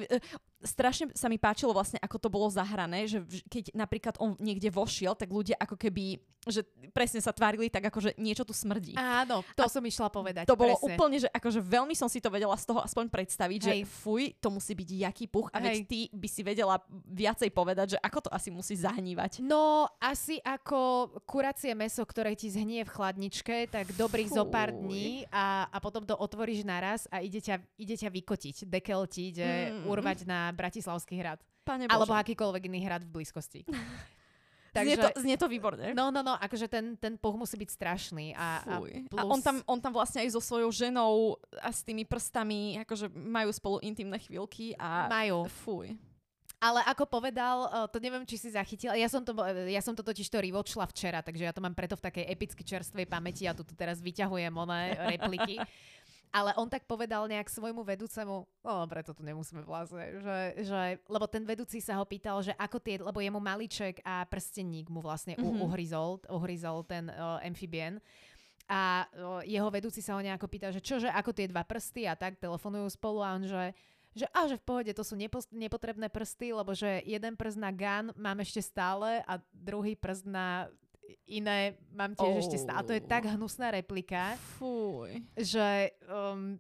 strašne 0.60 1.10
sa 1.14 1.30
mi 1.30 1.38
páčilo 1.38 1.70
vlastne, 1.70 1.98
ako 1.98 2.16
to 2.18 2.28
bolo 2.28 2.50
zahrané, 2.50 3.06
že 3.06 3.22
keď 3.46 3.70
napríklad 3.72 4.14
on 4.18 4.34
niekde 4.38 4.68
vošiel, 4.68 5.14
tak 5.14 5.30
ľudia 5.30 5.54
ako 5.54 5.78
keby, 5.78 6.18
že 6.44 6.64
presne 6.90 7.20
sa 7.20 7.30
tvárili 7.30 7.68
tak 7.68 7.86
ako, 7.86 7.98
že 8.00 8.10
niečo 8.16 8.42
tu 8.42 8.50
smrdí. 8.50 8.96
Áno, 8.96 9.44
to 9.54 9.68
som 9.68 9.82
išla 9.84 10.08
povedať. 10.08 10.48
To 10.48 10.58
bolo 10.58 10.74
presne. 10.74 10.96
úplne, 10.96 11.16
že 11.20 11.28
akože 11.30 11.60
veľmi 11.60 11.94
som 11.94 12.10
si 12.10 12.18
to 12.18 12.32
vedela 12.32 12.56
z 12.58 12.64
toho 12.66 12.80
aspoň 12.82 13.06
predstaviť, 13.06 13.60
že 13.60 13.72
Hej. 13.78 13.82
fuj, 13.86 14.22
to 14.40 14.48
musí 14.48 14.72
byť 14.74 14.88
jaký 15.06 15.24
puch 15.28 15.46
a 15.52 15.58
veď 15.60 15.76
Hej. 15.78 15.86
ty 15.86 16.00
by 16.10 16.28
si 16.30 16.40
vedela 16.42 16.76
viacej 17.06 17.50
povedať, 17.52 17.86
že 17.94 17.98
ako 18.00 18.18
to 18.26 18.30
asi 18.32 18.48
musí 18.50 18.74
zahnívať. 18.74 19.44
No, 19.44 19.86
asi 20.00 20.40
ako 20.40 21.12
kuracie 21.22 21.74
meso, 21.76 22.02
ktoré 22.02 22.34
ti 22.34 22.48
zhnie 22.48 22.82
v 22.82 22.90
chladničke, 22.90 23.68
tak 23.68 23.92
dobrých 23.94 24.32
zo 24.32 24.48
pár 24.48 24.72
dní 24.72 25.28
a, 25.30 25.68
a 25.68 25.78
potom 25.78 26.02
to 26.02 26.16
otvoríš 26.16 26.64
naraz 26.64 27.04
a 27.12 27.20
ide 27.20 27.38
ťa, 27.38 27.60
ide 27.76 27.94
ťa 27.94 28.08
vykotiť. 28.10 28.66
Dekel 28.66 29.06
ti 29.06 29.30
ide 29.30 29.46
Mm. 29.68 29.84
urvať 29.90 30.24
na 30.24 30.47
Bratislavský 30.54 31.18
hrad. 31.18 31.40
Pane 31.64 31.84
Alebo 31.88 32.12
Bože. 32.12 32.22
akýkoľvek 32.24 32.62
iný 32.68 32.80
hrad 32.84 33.04
v 33.04 33.10
blízkosti. 33.20 33.60
Znie 34.78 34.96
to, 35.00 35.08
znie 35.18 35.36
to 35.40 35.48
výborne. 35.50 35.90
No, 35.96 36.14
no, 36.14 36.22
no, 36.22 36.36
akože 36.38 36.70
ten, 36.70 36.94
ten 37.00 37.18
poh 37.18 37.34
musí 37.34 37.56
byť 37.58 37.70
strašný. 37.72 38.26
A, 38.36 38.62
a, 38.62 38.74
plus... 38.78 39.16
a 39.16 39.22
on, 39.26 39.40
tam, 39.42 39.56
on 39.66 39.78
tam 39.80 39.90
vlastne 39.90 40.22
aj 40.22 40.38
so 40.38 40.40
svojou 40.44 40.70
ženou 40.70 41.34
a 41.58 41.72
s 41.72 41.82
tými 41.82 42.06
prstami, 42.06 42.78
akože 42.86 43.10
majú 43.10 43.50
spolu 43.50 43.76
intimné 43.82 44.20
chvíľky 44.22 44.78
a... 44.78 45.08
Majú. 45.10 45.50
Fuj. 45.66 45.98
Ale 46.58 46.82
ako 46.90 47.06
povedal, 47.06 47.70
eh, 47.70 47.86
to 47.86 48.02
neviem, 48.02 48.26
či 48.26 48.34
si 48.34 48.50
zachytil, 48.50 48.90
ja 48.90 49.06
som 49.06 49.22
to, 49.22 49.30
ja 49.70 49.78
som 49.78 49.94
to 49.94 50.02
totiž 50.02 50.26
to 50.26 50.42
rewatchla 50.42 50.90
včera, 50.90 51.22
takže 51.22 51.46
ja 51.46 51.54
to 51.54 51.62
mám 51.62 51.70
preto 51.70 51.94
v 51.94 52.02
takej 52.02 52.24
epicky 52.26 52.66
čerstvej 52.66 53.06
pamäti 53.06 53.46
a 53.46 53.54
tu 53.54 53.62
teraz 53.78 54.02
vyťahujem 54.02 54.54
oné 54.54 54.98
repliky. 55.16 55.62
Ale 56.28 56.52
on 56.60 56.68
tak 56.68 56.84
povedal 56.84 57.24
nejak 57.24 57.48
svojmu 57.48 57.80
vedúcemu, 57.84 58.44
no 58.44 58.74
preto 58.84 59.16
tu 59.16 59.24
nemusíme 59.24 59.64
vlastne, 59.64 60.20
že, 60.20 60.38
že, 60.60 60.82
lebo 61.08 61.24
ten 61.24 61.48
vedúci 61.48 61.80
sa 61.80 61.96
ho 61.96 62.04
pýtal, 62.04 62.44
že 62.44 62.52
ako 62.60 62.78
tie, 62.84 63.00
lebo 63.00 63.16
jemu 63.16 63.40
maliček 63.40 64.04
a 64.04 64.28
prstenník 64.28 64.92
mu 64.92 65.00
vlastne 65.00 65.40
mm-hmm. 65.40 65.64
uhryzol, 65.64 66.20
uhryzol 66.28 66.84
ten 66.84 67.08
uh, 67.08 67.40
amfibien. 67.40 67.96
A 68.68 69.08
uh, 69.08 69.40
jeho 69.48 69.72
vedúci 69.72 70.04
sa 70.04 70.16
ho 70.16 70.20
nejako 70.20 70.44
pýta, 70.52 70.68
že 70.68 70.84
čože, 70.84 71.08
ako 71.08 71.32
tie 71.32 71.48
dva 71.48 71.64
prsty 71.64 72.04
a 72.04 72.12
tak 72.12 72.36
telefonujú 72.36 72.92
spolu 72.92 73.24
a 73.24 73.32
on, 73.32 73.48
že 73.48 73.72
že 74.18 74.26
a 74.34 74.50
že 74.50 74.58
v 74.58 74.66
pohode, 74.66 74.90
to 74.90 75.04
sú 75.06 75.14
nepo, 75.14 75.38
nepotrebné 75.54 76.10
prsty, 76.10 76.50
lebo 76.50 76.74
že 76.74 77.06
jeden 77.06 77.38
prst 77.38 77.54
na 77.60 77.70
gun 77.70 78.10
mám 78.18 78.42
ešte 78.42 78.58
stále 78.64 79.22
a 79.22 79.38
druhý 79.54 79.94
prst 79.94 80.26
na 80.26 80.66
iné 81.28 81.76
mám 81.92 82.12
tiež 82.12 82.34
oh. 82.34 82.40
ešte 82.42 82.56
stále. 82.60 82.78
A 82.80 82.86
to 82.86 82.92
je 82.96 83.02
tak 83.04 83.28
hnusná 83.28 83.72
replika, 83.72 84.36
Fuj. 84.56 85.24
že 85.36 85.96
um, 86.08 86.56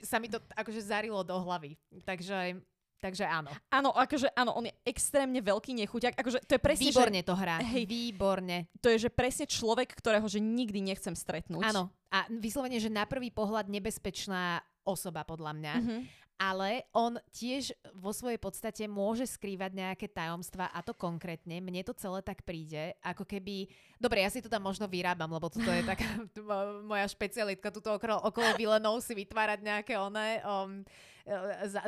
sa 0.00 0.16
mi 0.16 0.32
to 0.32 0.40
akože 0.56 0.80
zarilo 0.80 1.20
do 1.24 1.36
hlavy. 1.40 1.76
Takže 2.04 2.60
Takže 2.96 3.28
áno. 3.28 3.52
Áno, 3.68 3.92
akože 3.92 4.32
áno, 4.32 4.56
on 4.56 4.72
je 4.72 4.74
extrémne 4.88 5.36
veľký 5.44 5.76
nechuťak. 5.84 6.16
Akože 6.16 6.40
to 6.48 6.56
je 6.56 6.60
presne, 6.64 6.88
Výborne 6.88 7.20
že, 7.20 7.28
to 7.28 7.34
hrá. 7.36 7.60
Hej, 7.60 7.84
Výborne. 7.84 8.72
To 8.80 8.88
je, 8.88 8.96
že 9.06 9.10
presne 9.12 9.44
človek, 9.44 9.92
ktorého 9.92 10.24
že 10.24 10.40
nikdy 10.40 10.80
nechcem 10.80 11.12
stretnúť. 11.12 11.76
Áno. 11.76 11.92
A 12.08 12.24
vyslovene, 12.32 12.80
že 12.80 12.88
na 12.88 13.04
prvý 13.04 13.28
pohľad 13.28 13.68
nebezpečná 13.68 14.64
osoba 14.88 15.28
podľa 15.28 15.52
mňa. 15.52 15.74
Mm-hmm 15.76 16.25
ale 16.36 16.84
on 16.92 17.16
tiež 17.32 17.72
vo 17.96 18.12
svojej 18.12 18.36
podstate 18.36 18.84
môže 18.84 19.24
skrývať 19.24 19.72
nejaké 19.72 20.06
tajomstva 20.08 20.68
a 20.68 20.84
to 20.84 20.92
konkrétne. 20.92 21.64
Mne 21.64 21.80
to 21.80 21.96
celé 21.96 22.20
tak 22.20 22.44
príde, 22.44 22.92
ako 23.00 23.24
keby... 23.24 23.72
Dobre, 23.96 24.20
ja 24.20 24.28
si 24.28 24.44
to 24.44 24.52
tam 24.52 24.68
možno 24.68 24.84
vyrábam, 24.84 25.32
lebo 25.32 25.48
toto 25.48 25.68
je 25.72 25.80
taká 25.80 26.06
moja 26.92 27.08
špecialitka, 27.08 27.72
tuto 27.72 27.96
okolo, 27.96 28.20
okolo 28.28 28.52
vilenov 28.60 29.00
si 29.00 29.16
vytvárať 29.16 29.64
nejaké 29.64 29.96
oné 29.96 30.44
um, 30.44 30.84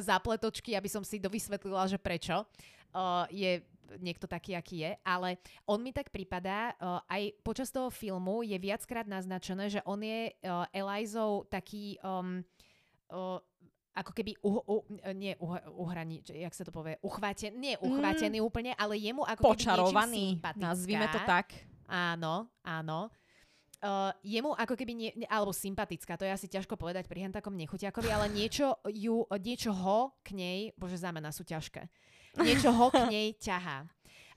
zapletočky, 0.00 0.72
aby 0.72 0.88
som 0.88 1.04
si 1.04 1.20
dovysvetlila, 1.20 1.84
že 1.84 2.00
prečo. 2.00 2.48
Uh, 2.88 3.28
je 3.28 3.60
niekto 4.00 4.24
taký, 4.24 4.56
aký 4.56 4.84
je, 4.84 4.92
ale 5.04 5.40
on 5.64 5.80
mi 5.80 5.92
tak 5.92 6.08
pripadá, 6.08 6.72
uh, 6.76 7.00
aj 7.08 7.36
počas 7.44 7.68
toho 7.68 7.88
filmu 7.88 8.44
je 8.44 8.56
viackrát 8.56 9.04
naznačené, 9.04 9.68
že 9.68 9.80
on 9.84 10.00
je 10.00 10.32
uh, 10.32 10.64
Elizou 10.72 11.44
taký 11.48 12.00
um, 12.00 12.44
uh, 13.12 13.40
ako 13.98 14.14
keby 14.14 14.38
uh, 14.46 14.62
uh, 14.62 14.82
nie 15.10 15.34
uh, 15.42 15.58
uhraní, 15.74 16.22
jak 16.22 16.54
sa 16.54 16.62
to 16.62 16.70
povie, 16.70 16.94
uchvátený, 17.02 17.54
nie 17.58 17.74
uchvátený 17.82 18.38
mm. 18.38 18.46
úplne, 18.46 18.72
ale 18.78 18.94
jemu 18.94 19.26
ako 19.26 19.42
Počarovaný, 19.42 20.38
keby 20.38 20.54
nazvime 20.54 21.06
to 21.10 21.18
tak. 21.26 21.50
Áno, 21.90 22.46
áno. 22.62 23.10
Uh, 23.78 24.10
jemu 24.26 24.54
ako 24.58 24.74
keby, 24.74 24.92
nie, 24.94 25.10
alebo 25.30 25.54
sympatická, 25.54 26.18
to 26.18 26.26
je 26.26 26.34
asi 26.34 26.50
ťažko 26.50 26.74
povedať 26.74 27.06
pri 27.06 27.30
takom 27.30 27.54
nechutiakovi, 27.54 28.10
ale 28.10 28.26
niečo, 28.26 28.74
ju, 28.90 29.22
niečo 29.38 29.70
ho 29.70 30.18
k 30.22 30.34
nej, 30.34 30.58
bože 30.74 30.98
zámena 30.98 31.30
sú 31.30 31.46
ťažké, 31.46 31.86
niečo 32.42 32.74
ho 32.74 32.90
k 32.90 33.06
nej 33.06 33.26
ťahá. 33.46 33.86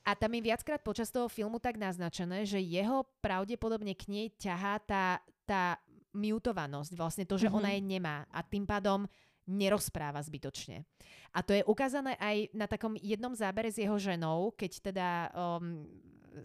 A 0.02 0.18
tam 0.18 0.34
je 0.34 0.46
viackrát 0.46 0.82
počas 0.82 1.14
toho 1.14 1.30
filmu 1.30 1.62
tak 1.62 1.78
naznačené, 1.78 2.46
že 2.46 2.58
jeho 2.58 3.06
pravdepodobne 3.22 3.94
k 3.94 4.10
nej 4.10 4.28
ťahá 4.34 4.82
tá, 4.82 5.22
tá 5.46 5.78
mutovanosť, 6.14 6.92
vlastne 6.98 7.26
to, 7.26 7.38
že 7.38 7.48
mm-hmm. 7.50 7.60
ona 7.62 7.70
je 7.74 7.82
nemá. 7.82 8.18
A 8.30 8.46
tým 8.46 8.66
pádom 8.68 9.10
nerozpráva 9.52 10.24
zbytočne. 10.24 10.88
A 11.36 11.44
to 11.44 11.52
je 11.52 11.68
ukázané 11.68 12.16
aj 12.16 12.52
na 12.56 12.68
takom 12.68 12.96
jednom 13.00 13.36
zábere 13.36 13.68
s 13.68 13.80
jeho 13.80 14.00
ženou, 14.00 14.56
keď 14.56 14.72
teda 14.80 15.08
um, 15.32 15.84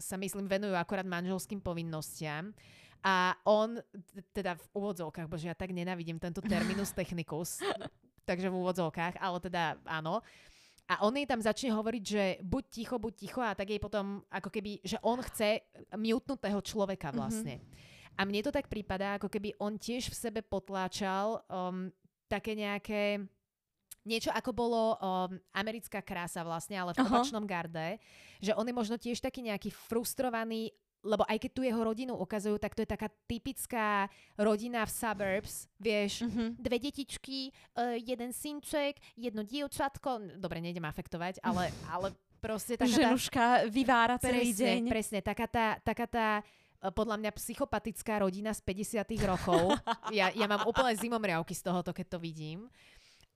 sa 0.03 0.19
myslím 0.19 0.51
venujú 0.51 0.75
akorát 0.75 1.07
manželským 1.07 1.63
povinnostiam. 1.63 2.51
A 3.07 3.39
on, 3.47 3.79
teda 4.35 4.59
v 4.59 4.67
úvodzovkách, 4.75 5.31
bože, 5.31 5.47
ja 5.47 5.55
tak 5.55 5.71
nenávidím 5.71 6.19
tento 6.19 6.43
terminus 6.43 6.91
technicus, 6.99 7.63
takže 8.27 8.51
v 8.51 8.59
úvodzovkách, 8.59 9.23
ale 9.23 9.39
teda 9.39 9.79
áno. 9.87 10.27
A 10.87 11.03
on 11.03 11.15
jej 11.19 11.27
tam 11.27 11.43
začne 11.43 11.75
hovoriť, 11.75 12.03
že 12.03 12.25
buď 12.47 12.65
ticho, 12.71 12.97
buď 12.99 13.13
ticho 13.15 13.43
a 13.43 13.59
tak 13.59 13.75
jej 13.75 13.83
potom 13.83 14.23
ako 14.31 14.51
keby, 14.55 14.83
že 14.87 15.03
on 15.03 15.19
chce 15.19 15.67
mutnutého 15.99 16.59
človeka 16.63 17.11
mhm. 17.11 17.17
vlastne. 17.19 17.57
Mm-hmm. 17.63 17.95
A 18.17 18.25
mne 18.25 18.41
to 18.41 18.55
tak 18.55 18.73
prípada, 18.73 19.21
ako 19.21 19.29
keby 19.29 19.53
on 19.61 19.77
tiež 19.77 20.09
v 20.09 20.17
sebe 20.17 20.41
potláčal 20.41 21.45
um, 21.53 21.93
také 22.29 22.59
nejaké 22.59 23.23
niečo 24.07 24.31
ako 24.31 24.51
bolo 24.55 24.95
um, 24.95 25.35
americká 25.51 25.99
krása 25.99 26.47
vlastne, 26.47 26.79
ale 26.79 26.95
v 26.95 27.03
uh-huh. 27.03 27.11
opačnom 27.11 27.43
garde, 27.43 27.99
že 28.39 28.55
on 28.55 28.63
je 28.63 28.75
možno 28.75 28.97
tiež 28.97 29.19
taký 29.19 29.43
nejaký 29.43 29.75
frustrovaný, 29.75 30.71
lebo 31.03 31.27
aj 31.27 31.43
keď 31.43 31.51
tu 31.51 31.63
jeho 31.67 31.83
rodinu 31.83 32.15
ukazujú, 32.15 32.59
tak 32.63 32.79
to 32.79 32.87
je 32.87 32.91
taká 32.91 33.11
typická 33.27 34.07
rodina 34.39 34.87
v 34.87 34.95
suburbs, 34.95 35.67
vieš, 35.83 36.23
uh-huh. 36.23 36.55
dve 36.55 36.79
detičky, 36.79 37.51
uh, 37.51 37.99
jeden 37.99 38.31
synček, 38.31 39.03
jedno 39.19 39.43
dievčatko, 39.43 40.39
dobre, 40.39 40.63
nejdem 40.63 40.87
afektovať, 40.87 41.43
ale, 41.43 41.75
ale 41.91 42.15
proste 42.39 42.79
taká 42.79 42.95
Ženuška 43.03 43.43
tá, 43.43 43.67
vyvára 43.67 44.17
celý 44.23 44.55
presne, 44.55 44.63
deň. 44.63 44.81
Presne, 44.87 45.19
taká 45.19 45.47
tá, 45.51 45.67
taká 45.83 46.07
tá 46.07 46.29
podľa 46.95 47.17
mňa 47.19 47.31
psychopatická 47.35 48.23
rodina 48.23 48.55
z 48.55 48.61
50 48.63 49.07
rokov. 49.27 49.75
Ja, 50.15 50.31
ja 50.31 50.47
mám 50.47 50.67
úplne 50.71 50.95
zimomriavky 50.95 51.55
z 51.55 51.67
tohoto, 51.67 51.91
keď 51.91 52.17
to 52.17 52.19
vidím. 52.23 52.71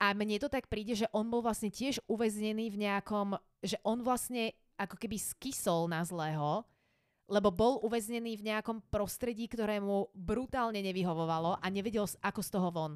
A 0.00 0.16
mne 0.16 0.40
to 0.40 0.48
tak 0.48 0.70
príde, 0.70 0.96
že 0.96 1.10
on 1.12 1.28
bol 1.28 1.44
vlastne 1.44 1.68
tiež 1.68 2.00
uväznený 2.08 2.72
v 2.72 2.88
nejakom, 2.88 3.36
že 3.60 3.76
on 3.84 4.00
vlastne 4.00 4.54
ako 4.80 4.96
keby 4.96 5.20
skysol 5.20 5.90
na 5.90 6.00
zlého, 6.06 6.64
lebo 7.28 7.52
bol 7.52 7.82
uväznený 7.84 8.40
v 8.40 8.46
nejakom 8.48 8.80
prostredí, 8.88 9.44
ktorému 9.44 10.14
brutálne 10.16 10.80
nevyhovovalo 10.80 11.60
a 11.60 11.66
nevedel, 11.68 12.08
ako 12.24 12.40
z 12.40 12.50
toho 12.50 12.68
von 12.72 12.92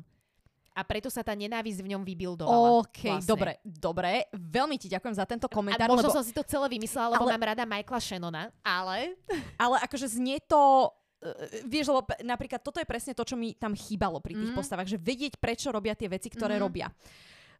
a 0.74 0.82
preto 0.82 1.06
sa 1.06 1.22
tá 1.22 1.30
nenávisť 1.38 1.80
v 1.86 1.88
ňom 1.94 2.02
vybildovala. 2.02 2.82
OK, 2.82 3.00
vlastne. 3.06 3.30
dobre, 3.30 3.52
dobre. 3.62 4.26
Veľmi 4.34 4.74
ti 4.74 4.90
ďakujem 4.90 5.14
za 5.14 5.22
tento 5.22 5.46
komentár. 5.46 5.86
A 5.86 5.94
možno 5.94 6.10
lebo... 6.10 6.18
som 6.18 6.26
si 6.26 6.34
to 6.34 6.42
celé 6.42 6.66
vymyslela, 6.66 7.14
lebo 7.14 7.30
ale... 7.30 7.32
mám 7.38 7.46
rada 7.54 7.62
Michaela 7.62 8.02
Shannona, 8.02 8.44
ale... 8.66 9.14
Ale 9.54 9.76
akože 9.86 10.18
znie 10.18 10.42
to... 10.42 10.90
Uh, 11.22 11.30
vieš, 11.70 11.94
lebo 11.94 12.02
napríklad 12.26 12.58
toto 12.58 12.82
je 12.82 12.86
presne 12.90 13.14
to, 13.14 13.22
čo 13.22 13.38
mi 13.38 13.54
tam 13.54 13.78
chýbalo 13.78 14.18
pri 14.18 14.34
tých 14.34 14.50
mm. 14.50 14.58
postavách, 14.58 14.90
že 14.90 14.98
vedieť, 14.98 15.38
prečo 15.38 15.70
robia 15.70 15.94
tie 15.94 16.10
veci, 16.10 16.26
ktoré 16.26 16.58
mm. 16.58 16.62
robia. 16.62 16.90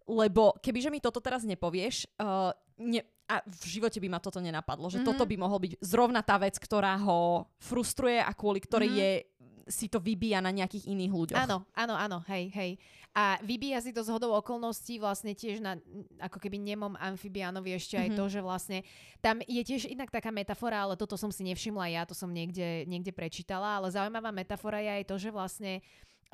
Lebo 0.04 0.58
kebyže 0.58 0.90
mi 0.90 0.98
toto 0.98 1.22
teraz 1.22 1.46
nepovieš, 1.46 2.10
uh, 2.18 2.50
ne, 2.82 3.00
a 3.24 3.40
v 3.40 3.64
živote 3.78 3.96
by 4.02 4.08
ma 4.12 4.20
toto 4.20 4.36
nenapadlo, 4.36 4.92
že 4.92 5.00
mm-hmm. 5.00 5.16
toto 5.16 5.24
by 5.24 5.36
mohol 5.40 5.56
byť 5.56 5.80
zrovna 5.80 6.20
tá 6.20 6.36
vec, 6.36 6.60
ktorá 6.60 6.92
ho 7.00 7.48
frustruje 7.56 8.20
a 8.20 8.28
kvôli 8.36 8.60
ktorej 8.60 8.90
mm-hmm. 8.92 9.00
je 9.00 9.12
si 9.64 9.88
to 9.88 9.96
vybíja 9.96 10.44
na 10.44 10.52
nejakých 10.52 10.92
iných 10.92 11.12
ľuďoch. 11.12 11.40
Áno, 11.40 11.64
áno, 11.72 11.94
áno, 11.96 12.18
hej, 12.28 12.52
hej. 12.52 12.70
A 13.14 13.38
vybíja 13.46 13.78
si 13.78 13.94
to 13.94 14.02
z 14.02 14.10
hodou 14.10 14.34
okolností 14.34 14.98
vlastne 14.98 15.38
tiež 15.38 15.62
na 15.62 15.78
ako 16.18 16.42
keby 16.42 16.58
nemom 16.58 16.98
amfibiánovi 16.98 17.78
ešte 17.78 17.94
aj 17.94 18.10
mm-hmm. 18.10 18.18
to, 18.18 18.24
že 18.26 18.40
vlastne 18.42 18.78
tam 19.22 19.38
je 19.46 19.62
tiež 19.62 19.86
inak 19.86 20.10
taká 20.10 20.34
metafora, 20.34 20.82
ale 20.82 20.98
toto 20.98 21.14
som 21.14 21.30
si 21.30 21.46
nevšimla 21.46 21.94
ja, 21.94 22.02
to 22.02 22.10
som 22.10 22.26
niekde, 22.34 22.82
niekde 22.90 23.14
prečítala, 23.14 23.78
ale 23.78 23.94
zaujímavá 23.94 24.34
metafora 24.34 24.82
je 24.82 24.90
aj 24.98 25.04
to, 25.06 25.16
že 25.22 25.30
vlastne 25.30 25.78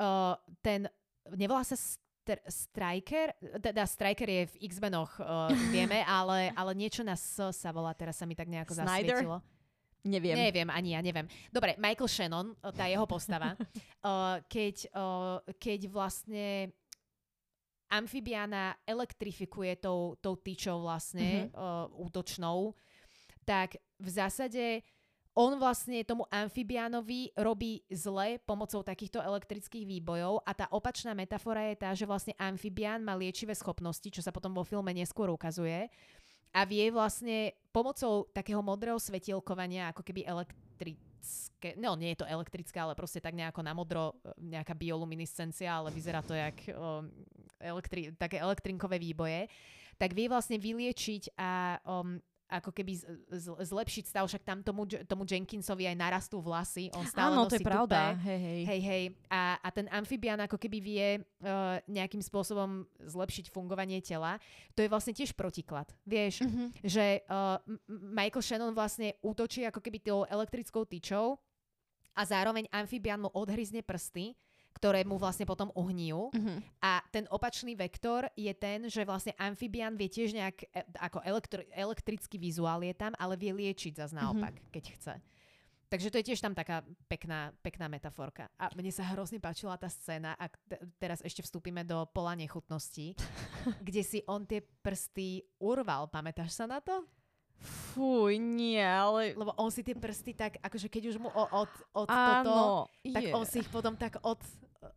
uh, 0.00 0.40
ten, 0.64 0.88
nevolá 1.36 1.68
sa 1.68 1.76
Str- 1.76 2.48
Striker, 2.48 3.36
teda 3.60 3.84
Striker 3.84 4.28
je 4.32 4.42
v 4.48 4.56
X-Menoch, 4.72 5.20
uh, 5.20 5.52
vieme, 5.76 6.00
ale, 6.08 6.48
ale 6.56 6.72
niečo 6.72 7.04
na 7.04 7.12
S 7.12 7.36
sa 7.36 7.70
volá, 7.76 7.92
teraz 7.92 8.16
sa 8.16 8.24
mi 8.24 8.32
tak 8.32 8.48
nejako 8.48 8.72
Snyder? 8.72 9.20
zasvietilo. 9.20 9.44
Neviem. 10.04 10.36
Neviem, 10.36 10.68
ani 10.72 10.96
ja 10.96 11.00
neviem. 11.04 11.28
Dobre, 11.52 11.76
Michael 11.76 12.08
Shannon, 12.08 12.56
tá 12.72 12.88
jeho 12.88 13.04
postava, 13.04 13.52
uh, 13.52 14.40
keď, 14.54 14.88
uh, 14.96 15.44
keď 15.60 15.92
vlastne 15.92 16.72
amfibiana 17.90 18.79
elektrifikuje 18.87 19.77
tou, 19.83 20.16
tou 20.22 20.38
tyčou 20.38 20.87
vlastne 20.87 21.50
mm-hmm. 21.50 21.58
uh, 21.58 21.87
útočnou, 22.00 22.72
tak 23.44 23.77
v 23.98 24.08
zásade 24.08 24.87
on 25.35 25.54
vlastne 25.62 26.02
tomu 26.02 26.27
amfibianovi 26.27 27.31
robí 27.38 27.87
zle 27.87 28.42
pomocou 28.42 28.83
takýchto 28.83 29.22
elektrických 29.22 29.87
výbojov 29.87 30.42
a 30.42 30.50
tá 30.54 30.66
opačná 30.75 31.14
metafora 31.14 31.70
je 31.70 31.77
tá, 31.79 31.90
že 31.94 32.04
vlastne 32.04 32.35
amfibián 32.35 33.02
má 33.02 33.14
liečivé 33.14 33.54
schopnosti, 33.54 34.06
čo 34.10 34.22
sa 34.22 34.35
potom 34.35 34.50
vo 34.50 34.66
filme 34.66 34.90
neskôr 34.90 35.31
ukazuje 35.31 35.87
a 36.51 36.61
vie 36.67 36.90
vlastne 36.90 37.55
pomocou 37.71 38.27
takého 38.35 38.59
modrého 38.63 38.98
svetielkovania, 38.98 39.94
ako 39.94 40.03
keby 40.03 40.27
elektrické, 40.27 41.79
no 41.79 41.94
nie 41.94 42.15
je 42.15 42.27
to 42.27 42.31
elektrické, 42.31 42.83
ale 42.83 42.98
proste 42.98 43.23
tak 43.23 43.38
nejako 43.38 43.63
na 43.63 43.71
modro, 43.71 44.19
e, 44.27 44.59
nejaká 44.59 44.75
bioluminiscencia, 44.75 45.71
ale 45.71 45.94
vyzerá 45.94 46.27
to 46.27 46.35
jak 46.35 46.59
um, 46.75 47.07
elektri- 47.63 48.11
také 48.19 48.42
elektrinkové 48.42 48.98
výboje, 48.98 49.46
tak 49.94 50.17
vie 50.17 50.27
vlastne 50.27 50.59
vyliečiť 50.59 51.38
a 51.38 51.79
um, 51.87 52.19
ako 52.51 52.71
keby 52.71 52.98
zlepšiť 53.57 54.05
stav, 54.05 54.27
však 54.27 54.42
tam 54.42 54.59
tomu, 54.61 54.83
tomu 55.07 55.23
Jenkinsovi 55.23 55.87
aj 55.87 55.94
narastú 55.94 56.38
vlasy, 56.38 56.90
on 56.92 57.07
stále 57.07 57.33
Áno, 57.33 57.46
nosí 57.46 57.55
to 57.55 57.57
je 57.57 57.65
pravda. 57.65 57.98
tupé. 58.13 58.27
Hej, 58.27 58.40
hej. 58.40 58.61
Hej, 58.67 58.81
hej. 58.83 59.05
A, 59.27 59.40
a 59.57 59.69
ten 59.71 59.87
amfibian 59.88 60.40
ako 60.40 60.57
keby 60.57 60.79
vie 60.79 61.07
uh, 61.17 61.79
nejakým 61.87 62.21
spôsobom 62.21 62.83
zlepšiť 62.98 63.48
fungovanie 63.48 64.01
tela. 64.01 64.37
To 64.75 64.83
je 64.83 64.90
vlastne 64.90 65.13
tiež 65.13 65.33
protiklad. 65.33 65.87
Vieš, 66.03 66.42
Mhm. 66.42 66.65
že 66.83 67.23
uh, 67.25 67.57
Michael 67.88 68.42
Shannon 68.42 68.73
vlastne 68.73 69.15
útočí 69.21 69.63
ako 69.63 69.79
keby 69.79 69.98
tou 70.01 70.25
elektrickou 70.25 70.83
tyčou 70.83 71.38
a 72.11 72.23
zároveň 72.23 72.67
amfibian 72.69 73.23
mu 73.23 73.31
odhryzne 73.31 73.81
prsty, 73.81 74.35
ktoré 74.75 75.02
mu 75.02 75.18
vlastne 75.18 75.44
potom 75.44 75.75
uhnijú. 75.75 76.31
Mhm. 76.33 76.62
A 76.81 77.02
ten 77.10 77.27
opačný 77.29 77.75
vektor 77.75 78.31
je 78.38 78.52
ten, 78.54 78.87
že 78.87 79.04
vlastne 79.04 79.35
amfibian 79.37 79.94
vie 79.98 80.08
tiež 80.08 80.33
nejak, 80.33 80.56
e, 80.71 80.83
ako 80.98 81.18
elektri- 81.27 81.68
elektrický 81.75 82.37
vizuál 82.38 82.81
je 82.87 82.94
tam, 82.94 83.12
ale 83.18 83.35
vie 83.37 83.52
liečiť 83.52 83.98
zase 83.98 84.14
naopak, 84.16 84.54
keď 84.71 84.85
chce. 84.96 85.14
Takže 85.90 86.14
to 86.14 86.23
je 86.23 86.29
tiež 86.31 86.38
tam 86.38 86.54
taká 86.54 86.87
pekná, 87.10 87.50
pekná 87.66 87.90
metaforka. 87.90 88.46
A 88.54 88.71
mne 88.79 88.94
sa 88.94 89.02
hrozne 89.10 89.42
páčila 89.42 89.75
tá 89.75 89.90
scéna, 89.90 90.38
ak 90.38 90.54
te- 90.71 90.79
teraz 91.02 91.18
ešte 91.18 91.42
vstúpime 91.42 91.83
do 91.83 92.06
pola 92.14 92.38
nechutností, 92.38 93.18
kde 93.87 94.02
si 94.06 94.23
on 94.31 94.46
tie 94.46 94.62
prsty 94.62 95.42
urval. 95.58 96.06
Pamätáš 96.06 96.54
sa 96.54 96.71
na 96.71 96.79
to? 96.79 97.02
Fuj, 97.61 98.37
nie, 98.37 98.81
ale... 98.81 99.35
Lebo 99.35 99.52
on 99.54 99.69
si 99.69 99.81
tie 99.81 99.92
prsty 99.92 100.33
tak, 100.33 100.56
akože 100.58 100.87
keď 100.87 101.02
už 101.08 101.17
mu 101.19 101.29
od, 101.29 101.69
od 101.92 102.08
toto, 102.08 102.08
Áno, 102.08 102.88
tak 103.04 103.23
je. 103.23 103.33
on 103.33 103.44
si 103.44 103.61
ich 103.61 103.69
potom 103.69 103.92
tak 103.94 104.17
od, 104.23 104.40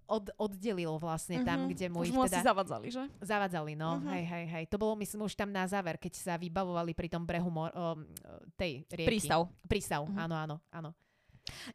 od, 0.05 0.25
oddelil 0.37 0.95
vlastne 0.95 1.43
tam, 1.43 1.65
Mhm. 1.65 1.69
kde 1.69 1.85
mu 1.87 1.99
Už 1.99 2.07
ich 2.07 2.13
mu 2.13 2.23
asi 2.23 2.31
teda 2.33 2.45
zavadzali, 2.45 2.87
že? 2.87 3.03
zavadzali. 3.19 3.73
No, 3.73 3.99
Mhm. 3.99 4.07
hej, 4.09 4.23
hej, 4.25 4.45
hej. 4.47 4.63
To 4.67 4.77
bolo 4.77 4.95
myslím 4.95 5.23
už 5.23 5.33
tam 5.33 5.49
na 5.49 5.65
záver, 5.65 5.97
keď 5.97 6.13
sa 6.13 6.33
vybavovali 6.33 6.91
pri 6.91 7.07
tom 7.07 7.23
brehu 7.23 7.49
mor, 7.49 7.67
o, 7.69 7.99
tej 8.55 8.87
rieky. 8.87 9.09
Prístav. 9.11 9.51
Prístav, 9.63 10.01
Mhm. 10.05 10.17
áno, 10.17 10.35
áno, 10.37 10.55
áno. 10.69 10.89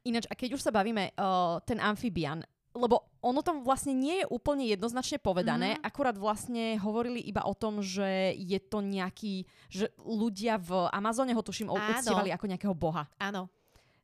Ináč, 0.00 0.24
a 0.24 0.32
keď 0.32 0.56
už 0.56 0.64
sa 0.64 0.72
bavíme, 0.72 1.12
uh, 1.12 1.60
ten 1.60 1.76
amfibian, 1.76 2.40
lebo 2.78 3.02
ono 3.18 3.42
tam 3.42 3.60
vlastne 3.60 3.90
nie 3.90 4.22
je 4.22 4.26
úplne 4.26 4.62
jednoznačne 4.64 5.18
povedané, 5.18 5.74
Mhm. 5.74 5.80
akurát 5.82 6.14
vlastne 6.14 6.78
hovorili 6.78 7.18
iba 7.20 7.42
o 7.42 7.52
tom, 7.52 7.78
že 7.78 8.06
je 8.34 8.58
to 8.58 8.78
nejaký, 8.78 9.42
že 9.66 9.90
ľudia 9.98 10.56
v 10.56 10.86
Amazone 10.88 11.34
ho 11.34 11.42
tuším 11.42 11.68
uctievali 11.68 12.30
ako 12.30 12.46
nejakého 12.46 12.72
boha. 12.72 13.10
Áno. 13.18 13.50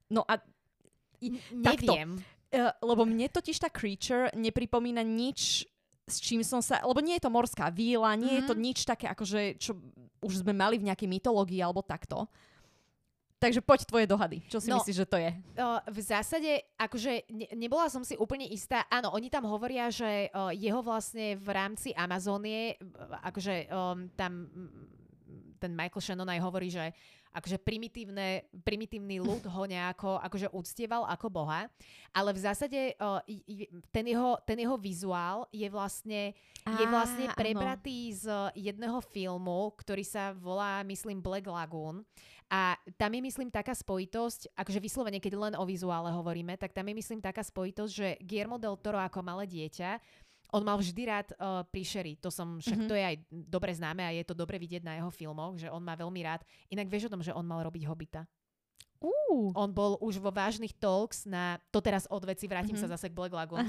No 0.07 0.27
a 0.27 0.43
N- 1.23 1.39
takto. 1.63 1.95
neviem. 1.95 2.19
Uh, 2.51 2.71
lebo 2.85 3.03
mne 3.03 3.27
totiž 3.27 3.57
tá 3.57 3.67
creature 3.67 4.31
nepripomína 4.33 5.03
nič, 5.03 5.67
s 6.05 6.17
čím 6.21 6.45
som 6.45 6.61
sa... 6.61 6.85
Lebo 6.85 7.01
nie 7.01 7.17
je 7.17 7.25
to 7.25 7.33
morská 7.33 7.73
víla, 7.73 8.15
nie 8.15 8.39
je 8.39 8.45
to 8.45 8.55
Mhm. 8.55 8.61
nič 8.61 8.79
také, 8.85 9.09
akože, 9.09 9.57
čo 9.57 9.75
už 10.21 10.45
sme 10.45 10.53
mali 10.53 10.79
v 10.79 10.87
nejakej 10.87 11.09
mytológii 11.09 11.59
alebo 11.59 11.83
takto. 11.83 12.29
Takže 13.45 13.61
poď 13.61 13.81
tvoje 13.85 14.07
dohady. 14.07 14.39
Čo 14.47 14.59
si 14.59 14.69
No. 14.69 14.81
myslíš, 14.81 14.97
že 14.97 15.07
to 15.07 15.17
je? 15.17 15.31
V 15.87 15.99
zásade, 16.01 16.51
akože 16.75 17.29
ne, 17.29 17.47
nebola 17.55 17.87
som 17.87 18.01
si 18.01 18.17
úplne 18.17 18.49
istá. 18.49 18.89
Áno, 18.89 19.13
oni 19.13 19.29
tam 19.29 19.45
hovoria, 19.45 19.87
že 19.89 20.33
jeho 20.55 20.81
vlastne 20.81 21.37
v 21.37 21.49
rámci 21.51 21.93
Amazónie, 21.93 22.81
akože 23.21 23.69
um, 23.69 24.09
tam 24.13 24.49
mm, 24.49 25.59
ten 25.59 25.73
Michael 25.73 26.01
Shannon 26.01 26.29
aj 26.29 26.41
hovorí, 26.41 26.69
že 26.69 26.93
akože 27.35 27.59
primitívne, 27.59 28.47
primitívny 28.63 29.19
ľud 29.19 29.43
ho 29.45 29.63
nejako 29.67 30.23
akože 30.23 30.55
uctieval 30.55 31.03
ako 31.03 31.27
boha, 31.27 31.67
ale 32.15 32.31
v 32.31 32.39
zásade 32.39 32.95
i- 33.27 33.67
ten, 33.91 34.07
jeho, 34.07 34.39
ten 34.47 34.55
jeho 34.55 34.79
vizuál 34.79 35.43
je 35.51 35.67
vlastne 35.67 36.31
je 36.65 36.87
vlastne 36.87 37.27
Á, 37.27 37.35
áno. 37.35 37.37
prebratý 37.37 38.15
z 38.15 38.31
jedného 38.55 39.03
filmu, 39.03 39.75
ktorý 39.75 40.01
sa 40.01 40.31
volá, 40.31 40.81
myslím, 40.87 41.19
Black 41.19 41.45
Lagoon. 41.45 42.07
A 42.55 42.79
tam 42.95 43.11
je, 43.19 43.21
myslím, 43.25 43.51
taká 43.51 43.75
spojitosť, 43.75 44.55
akože 44.55 44.79
vyslovene, 44.79 45.19
keď 45.19 45.33
len 45.35 45.55
o 45.59 45.67
vizuále 45.67 46.15
hovoríme, 46.15 46.55
tak 46.55 46.71
tam 46.71 46.87
je, 46.87 46.95
myslím, 46.95 47.19
taká 47.19 47.43
spojitosť, 47.43 47.91
že 47.91 48.09
Guillermo 48.23 48.63
del 48.63 48.79
Toro 48.79 49.03
ako 49.03 49.27
malé 49.27 49.51
dieťa, 49.51 49.99
on 50.55 50.63
mal 50.63 50.79
vždy 50.79 51.03
rád 51.03 51.35
uh, 51.35 51.67
príšery. 51.67 52.15
To 52.23 52.31
som, 52.31 52.63
však 52.63 52.79
Mhm. 52.79 52.87
to 52.87 52.95
je 52.95 53.03
aj 53.03 53.17
dobre 53.33 53.75
známe 53.75 54.07
a 54.07 54.15
je 54.15 54.23
to 54.23 54.39
dobre 54.39 54.55
vidieť 54.63 54.87
na 54.87 55.03
jeho 55.03 55.11
filmoch, 55.11 55.59
že 55.59 55.67
on 55.67 55.83
má 55.83 55.99
veľmi 55.99 56.21
rád. 56.23 56.47
Inak 56.71 56.87
vieš 56.87 57.11
o 57.11 57.13
tom, 57.19 57.27
že 57.27 57.35
on 57.35 57.43
mal 57.43 57.59
robiť 57.67 57.91
Hobita. 57.91 58.23
Uh. 59.03 59.51
On 59.59 59.67
bol 59.69 59.99
už 59.99 60.23
vo 60.23 60.31
vážnych 60.31 60.79
talks 60.79 61.27
na, 61.27 61.59
to 61.75 61.83
teraz 61.83 62.07
od 62.07 62.23
veci, 62.23 62.47
vrátim 62.47 62.79
Mhm. 62.79 62.83
sa 62.87 62.95
zase 62.95 63.11
k 63.11 63.17
Black 63.19 63.35
Lagoon, 63.35 63.67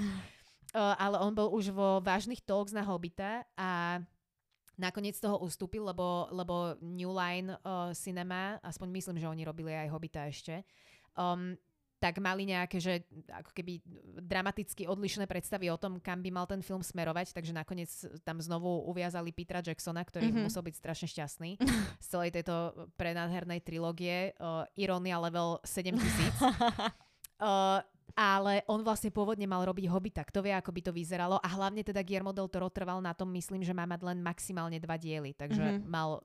Uh, 0.75 0.91
ale 0.99 1.15
on 1.23 1.31
bol 1.31 1.47
už 1.55 1.71
vo 1.71 2.03
vážnych 2.03 2.43
talks 2.43 2.75
na 2.75 2.83
Hobita 2.83 3.47
a 3.55 4.01
nakoniec 4.75 5.15
toho 5.19 5.39
ustúpil, 5.39 5.83
lebo, 5.83 6.27
lebo 6.31 6.75
New 6.79 7.11
Line 7.11 7.55
uh, 7.61 7.91
Cinema, 7.95 8.59
aspoň 8.59 8.87
myslím, 8.91 9.17
že 9.19 9.27
oni 9.27 9.43
robili 9.47 9.71
aj 9.71 9.91
Hobita 9.91 10.27
ešte, 10.27 10.63
um, 11.15 11.55
tak 11.95 12.19
mali 12.19 12.45
nejaké, 12.45 12.77
že 12.77 13.01
ako 13.31 13.49
keby 13.55 13.81
dramaticky 14.21 14.85
odlišné 14.85 15.25
predstavy 15.25 15.71
o 15.71 15.79
tom, 15.79 15.97
kam 15.97 16.19
by 16.21 16.29
mal 16.29 16.45
ten 16.45 16.59
film 16.61 16.83
smerovať, 16.83 17.33
takže 17.33 17.55
nakoniec 17.55 17.89
tam 18.21 18.37
znovu 18.37 18.83
uviazali 18.85 19.31
Petra 19.31 19.63
Jacksona, 19.63 20.03
ktorý 20.03 20.27
Mhm. 20.27 20.33
mm-hmm. 20.35 20.45
musel 20.45 20.61
byť 20.61 20.75
strašne 20.75 21.07
šťastný 21.09 21.51
z 22.03 22.05
celej 22.05 22.35
tejto 22.35 22.75
prenádhernej 22.99 23.63
trilógie 23.63 24.35
uh, 24.37 24.67
Ironia 24.75 25.17
level 25.17 25.57
7000. 25.63 26.03
Uh, 27.39 27.79
ale 28.15 28.63
on 28.71 28.79
vlastne 28.79 29.11
pôvodne 29.11 29.43
mal 29.43 29.59
robiť 29.67 29.91
Hobita. 29.91 30.23
Kto 30.23 30.39
vie, 30.39 30.55
ako 30.55 30.71
by 30.71 30.81
to 30.87 30.91
vyzeralo. 30.95 31.35
A 31.43 31.47
hlavne 31.51 31.83
teda 31.83 31.99
Guillermo 31.99 32.31
del 32.31 32.47
Toro 32.47 32.71
trval 32.71 33.03
na 33.03 33.11
tom, 33.11 33.27
myslím, 33.35 33.59
že 33.61 33.75
má 33.75 33.83
mať 33.83 34.01
len 34.07 34.23
maximálne 34.23 34.79
dva 34.79 34.95
diely. 34.95 35.35
Takže 35.35 35.83
Mhm. 35.83 35.91
mal... 35.91 36.23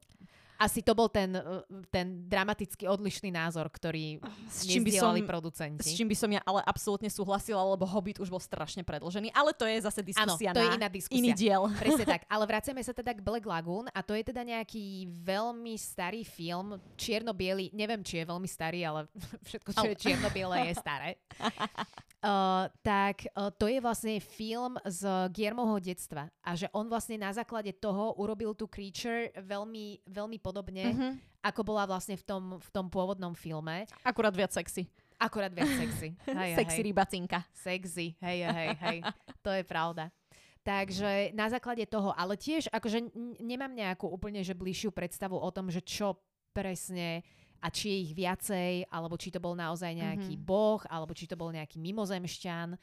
Asi 0.61 0.85
to 0.85 0.93
bol 0.93 1.09
ten, 1.09 1.33
uh, 1.33 1.65
ten 1.89 2.29
dramaticky 2.29 2.85
odlišný 2.85 3.33
názor, 3.33 3.65
ktorý 3.73 4.21
S 4.45 4.69
čím 4.69 4.85
by 4.85 4.93
som, 4.93 5.17
producenti. 5.25 5.89
s 5.89 5.97
čím 5.97 6.05
by 6.05 6.17
som 6.17 6.29
ja 6.29 6.45
ale 6.45 6.61
absolútne 6.69 7.09
súhlasila, 7.09 7.65
lebo 7.65 7.89
Hobbit 7.89 8.21
už 8.21 8.29
bol 8.29 8.37
strašne 8.37 8.85
predlžený. 8.85 9.33
Ale 9.33 9.57
to 9.57 9.65
je 9.65 9.81
zase 9.81 10.05
Áno, 10.21 10.37
diskusia 10.37 10.53
to 10.53 10.61
je 10.61 10.71
iná 10.77 10.89
diskusia. 10.93 11.17
iný 11.17 11.31
diel. 11.33 11.65
Presne 11.81 12.05
tak, 12.05 12.29
ale 12.37 12.45
vraciame 12.45 12.85
sa 12.85 12.93
teda 12.93 13.17
k 13.17 13.25
Black 13.25 13.49
Lagoon 13.49 13.89
a 13.89 14.05
to 14.05 14.13
je 14.13 14.21
teda 14.21 14.45
nejaký 14.45 15.09
veľmi 15.09 15.73
starý 15.81 16.29
film, 16.29 16.77
čierno-biely, 17.01 17.73
neviem, 17.73 18.05
či 18.05 18.21
je 18.21 18.29
veľmi 18.29 18.49
starý, 18.51 18.85
ale 18.85 19.09
všetko, 19.49 19.71
čo 19.73 19.87
je 19.89 19.97
čierno-biele, 19.97 20.69
je 20.69 20.75
staré. 20.77 21.17
Uh, 22.21 22.69
tak 22.85 23.25
uh, 23.33 23.49
to 23.49 23.65
je 23.65 23.81
vlastne 23.81 24.21
film 24.21 24.77
z 24.85 25.09
Guillermoho 25.33 25.81
detstva 25.81 26.29
a 26.45 26.53
že 26.53 26.69
on 26.77 26.85
vlastne 26.85 27.17
na 27.17 27.33
základe 27.33 27.73
toho 27.73 28.13
urobil 28.21 28.53
tú 28.53 28.69
creature 28.69 29.33
veľmi, 29.41 30.05
veľmi 30.05 30.37
podobne, 30.37 30.93
Mhm. 30.93 31.09
ako 31.41 31.65
bola 31.65 31.89
vlastne 31.89 32.21
v 32.21 32.25
tom, 32.29 32.45
v 32.61 32.69
tom 32.77 32.93
pôvodnom 32.93 33.33
filme. 33.33 33.89
Akurát 34.05 34.37
viac 34.37 34.53
sexy. 34.53 34.85
Akorát 35.17 35.49
viac 35.49 35.73
sexy. 35.73 36.13
Hej, 36.29 36.61
sexy 36.61 36.81
hej. 36.81 36.87
rybacinka. 36.93 37.41
Sexy, 37.57 38.13
hej, 38.21 38.39
hej, 38.45 38.69
hej. 38.77 38.99
To 39.41 39.57
je 39.57 39.65
pravda. 39.65 40.13
Takže 40.61 41.33
na 41.33 41.49
základe 41.49 41.89
toho, 41.89 42.13
ale 42.13 42.37
tiež 42.37 42.69
akože 42.69 43.17
nemám 43.41 43.73
nejakú 43.73 44.05
úplne 44.05 44.45
že 44.45 44.53
bližšiu 44.53 44.93
predstavu 44.93 45.41
o 45.41 45.49
tom, 45.49 45.73
že 45.73 45.81
čo 45.81 46.21
presne 46.53 47.25
a 47.61 47.69
či 47.69 47.93
je 47.93 47.99
ich 48.09 48.13
viacej, 48.13 48.89
alebo 48.89 49.15
či 49.15 49.29
to 49.29 49.39
bol 49.39 49.53
naozaj 49.53 49.93
nejaký 49.93 50.35
Mhm. 50.35 50.43
boh, 50.43 50.81
alebo 50.89 51.13
či 51.13 51.29
to 51.29 51.37
bol 51.37 51.53
nejaký 51.53 51.77
mimozemšťan. 51.77 52.75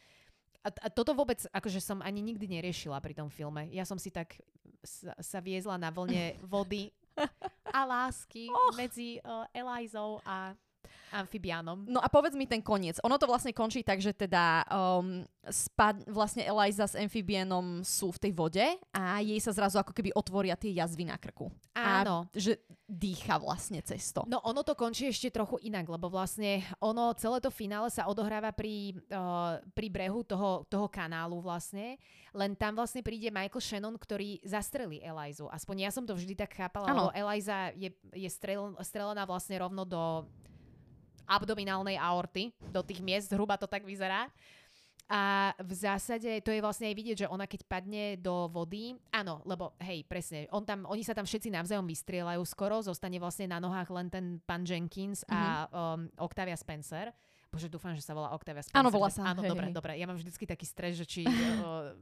A, 0.62 0.70
a 0.70 0.88
toto 0.90 1.14
vôbec 1.14 1.40
akože 1.50 1.80
som 1.80 2.02
ani 2.02 2.20
nikdy 2.20 2.46
neriešila 2.46 3.00
pri 3.00 3.14
tom 3.14 3.30
filme. 3.30 3.66
Ja 3.72 3.88
som 3.88 3.96
si 3.96 4.12
tak 4.12 4.36
sa, 4.84 5.16
sa 5.18 5.40
viezla 5.40 5.80
na 5.80 5.90
vlne 5.90 6.38
vody 6.44 6.92
a 7.74 7.82
lásky 7.82 8.46
Och. 8.52 8.76
medzi 8.76 9.18
uh, 9.24 9.48
Elizou 9.50 10.22
a 10.22 10.54
amfibiánom. 11.12 11.88
No 11.88 12.00
a 12.04 12.08
povedz 12.12 12.36
mi 12.36 12.50
ten 12.50 12.60
koniec. 12.60 13.00
Ono 13.04 13.16
to 13.16 13.30
vlastne 13.30 13.56
končí 13.56 13.82
tak, 13.84 14.04
že 14.04 14.12
teda 14.12 14.68
um, 14.68 15.24
spad, 15.48 16.04
vlastne 16.12 16.44
Eliza 16.44 16.88
s 16.88 17.00
amfibienom 17.00 17.82
sú 17.84 18.12
v 18.12 18.22
tej 18.28 18.32
vode 18.36 18.68
a 18.92 19.24
jej 19.24 19.40
sa 19.40 19.56
zrazu 19.56 19.80
ako 19.80 19.96
keby 19.96 20.12
otvoria 20.14 20.60
tie 20.60 20.76
jazvy 20.76 21.08
na 21.08 21.16
krku. 21.16 21.48
Áno. 21.78 22.28
A 22.28 22.36
že 22.36 22.60
dýcha 22.88 23.40
vlastne 23.40 23.84
cez 23.84 24.12
to. 24.16 24.24
No 24.28 24.40
ono 24.44 24.64
to 24.64 24.76
končí 24.76 25.12
ešte 25.12 25.32
trochu 25.32 25.60
inak, 25.68 25.88
lebo 25.88 26.08
vlastne 26.08 26.64
ono, 26.80 27.12
celé 27.16 27.44
to 27.44 27.52
finále 27.52 27.92
sa 27.92 28.08
odohráva 28.08 28.52
pri, 28.56 28.96
uh, 29.12 29.60
pri 29.76 29.88
brehu 29.92 30.24
toho, 30.24 30.64
toho 30.68 30.88
kanálu 30.88 31.40
vlastne, 31.44 32.00
len 32.32 32.56
tam 32.56 32.80
vlastne 32.80 33.04
príde 33.04 33.28
Michael 33.28 33.64
Shannon, 33.64 33.96
ktorý 33.96 34.40
zastrelí 34.44 35.04
Elizu. 35.04 35.52
Aspoň 35.52 35.88
ja 35.88 35.92
som 35.92 36.04
to 36.08 36.16
vždy 36.16 36.36
tak 36.36 36.56
chápala, 36.56 36.88
Áno. 36.92 36.96
lebo 37.08 37.10
Eliza 37.16 37.76
je, 37.76 37.92
je 38.16 38.30
strel, 38.32 38.72
strelená 38.84 39.28
vlastne 39.28 39.60
rovno 39.60 39.84
do 39.84 40.24
abdominálnej 41.28 42.00
aorty, 42.00 42.56
do 42.72 42.82
tých 42.82 43.04
miest, 43.04 43.30
zhruba 43.30 43.60
to 43.60 43.68
tak 43.68 43.84
vyzerá. 43.84 44.32
A 45.08 45.56
v 45.64 45.72
zásade 45.72 46.28
to 46.44 46.52
je 46.52 46.60
vlastne 46.60 46.92
aj 46.92 46.96
vidieť, 47.00 47.18
že 47.24 47.32
ona 47.32 47.48
keď 47.48 47.64
padne 47.64 48.20
do 48.20 48.52
vody, 48.52 48.92
áno, 49.16 49.40
lebo 49.48 49.72
hej, 49.80 50.04
presne, 50.04 50.52
on 50.52 50.68
tam, 50.68 50.84
oni 50.84 51.00
sa 51.00 51.16
tam 51.16 51.24
všetci 51.24 51.48
navzájom 51.48 51.88
vystrieľajú 51.88 52.44
skoro, 52.44 52.84
zostane 52.84 53.16
vlastne 53.16 53.48
na 53.48 53.64
nohách 53.64 53.88
len 53.88 54.12
ten 54.12 54.44
pán 54.44 54.68
Jenkins 54.68 55.24
a 55.32 55.64
um, 55.72 56.12
Octavia 56.20 56.60
Spencer. 56.60 57.16
Bože, 57.48 57.72
dúfam, 57.72 57.96
že 57.96 58.04
sa 58.04 58.12
volá 58.12 58.36
Octavia 58.36 58.60
Spencer. 58.60 58.84
Áno, 58.84 58.92
volá 58.92 59.08
sa, 59.08 59.32
Áno, 59.32 59.48
hej, 59.48 59.56
dobre, 59.56 59.72
hej. 59.72 59.76
dobre. 59.80 59.92
Ja 59.96 60.12
mám 60.12 60.20
vždycky 60.20 60.44
taký 60.44 60.68
stres, 60.68 61.00
že 61.00 61.08
či 61.08 61.24
uh, 61.64 61.96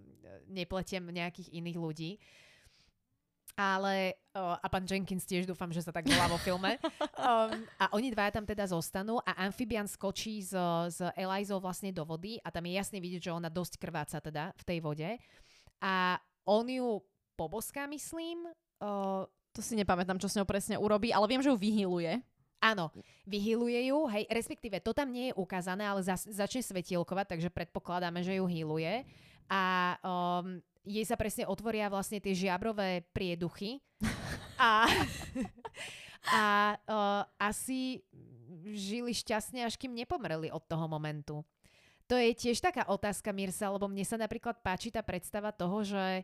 nepletiem 0.50 1.06
nejakých 1.06 1.54
iných 1.54 1.78
ľudí. 1.78 2.18
Ale 3.56 4.20
a 4.36 4.68
pán 4.68 4.84
Jenkins 4.84 5.24
tiež 5.24 5.48
dúfam, 5.48 5.72
že 5.72 5.80
sa 5.80 5.96
tak 5.96 6.12
volá 6.12 6.28
vo 6.28 6.36
filme. 6.36 6.76
Um, 7.16 7.64
a 7.80 7.88
oni 7.96 8.12
dvaja 8.12 8.36
tam 8.36 8.44
teda 8.44 8.68
zostanú 8.68 9.24
a 9.24 9.48
Amphibian 9.48 9.88
skočí 9.88 10.44
s, 10.44 10.52
s 10.92 11.00
Elizou 11.16 11.64
vlastne 11.64 11.96
do 11.96 12.04
vody 12.04 12.36
a 12.44 12.52
tam 12.52 12.68
je 12.68 12.76
jasne 12.76 13.00
vidieť, 13.00 13.32
že 13.32 13.36
ona 13.36 13.48
dosť 13.48 13.80
krváca 13.80 14.20
teda 14.20 14.52
v 14.60 14.64
tej 14.68 14.80
vode. 14.84 15.10
A 15.80 16.20
on 16.44 16.68
ju 16.68 17.00
poboská, 17.40 17.88
myslím. 17.88 18.44
Uh, 18.84 19.24
to 19.56 19.64
si 19.64 19.80
nepamätám, 19.80 20.20
čo 20.20 20.28
s 20.28 20.36
ňou 20.36 20.44
presne 20.44 20.76
urobí, 20.76 21.16
ale 21.16 21.32
viem, 21.32 21.40
že 21.40 21.48
ju 21.48 21.56
vyhýluje. 21.56 22.20
Áno, 22.60 22.92
vyhýluje 23.24 23.88
ju, 23.94 24.04
hej, 24.12 24.28
respektíve 24.28 24.84
to 24.84 24.92
tam 24.92 25.16
nie 25.16 25.32
je 25.32 25.38
ukázané, 25.38 25.88
ale 25.88 26.04
za, 26.04 26.20
začne 26.20 26.60
svetielkovať, 26.60 27.38
takže 27.38 27.54
predpokladáme, 27.54 28.20
že 28.20 28.36
ju 28.36 28.46
hýluje. 28.48 29.08
A 29.48 29.96
um, 30.02 30.60
jej 30.86 31.06
sa 31.06 31.18
presne 31.18 31.50
otvoria 31.50 31.90
vlastne 31.90 32.22
tie 32.22 32.38
žiabrové 32.38 33.04
prieduchy 33.12 33.82
a, 34.62 34.86
a 36.30 36.46
uh, 36.78 37.22
asi 37.42 38.06
žili 38.74 39.14
šťastne, 39.14 39.66
až 39.66 39.78
kým 39.78 39.94
nepomreli 39.94 40.50
od 40.54 40.64
toho 40.66 40.86
momentu. 40.86 41.42
To 42.06 42.14
je 42.18 42.38
tiež 42.38 42.62
taká 42.62 42.86
otázka, 42.86 43.34
Mirsa, 43.34 43.74
lebo 43.74 43.90
mne 43.90 44.06
sa 44.06 44.18
napríklad 44.18 44.62
páči 44.62 44.94
tá 44.94 45.02
predstava 45.02 45.50
toho, 45.50 45.82
že 45.82 46.22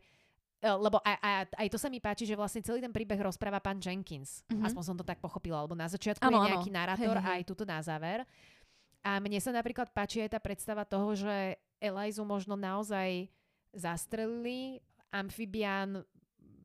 e, 0.61 0.69
lebo 0.69 1.01
aj, 1.01 1.17
aj, 1.17 1.33
aj 1.57 1.67
to 1.73 1.77
sa 1.81 1.89
mi 1.89 1.97
páči, 1.97 2.29
že 2.29 2.37
vlastne 2.37 2.61
celý 2.61 2.85
ten 2.85 2.93
príbeh 2.93 3.17
rozpráva 3.17 3.57
pán 3.57 3.81
Jenkins. 3.81 4.45
Mm-hmm. 4.45 4.65
Aspoň 4.69 4.83
som 4.85 4.97
to 4.97 5.05
tak 5.05 5.17
pochopila, 5.17 5.65
lebo 5.65 5.73
na 5.73 5.89
začiatku 5.89 6.21
ano, 6.21 6.45
je 6.45 6.53
nejaký 6.53 6.69
ano. 6.69 6.77
narátor 6.77 7.15
a 7.17 7.41
aj 7.41 7.43
tuto 7.49 7.65
na 7.65 7.81
záver. 7.81 8.21
A 9.01 9.17
mne 9.17 9.41
sa 9.41 9.49
napríklad 9.49 9.89
páči 9.89 10.21
aj 10.21 10.37
tá 10.37 10.39
predstava 10.41 10.85
toho, 10.85 11.17
že 11.17 11.57
Elizu 11.81 12.21
možno 12.21 12.53
naozaj 12.53 13.25
zastrelili, 13.73 14.77
amfibián 15.11 16.05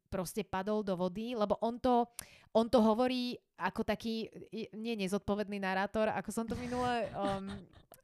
proste 0.06 0.46
padol 0.46 0.86
do 0.86 0.94
vody, 0.94 1.34
lebo 1.34 1.58
on 1.58 1.82
to, 1.82 2.06
on 2.54 2.70
to 2.70 2.78
hovorí 2.78 3.34
ako 3.58 3.82
taký, 3.82 4.30
nie 4.76 4.94
nezodpovedný 4.96 5.58
narátor, 5.58 6.12
ako 6.12 6.30
som 6.30 6.46
to 6.46 6.54
minule... 6.56 7.08
Um, 7.16 7.50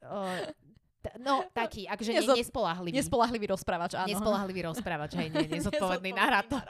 uh, 0.03 0.43
t- 0.99 1.15
no, 1.21 1.45
taký, 1.53 1.87
akože 1.87 2.11
Nezod... 2.11 2.37
nespolahlivý. 2.37 2.97
Nespolahlivý 2.97 3.45
rozprávač, 3.53 3.91
áno. 3.95 4.09
Nespolahlivý 4.09 4.61
rozprávač, 4.67 5.11
hej, 5.19 5.27
nie, 5.31 5.47
nezodpovedný 5.61 6.11
narátor. 6.11 6.59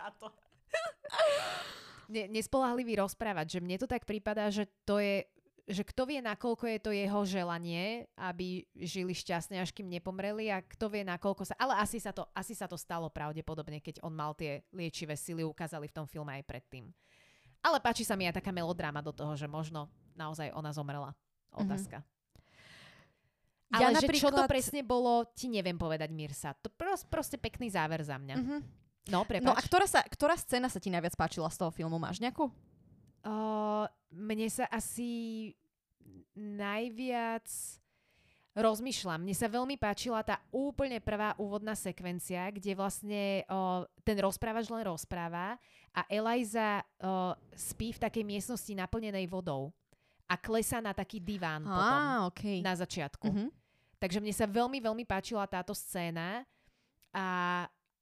ne, 2.14 2.24
nespolahlivý 2.30 3.00
rozprávač, 3.00 3.58
že 3.58 3.60
mne 3.64 3.80
to 3.80 3.88
tak 3.88 4.04
prípada, 4.04 4.52
že 4.52 4.68
to 4.84 5.00
je 5.00 5.24
že 5.64 5.88
kto 5.88 6.04
vie, 6.04 6.20
nakoľko 6.20 6.66
je 6.68 6.80
to 6.84 6.92
jeho 6.92 7.22
želanie, 7.24 8.04
aby 8.20 8.68
žili 8.76 9.16
šťastne, 9.16 9.64
až 9.64 9.72
kým 9.72 9.88
nepomreli 9.88 10.52
a 10.52 10.60
kto 10.60 10.92
vie, 10.92 11.08
nakoľko 11.08 11.48
sa... 11.48 11.56
Ale 11.56 11.80
asi 11.80 12.04
sa 12.04 12.12
to, 12.12 12.28
asi 12.36 12.52
sa 12.52 12.68
to 12.68 12.76
stalo 12.76 13.08
pravdepodobne, 13.08 13.80
keď 13.80 14.04
on 14.04 14.12
mal 14.12 14.36
tie 14.36 14.68
liečivé 14.76 15.16
sily, 15.16 15.48
ukázali 15.48 15.88
v 15.88 15.96
tom 15.96 16.06
filme 16.08 16.36
aj 16.36 16.44
predtým. 16.44 16.92
Ale 17.64 17.80
páči 17.80 18.04
sa 18.04 18.20
mi 18.20 18.28
aj 18.28 18.44
taká 18.44 18.52
melodrama 18.52 19.00
do 19.00 19.16
toho, 19.16 19.40
že 19.40 19.48
možno 19.48 19.88
naozaj 20.20 20.52
ona 20.52 20.76
zomrela. 20.76 21.16
Mhm. 21.56 21.60
Otázka. 21.64 21.98
Mm-hmm. 22.04 22.12
Ale 23.74 23.82
ja 23.82 23.90
že 23.90 24.06
napríklad... 24.06 24.30
čo 24.30 24.38
to 24.38 24.44
presne 24.46 24.82
bolo, 24.86 25.26
ti 25.34 25.50
neviem 25.50 25.80
povedať, 25.80 26.14
Mirsa. 26.14 26.54
To 26.62 26.70
prost, 26.70 27.10
proste 27.10 27.42
pekný 27.42 27.74
záver 27.74 28.06
za 28.06 28.22
mňa. 28.22 28.36
Mm-hmm. 28.38 28.60
No, 29.10 29.26
prepáč. 29.26 29.48
No 29.48 29.56
a 29.56 29.62
ktorá, 29.64 29.88
sa, 29.90 30.06
ktorá 30.06 30.38
scéna 30.38 30.70
sa 30.70 30.78
ti 30.78 30.94
najviac 30.94 31.18
páčila 31.18 31.50
z 31.50 31.58
toho 31.58 31.72
filmu? 31.74 31.98
Máš 31.98 32.22
nejakú? 32.22 32.54
Uh, 33.24 33.88
mne 34.12 34.48
sa 34.52 34.68
asi 34.68 35.52
najviac 36.36 37.48
rozmýšľam. 38.54 39.26
Mne 39.26 39.34
sa 39.34 39.50
veľmi 39.50 39.76
páčila 39.82 40.22
tá 40.22 40.38
úplne 40.54 41.02
prvá 41.02 41.34
úvodná 41.42 41.74
sekvencia, 41.74 42.54
kde 42.54 42.78
vlastne 42.78 43.42
uh, 43.50 43.82
ten 44.06 44.18
rozprávač 44.22 44.70
len 44.70 44.86
rozpráva 44.86 45.58
a 45.90 46.02
Eliza 46.06 46.82
uh, 46.82 47.34
spí 47.58 47.98
v 47.98 48.02
takej 48.02 48.24
miestnosti 48.26 48.74
naplnenej 48.78 49.26
vodou 49.26 49.74
a 50.30 50.38
klesá 50.38 50.82
na 50.82 50.94
taký 50.94 51.18
diván 51.18 51.66
ah, 51.66 51.74
potom 51.74 52.00
okay. 52.30 52.58
na 52.62 52.74
začiatku. 52.78 53.28
Mm-hmm. 53.30 53.50
Takže 53.98 54.20
mne 54.22 54.34
sa 54.36 54.46
veľmi, 54.46 54.78
veľmi 54.84 55.04
páčila 55.08 55.50
táto 55.50 55.74
scéna 55.74 56.46
a 57.14 57.26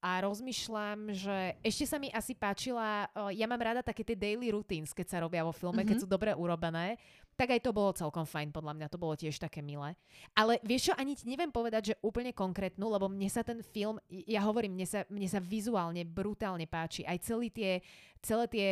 a 0.02 0.18
rozmýšľam, 0.26 1.14
že 1.14 1.54
ešte 1.62 1.86
sa 1.86 1.96
mi 2.02 2.10
asi 2.10 2.34
páčila, 2.34 3.06
ja 3.30 3.46
mám 3.46 3.62
rada 3.62 3.86
také 3.86 4.02
tie 4.02 4.18
daily 4.18 4.50
routines, 4.50 4.90
keď 4.90 5.06
sa 5.06 5.22
robia 5.22 5.46
vo 5.46 5.54
filme, 5.54 5.80
mm-hmm. 5.80 5.88
keď 5.88 5.96
mhm. 5.96 6.02
sú 6.02 6.08
dobre 6.10 6.30
urobené, 6.34 6.98
tak 7.32 7.54
aj 7.54 7.64
to 7.64 7.72
bolo 7.72 7.96
celkom 7.96 8.28
fajn, 8.28 8.52
podľa 8.52 8.76
mňa 8.76 8.92
to 8.92 9.00
bolo 9.00 9.16
tiež 9.16 9.40
také 9.40 9.64
milé. 9.64 9.96
Ale 10.36 10.60
vieš 10.60 10.90
čo, 10.90 10.94
ani 10.98 11.16
ti 11.16 11.24
neviem 11.24 11.48
povedať, 11.48 11.94
že 11.94 12.00
úplne 12.04 12.34
konkrétnu, 12.34 12.92
lebo 12.92 13.08
mne 13.08 13.30
sa 13.30 13.40
ten 13.40 13.64
film, 13.64 13.96
ja 14.10 14.44
hovorím, 14.44 14.76
mne 14.76 14.86
sa, 14.90 15.00
mne 15.08 15.28
sa 15.30 15.40
vizuálne 15.40 16.04
brutálne 16.04 16.68
páči. 16.68 17.08
Aj 17.08 17.16
celý 17.22 17.48
tie, 17.48 17.80
celé 18.20 18.44
tie 18.52 18.68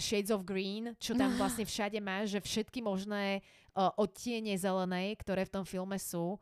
Shades 0.00 0.32
of 0.32 0.48
Green, 0.48 0.96
čo 0.96 1.12
tam 1.18 1.36
vlastne 1.36 1.68
všade 1.68 2.00
má, 2.00 2.24
že 2.24 2.40
všetky 2.40 2.80
možné 2.80 3.44
odtiene 3.76 4.56
zelenej, 4.56 5.20
ktoré 5.20 5.44
v 5.44 5.54
tom 5.60 5.64
filme 5.68 6.00
sú, 6.00 6.40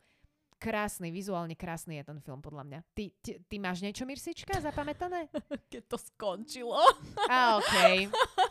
krásny, 0.57 1.13
vizuálne 1.13 1.55
krásny 1.55 2.01
je 2.01 2.05
ten 2.09 2.19
film, 2.21 2.41
podľa 2.41 2.65
mňa. 2.65 2.79
Ty, 2.97 3.05
ty, 3.23 3.31
ty 3.45 3.57
máš 3.61 3.85
niečo, 3.85 4.09
Mirsička, 4.09 4.59
zapamätané? 4.59 5.29
Keď 5.73 5.83
to 5.87 5.97
skončilo. 6.01 6.81
A, 7.29 7.61
okej. 7.61 8.09
Okay. 8.09 8.47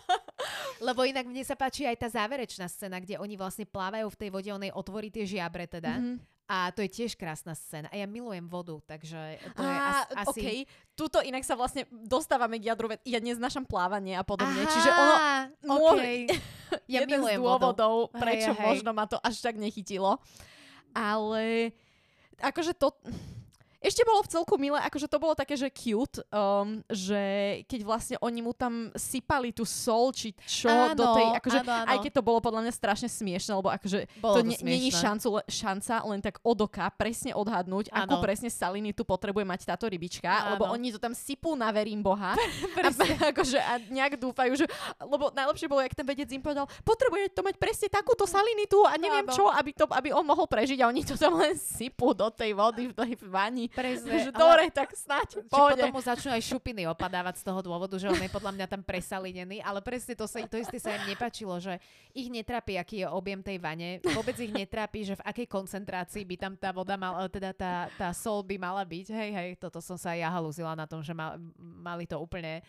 Lebo 0.85 1.07
inak 1.07 1.25
mne 1.25 1.43
sa 1.43 1.55
páči 1.55 1.87
aj 1.87 1.97
tá 1.99 2.07
záverečná 2.11 2.67
scéna, 2.67 2.99
kde 2.99 3.17
oni 3.17 3.35
vlastne 3.39 3.65
plávajú 3.65 4.07
v 4.11 4.19
tej 4.19 4.29
vode, 4.29 4.49
onej 4.51 4.71
otvorí 4.75 5.07
tie 5.09 5.23
žiabre 5.23 5.65
teda. 5.65 5.97
Mm-hmm. 5.97 6.35
A 6.45 6.69
to 6.69 6.85
je 6.85 6.89
tiež 6.93 7.17
krásna 7.17 7.57
scéna. 7.57 7.89
A 7.89 7.97
ja 7.97 8.05
milujem 8.05 8.45
vodu, 8.45 8.77
takže 8.85 9.41
to 9.57 9.65
je 9.65 9.77
Á, 9.81 10.05
asi... 10.29 10.41
Okay. 10.45 10.57
Tuto 10.93 11.17
inak 11.25 11.41
sa 11.41 11.57
vlastne 11.57 11.89
dostávame 11.89 12.61
k 12.61 12.69
jadru, 12.69 12.93
ja 13.01 13.17
neznášam 13.17 13.65
plávanie 13.65 14.13
a 14.13 14.21
podobne. 14.21 14.61
Aha, 14.61 14.69
čiže 14.69 14.89
ono... 14.93 15.15
Okay. 15.89 16.29
ja 16.85 17.01
jeden 17.03 17.17
milujem 17.17 17.41
z 17.41 17.45
dôvodov, 17.49 18.13
vodu. 18.13 18.21
prečo 18.21 18.53
hej, 18.53 18.61
hej. 18.61 18.67
možno 18.69 18.91
ma 18.93 19.09
to 19.09 19.17
až 19.25 19.41
tak 19.41 19.57
nechytilo. 19.57 20.21
Ale 20.93 21.73
akože 22.41 22.73
to... 22.73 22.91
Ešte 23.86 24.01
bolo 24.01 24.25
v 24.25 24.29
celku 24.33 24.57
milé, 24.57 24.81
akože 24.81 25.05
to 25.05 25.21
bolo 25.21 25.38
také, 25.38 25.53
že 25.53 25.69
cute, 25.69 26.17
um, 26.33 26.81
že 26.89 27.21
keď 27.69 27.79
vlastne 27.86 28.15
oni 28.17 28.41
mu 28.41 28.49
tam 28.49 28.89
sypali 28.97 29.53
tú 29.53 29.61
sol, 29.61 30.09
či 30.09 30.33
čo 30.41 30.73
áno, 30.73 30.97
do 30.97 31.05
tej, 31.13 31.27
akože 31.38 31.59
áno, 31.61 31.71
áno. 31.86 31.89
aj 31.93 31.97
keď 32.01 32.11
to 32.17 32.23
bolo 32.25 32.41
podľa 32.41 32.65
mňa 32.65 32.73
strašne 32.73 33.05
smiešne, 33.05 33.53
lebo 33.53 33.69
akože 33.69 34.09
bolo 34.17 34.33
to, 34.33 34.41
to 34.41 34.65
není 34.65 34.89
šancu, 34.89 35.38
šanca 35.45 36.01
len 36.09 36.17
tak 36.17 36.41
od 36.41 36.65
oka 36.65 36.89
presne 36.97 37.38
odhadnúť, 37.38 37.93
áno. 37.93 38.17
akú 38.17 38.25
presne 38.25 38.49
saliny 38.49 38.89
tu 38.89 39.05
potrebuje 39.05 39.45
mať 39.45 39.69
táto 39.69 39.86
rybička, 39.86 40.33
áno. 40.33 40.57
lebo 40.57 40.63
oni 40.73 40.89
to 40.89 40.97
tam 40.97 41.13
sypú 41.13 41.53
na 41.53 41.69
verím 41.69 42.01
Boha. 42.01 42.33
a, 42.81 42.89
akože, 43.38 43.61
a 43.61 43.77
nejak 43.93 44.17
dúfajú, 44.17 44.65
že, 44.65 44.65
lebo 44.97 45.29
najlepšie 45.29 45.69
bolo, 45.69 45.86
jak 45.86 45.93
ten 45.93 46.09
vedec 46.09 46.29
im 46.33 46.41
povedal, 46.41 46.65
potrebuje 46.81 47.38
to 47.38 47.45
mať 47.45 47.61
presne 47.61 47.88
takúto 47.93 48.25
salinitu 48.25 48.81
a 48.81 48.97
neviem 48.97 49.29
áno. 49.29 49.36
čo, 49.38 49.45
aby, 49.53 49.77
to, 49.77 49.86
aby 49.93 50.09
on 50.09 50.25
mohol 50.25 50.49
prežiť 50.49 50.81
a 50.81 50.89
oni 50.89 51.05
to 51.05 51.13
tam 51.13 51.38
len 51.38 51.53
sypú 51.53 52.17
do 52.17 52.33
tej 52.33 52.57
vody 52.57 52.89
v 52.89 52.93
tej 52.97 53.13
vani. 53.29 53.69
Presne. 53.76 54.11
Že 54.26 54.32
dobre, 54.32 54.71
tak 54.71 54.95
snáď 54.95 55.43
pohode. 55.51 55.76
potom 55.76 55.91
mu 55.91 56.01
začnú 56.01 56.32
aj 56.32 56.43
šupiny 56.47 56.88
opadávať 56.88 57.43
z 57.43 57.43
toho 57.43 57.59
dôvodu, 57.59 57.99
že 57.99 58.07
on 58.07 58.17
je 58.17 58.32
podľa 58.32 58.55
mňa 58.55 58.65
tam 58.71 58.82
presalinený, 58.82 59.59
ale 59.59 59.84
presne 59.84 60.15
to, 60.15 60.26
sa, 60.26 60.39
to 60.47 60.55
isté 60.55 60.80
sa 60.80 60.95
im 60.95 61.11
nepačilo, 61.11 61.59
že 61.59 61.76
ich 62.15 62.32
netrápi, 62.32 62.80
aký 62.80 63.03
je 63.03 63.07
objem 63.11 63.43
tej 63.43 63.59
vane, 63.59 63.99
vôbec 64.15 64.39
ich 64.39 64.49
netrápi, 64.55 65.03
že 65.03 65.19
v 65.19 65.26
akej 65.28 65.47
koncentrácii 65.51 66.23
by 66.23 66.36
tam 66.39 66.53
tá 66.55 66.71
voda 66.71 66.95
mala, 66.95 67.28
teda 67.28 67.51
tá, 67.51 67.91
tá 67.99 68.09
sol 68.15 68.41
by 68.41 68.55
mala 68.55 68.82
byť. 68.88 69.11
Hej, 69.11 69.30
hej, 69.36 69.49
toto 69.59 69.84
som 69.84 69.99
sa 69.99 70.15
ja 70.15 70.32
halúzila 70.32 70.73
na 70.73 70.88
tom, 70.88 71.03
že 71.03 71.11
mal, 71.11 71.36
mali 71.59 72.07
to 72.07 72.15
úplne 72.15 72.63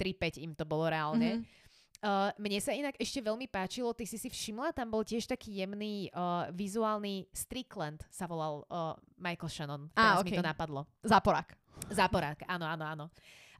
3-5 0.00 0.44
im 0.44 0.52
to 0.56 0.64
bolo 0.64 0.88
reálne. 0.88 1.40
Mm-hmm. 1.40 1.59
Uh, 2.00 2.32
mne 2.40 2.56
sa 2.64 2.72
inak 2.72 2.96
ešte 2.96 3.20
veľmi 3.20 3.44
páčilo, 3.44 3.92
ty 3.92 4.08
si 4.08 4.16
si 4.16 4.32
všimla, 4.32 4.72
tam 4.72 4.88
bol 4.88 5.04
tiež 5.04 5.28
taký 5.28 5.60
jemný 5.60 6.08
uh, 6.16 6.48
vizuálny 6.48 7.28
Strickland 7.28 8.00
sa 8.08 8.24
volal 8.24 8.64
uh, 8.72 8.96
Michael 9.20 9.52
Shannon. 9.52 9.82
Teraz 9.92 10.24
okay. 10.24 10.32
mi 10.32 10.40
to 10.40 10.44
napadlo. 10.44 10.88
Záporák. 11.04 11.52
Záporák, 11.92 12.48
áno, 12.48 12.64
áno, 12.64 12.84
áno. 12.88 13.06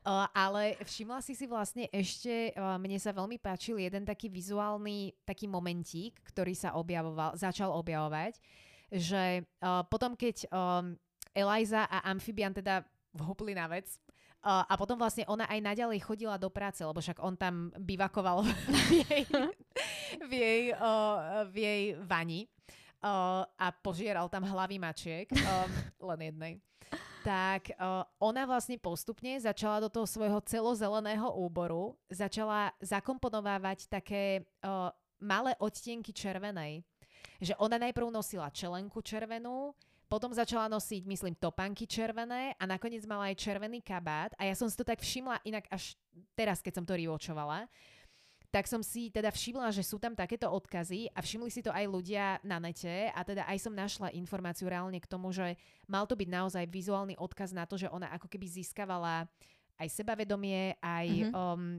Uh, 0.01 0.25
ale 0.33 0.81
všimla 0.81 1.21
si 1.21 1.37
si 1.37 1.45
vlastne 1.45 1.85
ešte, 1.93 2.57
uh, 2.57 2.81
mne 2.81 2.97
sa 2.97 3.13
veľmi 3.13 3.37
páčil 3.37 3.77
jeden 3.77 4.09
taký 4.09 4.33
vizuálny 4.33 5.13
taký 5.29 5.45
momentík, 5.45 6.17
ktorý 6.25 6.57
sa 6.57 6.73
objavoval, 6.81 7.37
začal 7.37 7.69
objavovať, 7.77 8.41
že 8.89 9.45
uh, 9.61 9.85
potom 9.85 10.17
keď 10.17 10.49
um, 10.49 10.97
Eliza 11.37 11.85
a 11.85 12.09
Amphibian 12.09 12.57
teda 12.57 12.89
vhopli 13.13 13.53
na 13.53 13.69
vec, 13.69 14.01
Uh, 14.41 14.65
a 14.65 14.75
potom 14.81 14.97
vlastne 14.97 15.29
ona 15.29 15.45
aj 15.53 15.61
naďalej 15.61 16.01
chodila 16.01 16.41
do 16.41 16.49
práce, 16.49 16.81
lebo 16.81 16.97
však 16.97 17.21
on 17.21 17.37
tam 17.37 17.69
bivakoval 17.77 18.41
v 18.89 19.05
jej, 19.05 19.25
v 20.17 20.33
jej, 20.33 20.63
uh, 20.73 21.45
v 21.45 21.57
jej 21.61 21.83
vani 22.01 22.49
uh, 23.05 23.45
a 23.45 23.67
požieral 23.85 24.33
tam 24.33 24.49
hlavy 24.49 24.81
mačiek, 24.81 25.29
um, 25.29 25.71
len 26.09 26.33
jednej. 26.33 26.53
Tak 27.21 27.77
uh, 27.77 28.09
ona 28.17 28.49
vlastne 28.49 28.81
postupne 28.81 29.37
začala 29.37 29.85
do 29.85 29.93
toho 29.93 30.09
svojho 30.09 30.41
celozeleného 30.41 31.29
úboru, 31.37 31.93
začala 32.09 32.73
zakomponovávať 32.81 33.93
také 33.93 34.49
uh, 34.65 34.89
malé 35.21 35.53
odtienky 35.61 36.17
červenej. 36.17 36.81
Že 37.45 37.61
ona 37.61 37.77
najprv 37.77 38.09
nosila 38.09 38.49
čelenku 38.49 39.05
červenú, 39.05 39.77
potom 40.11 40.35
začala 40.35 40.67
nosiť, 40.67 41.07
myslím, 41.07 41.39
topanky 41.39 41.87
červené 41.87 42.59
a 42.59 42.67
nakoniec 42.67 43.07
mala 43.07 43.31
aj 43.31 43.39
červený 43.39 43.79
kabát 43.79 44.35
a 44.35 44.43
ja 44.43 44.59
som 44.59 44.67
si 44.67 44.75
to 44.75 44.83
tak 44.83 44.99
všimla 44.99 45.39
inak 45.47 45.71
až 45.71 45.95
teraz, 46.35 46.59
keď 46.59 46.83
som 46.83 46.85
to 46.85 46.99
rewatchovala, 46.99 47.71
tak 48.51 48.67
som 48.67 48.83
si 48.83 49.15
teda 49.15 49.31
všimla, 49.31 49.71
že 49.71 49.87
sú 49.87 50.03
tam 50.03 50.19
takéto 50.19 50.51
odkazy 50.51 51.07
a 51.15 51.23
všimli 51.23 51.55
si 51.55 51.63
to 51.63 51.71
aj 51.71 51.87
ľudia 51.87 52.43
na 52.43 52.59
nete 52.59 53.07
a 53.15 53.23
teda 53.23 53.47
aj 53.47 53.63
som 53.63 53.71
našla 53.71 54.11
informáciu 54.11 54.67
reálne 54.67 54.99
k 54.99 55.07
tomu, 55.07 55.31
že 55.31 55.55
mal 55.87 56.03
to 56.11 56.19
byť 56.19 56.27
naozaj 56.27 56.65
vizuálny 56.67 57.15
odkaz 57.15 57.55
na 57.55 57.63
to, 57.63 57.79
že 57.79 57.87
ona 57.87 58.11
ako 58.11 58.27
keby 58.27 58.51
získavala 58.51 59.31
aj 59.79 59.89
sebavedomie, 59.95 60.75
aj 60.83 61.07
mm-hmm. 61.09 61.33
um, 61.33 61.79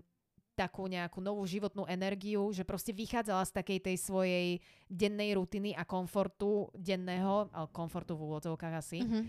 takú 0.61 0.85
nejakú 0.85 1.17
novú 1.17 1.41
životnú 1.49 1.89
energiu, 1.89 2.53
že 2.53 2.61
proste 2.61 2.93
vychádzala 2.93 3.49
z 3.49 3.55
takej 3.57 3.79
tej 3.81 3.95
svojej 3.97 4.47
dennej 4.85 5.33
rutiny 5.33 5.73
a 5.73 5.81
komfortu 5.81 6.69
denného, 6.77 7.49
ale 7.49 7.67
komfortu 7.73 8.13
v 8.13 8.29
úvodzovkách 8.29 8.73
asi, 8.77 9.01
mm-hmm. 9.01 9.23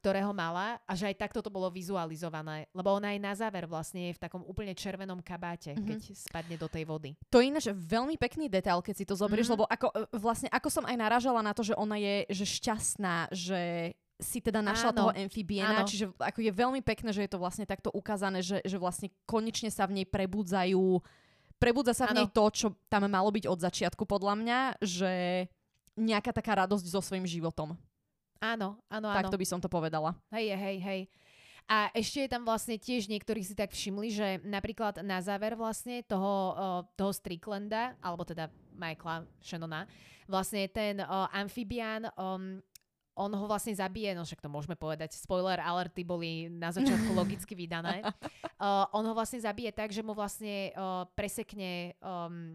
ktorého 0.00 0.32
mala 0.32 0.80
a 0.88 0.92
že 0.96 1.12
aj 1.12 1.20
takto 1.20 1.44
to 1.44 1.52
bolo 1.52 1.68
vizualizované. 1.68 2.64
Lebo 2.72 2.96
ona 2.96 3.12
aj 3.12 3.20
na 3.20 3.32
záver 3.36 3.68
vlastne 3.68 4.08
je 4.08 4.16
v 4.16 4.22
takom 4.24 4.40
úplne 4.48 4.72
červenom 4.72 5.20
kabáte, 5.20 5.76
mm-hmm. 5.76 5.84
keď 5.84 5.98
spadne 6.16 6.56
do 6.56 6.68
tej 6.72 6.88
vody. 6.88 7.12
To 7.28 7.44
je 7.44 7.52
ináč 7.52 7.68
veľmi 7.68 8.16
pekný 8.16 8.48
detail, 8.48 8.80
keď 8.80 8.94
si 8.96 9.04
to 9.04 9.12
zoberieš, 9.12 9.52
mm-hmm. 9.52 9.60
lebo 9.60 9.68
ako, 9.68 9.86
e, 9.92 10.00
vlastne 10.16 10.48
ako 10.48 10.68
som 10.72 10.84
aj 10.88 10.96
naražala 10.96 11.44
na 11.44 11.52
to, 11.52 11.60
že 11.60 11.76
ona 11.76 12.00
je 12.00 12.24
že 12.32 12.46
šťastná, 12.48 13.28
že 13.36 13.92
si 14.20 14.38
teda 14.44 14.60
našla 14.60 14.92
Áno. 14.92 14.98
toho 15.02 15.10
amfibiena, 15.16 15.82
Áno. 15.82 15.88
čiže 15.88 16.12
ako 16.16 16.44
je 16.44 16.52
veľmi 16.52 16.80
pekné, 16.84 17.10
že 17.10 17.24
je 17.24 17.32
to 17.32 17.40
vlastne 17.40 17.64
takto 17.64 17.88
ukázané, 17.90 18.44
že, 18.44 18.60
že 18.62 18.76
vlastne 18.76 19.08
konečne 19.24 19.72
sa 19.72 19.88
v 19.88 20.00
nej 20.00 20.06
prebudzajú 20.06 21.00
prebudza 21.60 21.92
sa 21.92 22.08
v 22.08 22.24
nej 22.24 22.28
to, 22.32 22.44
čo 22.48 22.66
tam 22.88 23.04
malo 23.04 23.28
byť 23.28 23.44
od 23.44 23.60
začiatku 23.60 24.08
podľa 24.08 24.34
mňa, 24.40 24.58
že 24.80 25.12
nejaká 26.00 26.32
taká 26.32 26.64
radosť 26.64 26.88
so 26.88 27.04
svojím 27.04 27.28
životom. 27.28 27.76
Áno, 28.40 28.80
áno, 28.88 29.06
áno. 29.12 29.18
Takto 29.20 29.36
by 29.36 29.46
som 29.46 29.60
to 29.60 29.68
povedala. 29.68 30.16
Hej, 30.32 30.56
hej, 30.56 30.76
hej. 30.80 31.00
A 31.68 31.92
ešte 31.92 32.24
je 32.24 32.32
tam 32.32 32.42
vlastne 32.42 32.80
tiež 32.80 33.06
niektorí 33.06 33.44
si 33.44 33.52
tak 33.54 33.70
všimli, 33.70 34.08
že 34.10 34.28
napríklad 34.42 35.04
na 35.04 35.20
záver 35.20 35.54
vlastne 35.54 36.02
toho, 36.02 36.56
toho 36.96 37.12
Stricklanda, 37.14 37.94
alebo 38.00 38.24
teda 38.24 38.48
Michaela 38.74 39.28
Shannona, 39.44 39.84
vlastne 40.26 40.66
ten 40.72 40.98
uh, 41.04 41.30
amfibián 41.30 42.08
um, 42.16 42.58
on 43.14 43.30
ho 43.34 43.46
vlastne 43.46 43.74
zabije, 43.74 44.14
no 44.14 44.22
však 44.22 44.40
to 44.40 44.50
môžeme 44.50 44.78
povedať, 44.78 45.12
spoiler 45.18 45.58
alerty 45.58 46.06
boli 46.06 46.46
na 46.48 46.70
začiatku 46.70 47.10
logicky 47.20 47.52
vydané. 47.58 48.06
Uh, 48.60 48.86
on 48.94 49.04
ho 49.04 49.14
vlastne 49.14 49.42
zabije 49.42 49.74
tak, 49.74 49.90
že 49.90 50.04
mu 50.04 50.14
vlastne 50.14 50.70
uh, 50.72 51.04
presekne 51.12 51.98
um, 52.00 52.54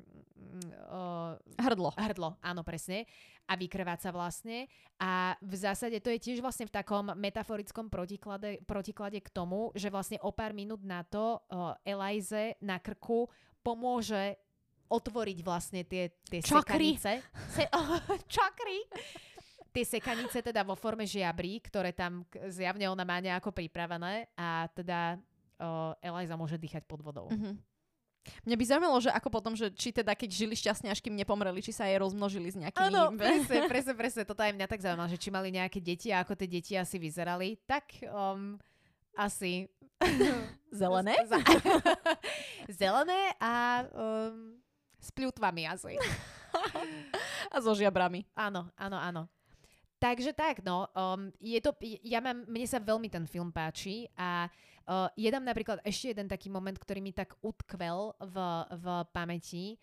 uh, 0.90 1.36
hrdlo. 1.60 1.92
Hrdlo, 1.94 2.40
áno, 2.40 2.62
presne. 2.64 3.06
A 3.46 3.54
vykrváca 3.54 4.10
vlastne. 4.10 4.66
A 4.98 5.38
v 5.38 5.54
zásade 5.54 6.02
to 6.02 6.10
je 6.10 6.18
tiež 6.18 6.42
vlastne 6.42 6.66
v 6.66 6.74
takom 6.74 7.14
metaforickom 7.14 7.94
protiklade, 7.94 8.64
protiklade 8.66 9.22
k 9.22 9.30
tomu, 9.30 9.70
že 9.78 9.94
vlastne 9.94 10.18
o 10.26 10.34
pár 10.34 10.56
minút 10.58 10.82
na 10.82 11.06
to 11.06 11.46
uh, 11.52 11.78
Elize 11.86 12.58
na 12.64 12.82
krku 12.82 13.30
pomôže 13.62 14.38
otvoriť 14.86 15.38
vlastne 15.42 15.82
tie, 15.86 16.14
tie 16.30 16.42
čakry. 16.42 16.98
Se, 16.98 17.66
oh, 17.74 17.98
čakry 18.30 18.86
tie 19.76 19.84
sekanice 19.84 20.40
teda 20.40 20.64
vo 20.64 20.80
forme 20.80 21.04
žiabrí, 21.04 21.60
ktoré 21.68 21.92
tam 21.92 22.24
zjavne 22.48 22.88
ona 22.88 23.04
má 23.04 23.20
nejako 23.20 23.52
pripravené 23.52 24.32
a 24.40 24.72
teda 24.72 25.20
uh, 25.60 25.92
Eliza 26.00 26.40
môže 26.40 26.56
dýchať 26.56 26.88
pod 26.88 27.04
vodou. 27.04 27.28
Mm-hmm. 27.28 27.76
Mňa 28.46 28.56
by 28.58 28.66
zaujímalo, 28.66 28.98
že 28.98 29.14
ako 29.14 29.30
potom, 29.30 29.54
že 29.54 29.70
či 29.78 29.94
teda 29.94 30.18
keď 30.18 30.30
žili 30.34 30.58
šťastne, 30.58 30.90
až 30.90 30.98
kým 30.98 31.14
nepomreli, 31.14 31.62
či 31.62 31.70
sa 31.70 31.86
jej 31.86 32.02
rozmnožili 32.02 32.50
s 32.50 32.58
nejakými... 32.58 32.90
Áno, 32.90 33.14
presne, 33.14 33.58
presne, 33.72 33.94
presne. 33.94 34.24
Toto 34.26 34.42
aj 34.42 34.54
mňa 34.56 34.66
tak 34.66 34.82
zaujímalo, 34.82 35.12
že 35.14 35.22
či 35.22 35.30
mali 35.30 35.54
nejaké 35.54 35.78
deti 35.78 36.10
a 36.10 36.26
ako 36.26 36.34
tie 36.34 36.50
deti 36.50 36.74
asi 36.74 36.98
vyzerali. 36.98 37.62
Tak 37.70 38.10
um, 38.10 38.58
asi... 39.14 39.70
Zelené? 40.74 41.16
Zelené 42.82 43.32
a 43.38 43.86
um, 43.94 44.58
s 44.98 45.14
pľutvami 45.14 45.70
asi. 45.70 45.96
a 47.54 47.56
so 47.62 47.72
žiabrami. 47.78 48.26
Áno, 48.34 48.68
áno, 48.76 48.98
áno. 48.98 49.24
Takže 50.06 50.38
tak, 50.38 50.62
no, 50.62 50.86
um, 50.94 51.34
je 51.42 51.58
to, 51.58 51.74
ja 52.06 52.22
mám, 52.22 52.46
mne 52.46 52.70
sa 52.70 52.78
veľmi 52.78 53.10
ten 53.10 53.26
film 53.26 53.50
páči 53.50 54.06
a 54.14 54.46
uh, 54.86 55.10
je 55.18 55.26
tam 55.34 55.42
napríklad 55.42 55.82
ešte 55.82 56.14
jeden 56.14 56.30
taký 56.30 56.54
moment, 56.54 56.78
ktorý 56.78 57.02
mi 57.02 57.10
tak 57.10 57.34
utkvel 57.42 58.14
v, 58.22 58.36
v 58.70 58.86
pamäti, 59.10 59.82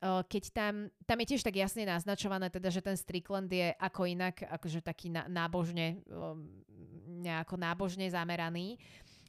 uh, 0.00 0.24
keď 0.24 0.44
tam, 0.56 0.88
tam 1.04 1.20
je 1.20 1.36
tiež 1.36 1.44
tak 1.44 1.52
jasne 1.52 1.84
naznačované, 1.84 2.48
teda, 2.48 2.72
že 2.72 2.80
ten 2.80 2.96
Strickland 2.96 3.52
je 3.52 3.76
ako 3.76 4.08
inak, 4.08 4.40
akože 4.40 4.80
taký 4.80 5.12
na, 5.12 5.28
nábožne, 5.28 6.00
um, 6.08 6.48
nejako 7.20 7.60
nábožne 7.60 8.08
zameraný. 8.08 8.80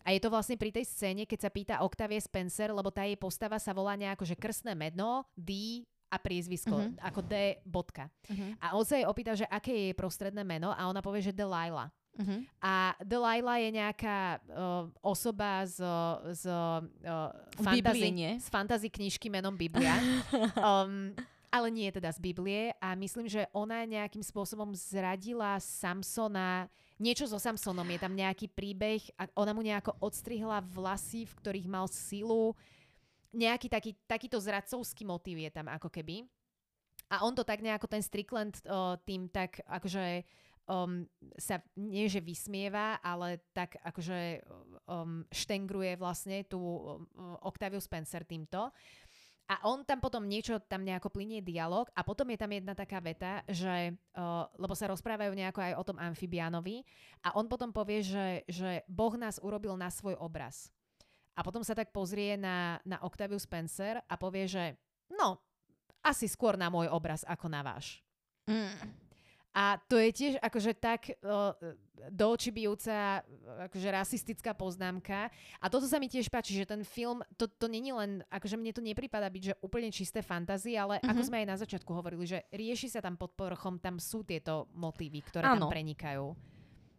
A 0.07 0.15
je 0.15 0.23
to 0.23 0.31
vlastne 0.31 0.55
pri 0.55 0.71
tej 0.71 0.87
scéne, 0.87 1.27
keď 1.27 1.39
sa 1.43 1.51
pýta 1.51 1.83
Octavie 1.83 2.15
Spencer, 2.15 2.71
lebo 2.71 2.95
tá 2.95 3.03
jej 3.03 3.19
postava 3.19 3.59
sa 3.59 3.75
volá 3.75 3.99
nejako, 3.99 4.23
že 4.23 4.39
krstné 4.39 4.71
medno, 4.71 5.27
D, 5.35 5.83
a 6.09 6.17
priezvisko, 6.17 6.73
uh-huh. 6.73 6.97
ako 7.05 7.21
D. 7.21 7.61
Bodka. 7.61 8.09
Uh-huh. 8.25 8.57
A 8.57 8.73
on 8.73 8.83
sa 8.83 8.97
jej 8.97 9.05
opýta, 9.05 9.37
že 9.37 9.45
aké 9.45 9.71
je 9.71 9.83
jej 9.89 9.95
prostredné 9.95 10.41
meno 10.41 10.73
a 10.73 10.89
ona 10.89 10.99
povie, 11.05 11.21
že 11.21 11.33
Delilah. 11.33 11.93
Uh-huh. 12.19 12.41
A 12.59 12.97
Delilah 12.99 13.61
je 13.61 13.69
nejaká 13.77 14.41
uh, 14.49 14.89
osoba 15.05 15.63
z, 15.69 15.79
z, 16.35 16.43
uh, 16.49 17.31
fantasy, 17.61 18.09
z 18.41 18.47
fantasy 18.49 18.87
knižky 18.89 19.29
menom 19.29 19.53
Biblia. 19.55 19.95
um, 20.59 21.13
ale 21.49 21.67
nie 21.73 21.89
teda 21.89 22.13
z 22.13 22.19
Biblie 22.21 22.73
a 22.77 22.93
myslím, 22.93 23.25
že 23.25 23.49
ona 23.53 23.81
nejakým 23.85 24.21
spôsobom 24.21 24.69
zradila 24.77 25.57
Samsona, 25.57 26.69
niečo 27.01 27.25
so 27.25 27.41
Samsonom, 27.41 27.87
je 27.89 27.99
tam 27.99 28.13
nejaký 28.13 28.53
príbeh 28.53 29.01
a 29.17 29.25
ona 29.33 29.51
mu 29.51 29.65
nejako 29.65 29.97
odstrihla 29.97 30.61
vlasy, 30.61 31.25
v 31.25 31.33
ktorých 31.41 31.67
mal 31.67 31.89
silu 31.89 32.53
nejaký 33.33 33.67
taký, 33.69 33.91
takýto 34.09 34.37
zradcovský 34.41 35.05
motív 35.05 35.41
je 35.41 35.51
tam 35.53 35.69
ako 35.69 35.89
keby. 35.89 36.25
A 37.09 37.25
on 37.25 37.33
to 37.33 37.41
tak 37.41 37.65
nejako 37.65 37.89
ten 37.89 38.05
Strickland 38.05 38.61
uh, 38.69 38.93
tým 39.01 39.29
tak 39.33 39.65
akože 39.65 40.21
um, 40.69 41.09
sa 41.41 41.57
nie 41.73 42.05
že 42.05 42.21
vysmieva, 42.21 43.01
ale 43.01 43.41
tak 43.51 43.81
akože 43.81 44.45
um, 44.85 45.25
štengruje 45.33 45.97
vlastne 45.97 46.45
tú 46.45 46.61
um, 46.61 47.05
Octaviu 47.41 47.81
Spencer 47.81 48.21
týmto. 48.21 48.69
A 49.49 49.65
on 49.65 49.81
tam 49.81 49.97
potom 49.97 50.29
niečo, 50.29 50.61
tam 50.61 50.85
nejako 50.85 51.09
plinie 51.09 51.41
dialog 51.41 51.89
a 51.97 52.05
potom 52.05 52.29
je 52.29 52.37
tam 52.37 52.53
jedna 52.53 52.77
taká 52.77 53.01
veta, 53.01 53.41
že, 53.49 53.97
uh, 54.13 54.45
lebo 54.61 54.77
sa 54.77 54.93
rozprávajú 54.93 55.33
nejako 55.33 55.59
aj 55.65 55.73
o 55.73 55.83
tom 55.89 55.97
amfibiánovi 55.97 56.85
a 57.25 57.33
on 57.33 57.49
potom 57.49 57.73
povie, 57.73 58.05
že, 58.05 58.45
že 58.45 58.85
Boh 58.85 59.17
nás 59.17 59.41
urobil 59.41 59.73
na 59.73 59.89
svoj 59.89 60.13
obraz. 60.21 60.69
A 61.39 61.45
potom 61.45 61.63
sa 61.63 61.71
tak 61.71 61.95
pozrie 61.95 62.35
na, 62.35 62.83
na 62.83 62.99
Octaviu 62.99 63.39
Spencer 63.39 64.03
a 64.03 64.19
povie, 64.19 64.43
že 64.43 64.75
no, 65.07 65.39
asi 66.03 66.27
skôr 66.27 66.59
na 66.59 66.67
môj 66.67 66.91
obraz 66.91 67.23
ako 67.23 67.47
na 67.47 67.63
váš. 67.63 68.03
Mm. 68.43 69.07
A 69.55 69.79
to 69.87 69.97
je 69.97 70.11
tiež 70.13 70.33
akože 70.43 70.77
tak 70.77 71.09
uh, 71.25 71.55
do 72.11 72.25
očí 72.29 72.53
bijúca 72.53 73.23
akože 73.71 73.89
rasistická 73.89 74.51
poznámka. 74.53 75.31
A 75.57 75.65
toto 75.71 75.89
sa 75.89 75.97
mi 75.97 76.11
tiež 76.11 76.29
páči, 76.29 76.53
že 76.59 76.69
ten 76.69 76.85
film, 76.85 77.23
to, 77.33 77.49
to 77.49 77.65
není 77.65 77.89
len, 77.89 78.21
akože 78.29 78.59
mne 78.59 78.75
to 78.75 78.83
nepripada 78.83 79.25
byť, 79.31 79.43
že 79.43 79.59
úplne 79.63 79.89
čisté 79.89 80.21
fantázie, 80.21 80.77
ale 80.77 80.99
mm-hmm. 80.99 81.11
ako 81.11 81.21
sme 81.23 81.39
aj 81.43 81.47
na 81.49 81.57
začiatku 81.57 81.91
hovorili, 81.91 82.29
že 82.29 82.45
rieši 82.53 82.93
sa 82.93 83.01
tam 83.01 83.17
pod 83.17 83.33
povrchom, 83.33 83.81
tam 83.81 83.97
sú 83.97 84.21
tieto 84.21 84.69
motívy, 84.75 85.23
ktoré 85.23 85.49
ano. 85.49 85.65
tam 85.65 85.73
prenikajú. 85.73 86.35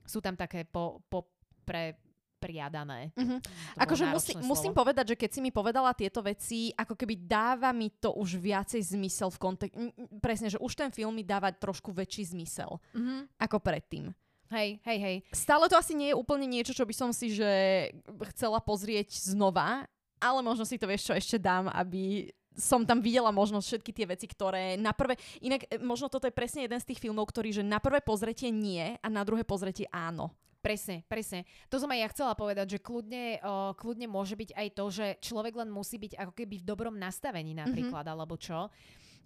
Sú 0.02 0.18
tam 0.18 0.34
také 0.34 0.66
po, 0.66 1.06
po, 1.06 1.30
pre 1.62 2.09
priadané. 2.40 3.12
Mm-hmm. 3.12 3.38
Akože 3.76 4.04
musí, 4.08 4.32
musím 4.40 4.72
povedať, 4.72 5.12
že 5.12 5.16
keď 5.20 5.30
si 5.30 5.40
mi 5.44 5.52
povedala 5.52 5.92
tieto 5.92 6.24
veci, 6.24 6.72
ako 6.72 6.96
keby 6.96 7.28
dáva 7.28 7.70
mi 7.76 7.92
to 7.92 8.16
už 8.16 8.40
viacej 8.40 8.80
zmysel 8.96 9.28
v 9.28 9.38
kontekste. 9.38 9.76
Presne, 10.24 10.48
že 10.48 10.56
už 10.56 10.72
ten 10.72 10.88
film 10.88 11.12
mi 11.12 11.22
dáva 11.22 11.52
trošku 11.52 11.92
väčší 11.92 12.32
zmysel 12.32 12.80
mm-hmm. 12.96 13.36
ako 13.36 13.60
predtým. 13.60 14.08
Hej, 14.50 14.82
hej, 14.82 14.98
hej. 14.98 15.16
Stále 15.30 15.70
to 15.70 15.78
asi 15.78 15.94
nie 15.94 16.10
je 16.10 16.18
úplne 16.18 16.48
niečo, 16.48 16.74
čo 16.74 16.82
by 16.82 16.94
som 16.96 17.14
si 17.14 17.30
že 17.30 17.46
chcela 18.34 18.58
pozrieť 18.58 19.14
znova, 19.14 19.86
ale 20.18 20.40
možno 20.42 20.66
si 20.66 20.74
to 20.74 20.90
vieš 20.90 21.06
čo 21.06 21.14
ešte 21.14 21.38
dám, 21.38 21.70
aby 21.70 22.34
som 22.58 22.82
tam 22.82 22.98
videla 22.98 23.30
možno 23.30 23.62
všetky 23.62 23.94
tie 23.94 24.06
veci, 24.10 24.26
ktoré 24.26 24.74
na 24.74 24.90
prvé... 24.90 25.14
Inak 25.38 25.70
e, 25.70 25.78
možno 25.78 26.10
toto 26.10 26.26
je 26.26 26.34
presne 26.34 26.66
jeden 26.66 26.76
z 26.82 26.88
tých 26.90 27.00
filmov, 27.00 27.30
ktorý 27.30 27.54
že 27.54 27.64
na 27.64 27.78
prvé 27.78 28.02
pozretie 28.02 28.50
nie 28.50 28.98
a 28.98 29.06
na 29.06 29.22
druhé 29.22 29.46
pozretie 29.46 29.86
áno. 29.94 30.34
Presne, 30.60 31.08
presne. 31.08 31.48
To 31.72 31.80
som 31.80 31.88
aj 31.88 32.00
ja 32.04 32.08
chcela 32.12 32.32
povedať, 32.36 32.76
že 32.76 32.84
kľudne, 32.84 33.40
o, 33.40 33.72
kľudne 33.72 34.04
môže 34.04 34.36
byť 34.36 34.52
aj 34.52 34.68
to, 34.76 34.84
že 34.92 35.06
človek 35.24 35.56
len 35.56 35.72
musí 35.72 35.96
byť 35.96 36.20
ako 36.20 36.32
keby 36.36 36.60
v 36.60 36.68
dobrom 36.68 37.00
nastavení 37.00 37.56
napríklad, 37.56 38.04
mm-hmm. 38.04 38.14
alebo 38.20 38.36
čo. 38.36 38.68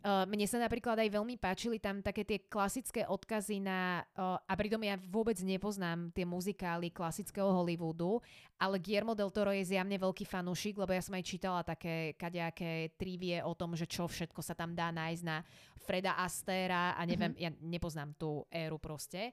Uh, 0.05 0.29
mne 0.29 0.45
sa 0.45 0.61
napríklad 0.61 1.01
aj 1.01 1.17
veľmi 1.17 1.41
páčili 1.41 1.81
tam 1.81 2.05
také 2.05 2.29
tie 2.29 2.37
klasické 2.45 3.09
odkazy 3.09 3.57
na, 3.57 4.05
uh, 4.21 4.37
a 4.37 4.53
pritom 4.53 4.77
ja 4.85 5.01
vôbec 5.09 5.41
nepoznám 5.41 6.13
tie 6.13 6.29
muzikály 6.29 6.93
klasického 6.93 7.49
Hollywoodu, 7.49 8.21
ale 8.61 8.77
Guillermo 8.77 9.17
del 9.17 9.33
Toro 9.33 9.49
je 9.49 9.65
zjavne 9.65 9.97
veľký 9.97 10.29
fanúšik, 10.29 10.77
lebo 10.77 10.93
ja 10.93 11.01
som 11.01 11.17
aj 11.17 11.25
čítala 11.25 11.65
také 11.65 12.13
kadejaké 12.21 12.93
trivie 13.01 13.41
o 13.41 13.57
tom, 13.57 13.73
že 13.73 13.89
čo 13.89 14.05
všetko 14.05 14.45
sa 14.45 14.53
tam 14.53 14.77
dá 14.77 14.93
nájsť 14.93 15.25
na 15.25 15.41
Freda 15.89 16.21
Astéra 16.21 16.93
a 16.93 17.01
neviem, 17.09 17.33
mm-hmm. 17.33 17.45
ja 17.49 17.51
nepoznám 17.65 18.13
tú 18.21 18.45
éru 18.53 18.77
proste. 18.77 19.33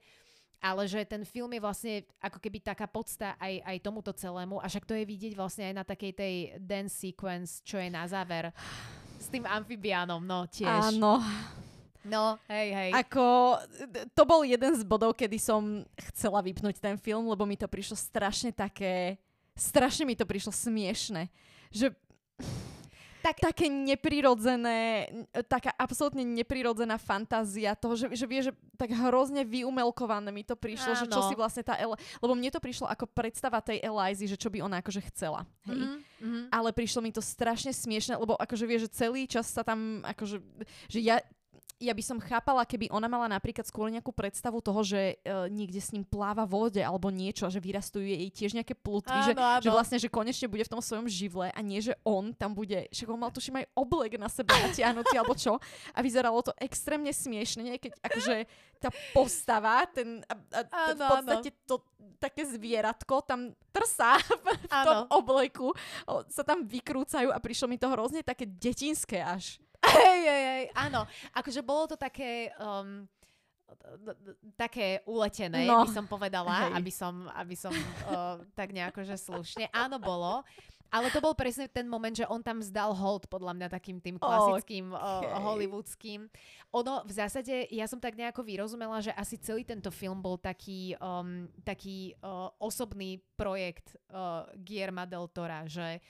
Ale 0.61 0.85
že 0.85 1.01
ten 1.09 1.25
film 1.25 1.49
je 1.57 1.61
vlastne 1.61 1.93
ako 2.21 2.37
keby 2.37 2.61
taká 2.61 2.85
podsta 2.85 3.33
aj, 3.41 3.65
aj 3.65 3.77
tomuto 3.81 4.13
celému 4.13 4.61
a 4.61 4.69
však 4.69 4.85
to 4.85 4.93
je 4.93 5.09
vidieť 5.09 5.33
vlastne 5.33 5.73
aj 5.73 5.75
na 5.81 5.83
takej 5.83 6.13
tej 6.13 6.35
dance 6.61 7.01
sequence, 7.01 7.65
čo 7.65 7.81
je 7.81 7.89
na 7.89 8.05
záver 8.05 8.53
s 9.17 9.27
tým 9.27 9.41
amfibiánom, 9.49 10.21
no 10.21 10.45
tiež. 10.45 10.93
Áno. 10.93 11.17
No, 12.01 12.41
hej, 12.49 12.69
hej. 12.73 12.91
Ako, 12.97 13.57
to 14.17 14.23
bol 14.25 14.41
jeden 14.41 14.73
z 14.73 14.81
bodov, 14.81 15.13
kedy 15.13 15.37
som 15.37 15.85
chcela 16.09 16.41
vypnúť 16.41 16.81
ten 16.81 16.97
film, 16.97 17.29
lebo 17.29 17.45
mi 17.45 17.53
to 17.53 17.69
prišlo 17.69 17.93
strašne 17.93 18.49
také, 18.49 19.21
strašne 19.53 20.09
mi 20.09 20.17
to 20.17 20.25
prišlo 20.25 20.49
smiešne. 20.49 21.29
Že 21.69 21.93
tak, 23.21 23.37
také 23.37 23.69
neprirodzené, 23.69 25.07
taká 25.45 25.71
absolútne 25.77 26.25
neprirodzená 26.25 26.97
fantázia 26.97 27.77
toho, 27.77 27.93
že, 27.93 28.07
že 28.17 28.25
vie, 28.25 28.41
že 28.41 28.51
tak 28.75 28.91
hrozne 28.91 29.45
vyumelkované 29.45 30.33
mi 30.33 30.41
to 30.41 30.57
prišlo, 30.57 30.97
Áno. 30.97 30.99
že 30.99 31.05
čo 31.07 31.21
si 31.29 31.37
vlastne 31.37 31.61
tá 31.61 31.77
Ela, 31.77 31.95
lebo 32.17 32.33
mne 32.33 32.49
to 32.49 32.57
prišlo 32.57 32.89
ako 32.89 33.05
predstava 33.07 33.61
tej 33.61 33.79
Elizy, 33.85 34.25
že 34.25 34.37
čo 34.41 34.49
by 34.49 34.65
ona 34.65 34.81
akože 34.81 35.01
chcela. 35.13 35.45
Hej? 35.69 36.01
Mm-hmm. 36.19 36.43
Ale 36.49 36.69
prišlo 36.73 36.99
mi 37.05 37.13
to 37.13 37.21
strašne 37.21 37.69
smiešne, 37.71 38.17
lebo 38.17 38.33
akože 38.35 38.65
vie, 38.65 38.77
že 38.81 38.89
celý 38.89 39.29
čas 39.29 39.47
sa 39.47 39.61
tam 39.61 40.01
akože, 40.01 40.41
že 40.89 40.99
ja 40.99 41.21
ja 41.81 41.91
by 41.97 42.03
som 42.05 42.17
chápala, 42.21 42.63
keby 42.63 42.93
ona 42.93 43.09
mala 43.09 43.27
napríklad 43.27 43.65
skôr 43.65 43.89
nejakú 43.89 44.13
predstavu 44.13 44.61
toho, 44.61 44.85
že 44.85 45.17
uh, 45.25 45.49
niekde 45.49 45.81
s 45.81 45.89
ním 45.91 46.05
pláva 46.05 46.45
v 46.45 46.61
vode 46.61 46.83
alebo 46.85 47.09
niečo 47.09 47.49
že 47.49 47.57
vyrastujú 47.57 48.05
jej 48.05 48.29
tiež 48.29 48.53
nejaké 48.53 48.77
plutvy, 48.77 49.17
áno, 49.17 49.25
že, 49.25 49.33
áno. 49.33 49.63
že 49.65 49.69
vlastne, 49.73 49.97
že 49.97 50.13
konečne 50.13 50.45
bude 50.45 50.61
v 50.61 50.73
tom 50.77 50.81
svojom 50.83 51.09
živle 51.09 51.49
a 51.49 51.59
nie, 51.65 51.81
že 51.81 51.97
on 52.05 52.37
tam 52.37 52.53
bude, 52.53 52.85
že 52.93 53.09
on 53.09 53.17
mal 53.17 53.33
tuším 53.33 53.65
aj 53.65 53.65
oblek 53.73 54.21
na 54.21 54.29
sebe 54.29 54.53
natiahnutý 54.53 55.17
alebo 55.17 55.33
čo 55.33 55.57
a 55.91 55.99
vyzeralo 56.05 56.45
to 56.45 56.53
extrémne 56.61 57.09
smiešne, 57.09 57.61
nie? 57.65 57.81
keď 57.81 57.97
akože 58.05 58.35
tá 58.77 58.89
postava, 59.13 59.85
ten 59.89 60.21
a, 60.29 60.33
a, 60.33 60.59
áno, 60.93 61.01
v 61.01 61.09
podstate 61.09 61.49
to 61.65 61.81
také 62.21 62.45
zvieratko 62.45 63.25
tam 63.25 63.57
trsá 63.73 64.21
v, 64.45 64.45
v 64.53 64.79
tom 64.85 64.99
obleku, 65.09 65.73
sa 66.29 66.45
tam 66.45 66.61
vykrúcajú 66.61 67.33
a 67.33 67.41
prišlo 67.41 67.65
mi 67.65 67.81
to 67.81 67.89
hrozne 67.89 68.21
také 68.21 68.45
detinské 68.45 69.21
až. 69.21 69.57
Hej, 69.81 70.19
hej, 70.25 70.43
hej, 70.45 70.65
áno. 70.77 71.09
Akože 71.33 71.61
bolo 71.65 71.89
to 71.89 71.97
také... 71.97 72.53
Um, 72.61 73.09
také 74.59 74.99
uletené, 75.07 75.63
no. 75.63 75.87
by 75.87 75.95
som 75.95 76.03
povedala, 76.03 76.67
Hej. 76.67 76.71
aby 76.75 76.91
som, 76.91 77.13
aby 77.31 77.55
som 77.55 77.71
uh, 77.71 78.35
tak 78.51 78.75
nejako, 78.75 79.07
že 79.07 79.15
slušne. 79.15 79.71
Áno, 79.71 79.95
bolo. 79.95 80.43
Ale 80.91 81.07
to 81.07 81.23
bol 81.23 81.31
presne 81.31 81.71
ten 81.71 81.87
moment, 81.87 82.11
že 82.11 82.27
on 82.27 82.43
tam 82.43 82.59
zdal 82.59 82.91
hold, 82.91 83.31
podľa 83.31 83.55
mňa 83.55 83.67
takým 83.71 84.03
tým 84.03 84.19
klasickým 84.19 84.91
okay. 84.91 85.23
uh, 85.23 85.39
hollywoodským. 85.39 86.27
Ono 86.75 87.07
v 87.07 87.11
zásade, 87.15 87.71
ja 87.71 87.87
som 87.87 87.95
tak 87.95 88.19
nejako 88.19 88.43
vyrozumela, 88.43 88.99
že 88.99 89.15
asi 89.15 89.39
celý 89.39 89.63
tento 89.63 89.87
film 89.87 90.19
bol 90.19 90.35
taký, 90.35 90.99
um, 90.99 91.47
taký 91.63 92.11
uh, 92.19 92.51
osobný 92.59 93.23
projekt 93.39 93.95
uh, 94.11 94.43
Guillerma 94.59 95.07
del 95.07 95.31
Tora, 95.31 95.63
že 95.63 96.03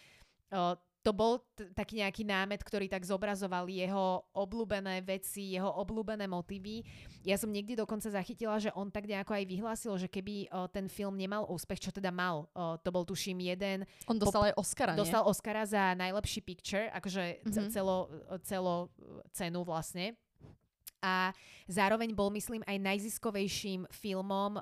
uh, 0.50 0.74
to 1.02 1.12
bol 1.12 1.42
t- 1.58 1.66
taký 1.74 2.02
nejaký 2.02 2.24
námet, 2.26 2.62
ktorý 2.62 2.86
tak 2.86 3.02
zobrazoval 3.02 3.66
jeho 3.66 4.22
obľúbené 4.38 5.02
veci, 5.02 5.58
jeho 5.58 5.70
obľúbené 5.82 6.30
motívy. 6.30 6.86
Ja 7.26 7.42
som 7.42 7.50
niekde 7.50 7.74
dokonca 7.74 8.06
zachytila, 8.10 8.62
že 8.62 8.70
on 8.78 8.94
tak 8.94 9.10
nejako 9.10 9.34
aj 9.34 9.46
vyhlásil, 9.50 9.94
že 9.98 10.06
keby 10.06 10.50
o, 10.54 10.70
ten 10.70 10.86
film 10.86 11.18
nemal 11.18 11.50
úspech, 11.50 11.90
čo 11.90 11.92
teda 11.92 12.14
mal, 12.14 12.46
o, 12.54 12.78
to 12.78 12.90
bol 12.94 13.02
tuším 13.02 13.42
jeden... 13.42 13.90
On 14.06 14.18
dostal 14.18 14.54
aj 14.54 14.58
Oscara, 14.58 14.94
nie? 14.94 15.02
Dostal 15.02 15.26
Oscara 15.26 15.66
za 15.66 15.98
najlepší 15.98 16.42
picture, 16.46 16.86
akože 16.94 17.46
mm-hmm. 17.46 17.70
celo, 17.74 17.98
celo 18.46 18.76
cenu 19.34 19.66
vlastne 19.66 20.14
a 21.02 21.34
zároveň 21.66 22.14
bol, 22.14 22.30
myslím, 22.32 22.62
aj 22.70 22.78
najziskovejším 22.78 23.90
filmom 23.90 24.62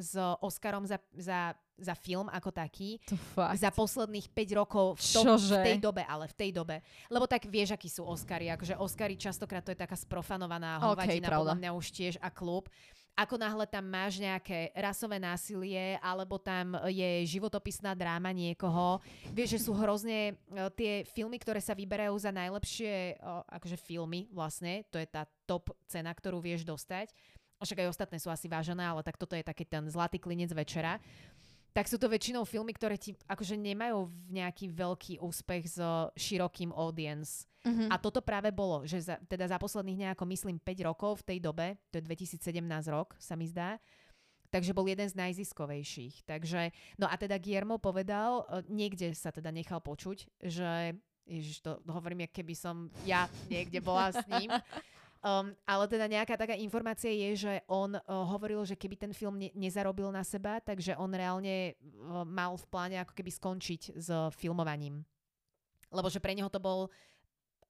s 0.00 0.16
Oscarom 0.40 0.88
za, 0.88 0.96
za, 1.12 1.52
za 1.76 1.94
film 1.94 2.32
ako 2.32 2.50
taký. 2.50 2.96
To 3.12 3.16
fakt. 3.36 3.60
Za 3.60 3.70
posledných 3.70 4.32
5 4.32 4.60
rokov 4.60 4.96
v, 4.96 5.02
tom, 5.12 5.36
v 5.36 5.60
tej 5.60 5.78
dobe, 5.78 6.02
ale 6.08 6.24
v 6.26 6.34
tej 6.34 6.50
dobe. 6.56 6.80
Lebo 7.12 7.28
tak 7.28 7.44
vieš, 7.46 7.76
akí 7.76 7.92
sú 7.92 8.02
Oscary. 8.08 8.48
Akože 8.48 8.80
Oscary 8.80 9.20
častokrát 9.20 9.60
to 9.60 9.76
je 9.76 9.78
taká 9.78 9.94
sprofanovaná 9.94 10.80
hovadina, 10.80 11.28
okay, 11.28 11.38
podľa 11.38 11.56
mňa 11.60 11.70
už 11.76 11.86
tiež 11.92 12.14
a 12.18 12.32
klub 12.32 12.66
ako 13.14 13.38
náhle 13.38 13.64
tam 13.70 13.86
máš 13.86 14.18
nejaké 14.18 14.74
rasové 14.74 15.22
násilie 15.22 15.98
alebo 16.02 16.34
tam 16.38 16.74
je 16.90 17.22
životopisná 17.30 17.94
dráma 17.94 18.34
niekoho. 18.34 18.98
Vieš, 19.30 19.58
že 19.58 19.64
sú 19.70 19.72
hrozne 19.78 20.34
uh, 20.34 20.66
tie 20.74 21.06
filmy, 21.06 21.38
ktoré 21.38 21.62
sa 21.62 21.78
vyberajú 21.78 22.14
za 22.18 22.34
najlepšie 22.34 23.22
uh, 23.22 23.46
akože 23.54 23.78
filmy 23.78 24.26
vlastne, 24.34 24.82
to 24.90 24.98
je 24.98 25.06
tá 25.06 25.30
top 25.46 25.70
cena, 25.86 26.10
ktorú 26.10 26.42
vieš 26.42 26.66
dostať. 26.66 27.14
Však 27.62 27.80
aj 27.86 27.92
ostatné 27.96 28.18
sú 28.20 28.28
asi 28.28 28.50
vážené, 28.50 28.84
ale 28.84 29.00
tak 29.00 29.16
toto 29.16 29.32
je 29.32 29.46
taký 29.46 29.64
ten 29.64 29.86
zlatý 29.88 30.20
klinec 30.20 30.52
večera 30.52 31.00
tak 31.74 31.90
sú 31.90 31.98
to 31.98 32.06
väčšinou 32.06 32.46
filmy, 32.46 32.70
ktoré 32.70 32.94
ti 32.94 33.18
akože 33.26 33.58
nemajú 33.58 34.06
nejaký 34.30 34.70
veľký 34.70 35.18
úspech 35.18 35.74
s 35.74 35.78
širokým 36.14 36.70
audience. 36.70 37.50
Mm-hmm. 37.66 37.90
A 37.90 37.98
toto 37.98 38.22
práve 38.22 38.54
bolo, 38.54 38.86
že 38.86 39.02
za, 39.02 39.18
teda 39.26 39.50
za 39.50 39.58
posledných 39.58 40.06
nejako, 40.08 40.22
myslím, 40.30 40.62
5 40.62 40.86
rokov 40.86 41.26
v 41.26 41.34
tej 41.34 41.38
dobe, 41.42 41.74
to 41.90 41.98
je 41.98 42.06
2017 42.06 42.62
rok, 42.94 43.18
sa 43.18 43.34
mi 43.34 43.50
zdá, 43.50 43.82
takže 44.54 44.70
bol 44.70 44.86
jeden 44.86 45.10
z 45.10 45.18
najziskovejších. 45.18 46.22
Takže, 46.22 46.70
no 46.94 47.10
a 47.10 47.18
teda 47.18 47.42
Guillermo 47.42 47.82
povedal, 47.82 48.46
e, 48.46 48.70
niekde 48.70 49.10
sa 49.10 49.34
teda 49.34 49.50
nechal 49.50 49.82
počuť, 49.82 50.30
že 50.46 50.94
Ježiš, 51.24 51.64
to 51.64 51.80
hovorím, 51.88 52.28
keby 52.28 52.54
som 52.54 52.92
ja 53.08 53.26
niekde 53.48 53.80
bola 53.80 54.12
s 54.12 54.20
ním, 54.28 54.52
Um, 55.24 55.56
ale 55.64 55.88
teda 55.88 56.04
nejaká 56.04 56.36
taká 56.36 56.52
informácia 56.52 57.08
je, 57.08 57.48
že 57.48 57.52
on 57.64 57.96
uh, 57.96 58.02
hovoril, 58.28 58.60
že 58.68 58.76
keby 58.76 59.08
ten 59.08 59.12
film 59.16 59.40
ne- 59.40 59.48
nezarobil 59.56 60.12
na 60.12 60.20
seba, 60.20 60.60
takže 60.60 61.00
on 61.00 61.08
reálne 61.16 61.72
uh, 61.72 62.28
mal 62.28 62.52
v 62.60 62.66
pláne 62.68 63.00
ako 63.00 63.16
keby 63.16 63.32
skončiť 63.32 63.96
s 63.96 64.12
filmovaním. 64.36 65.00
Lebo 65.88 66.12
že 66.12 66.20
pre 66.20 66.36
neho 66.36 66.52
to 66.52 66.60
bol 66.60 66.92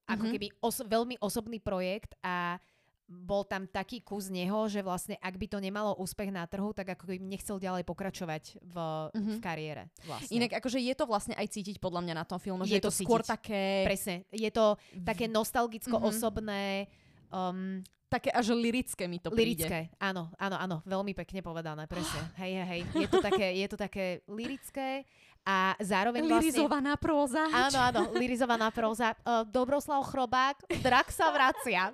ako 0.02 0.26
mm-hmm. 0.26 0.34
keby 0.34 0.46
os- 0.66 0.82
veľmi 0.82 1.14
osobný 1.22 1.62
projekt 1.62 2.18
a 2.26 2.58
bol 3.06 3.46
tam 3.46 3.70
taký 3.70 4.02
kus 4.02 4.34
neho, 4.34 4.66
že 4.66 4.82
vlastne 4.82 5.14
ak 5.22 5.38
by 5.38 5.46
to 5.46 5.62
nemalo 5.62 5.94
úspech 5.94 6.34
na 6.34 6.50
trhu, 6.50 6.74
tak 6.74 6.98
ako 6.98 7.06
keby 7.06 7.22
nechcel 7.22 7.62
ďalej 7.62 7.86
pokračovať 7.86 8.58
v, 8.66 8.76
mm-hmm. 9.14 9.30
v 9.30 9.38
kariére. 9.38 9.82
Vlastne. 10.02 10.42
Inak 10.42 10.58
akože 10.58 10.82
je 10.82 10.94
to 10.98 11.06
vlastne 11.06 11.38
aj 11.38 11.46
cítiť 11.54 11.78
podľa 11.78 12.02
mňa 12.02 12.14
na 12.18 12.26
tom 12.26 12.42
filmu, 12.42 12.66
je 12.66 12.74
že 12.74 12.76
je 12.80 12.82
to, 12.82 12.90
to 12.90 12.98
skôr 12.98 13.22
také... 13.22 13.86
Presne, 13.86 14.26
je 14.34 14.50
to 14.50 14.74
také 15.06 15.30
nostalgicko-osobné, 15.30 16.90
mm-hmm 16.90 17.02
Um, 17.34 17.82
také 18.06 18.30
až 18.30 18.54
lirické 18.54 19.10
mi 19.10 19.18
to 19.18 19.34
príde. 19.34 19.66
Lirické, 19.66 19.90
áno, 19.98 20.30
áno, 20.38 20.54
áno, 20.54 20.76
veľmi 20.86 21.18
pekne 21.18 21.42
povedané, 21.42 21.90
presne. 21.90 22.30
Hej, 22.40 22.52
hej, 22.62 22.66
hej. 22.70 22.80
Je 22.94 23.08
to 23.10 23.18
také, 23.18 23.46
je 23.58 23.66
to 23.66 23.76
také 23.76 24.06
lirické 24.30 25.02
a 25.42 25.74
zároveň 25.82 26.24
vlastne... 26.24 26.54
Lirizovaná 26.54 26.94
próza. 26.94 27.42
Áno, 27.50 27.78
áno, 27.82 28.00
lirizovaná 28.14 28.70
próza. 28.70 29.18
Uh, 29.26 29.42
Dobroslav 29.44 30.06
Chrobák, 30.06 30.62
drak 30.78 31.10
sa 31.10 31.34
vracia. 31.34 31.90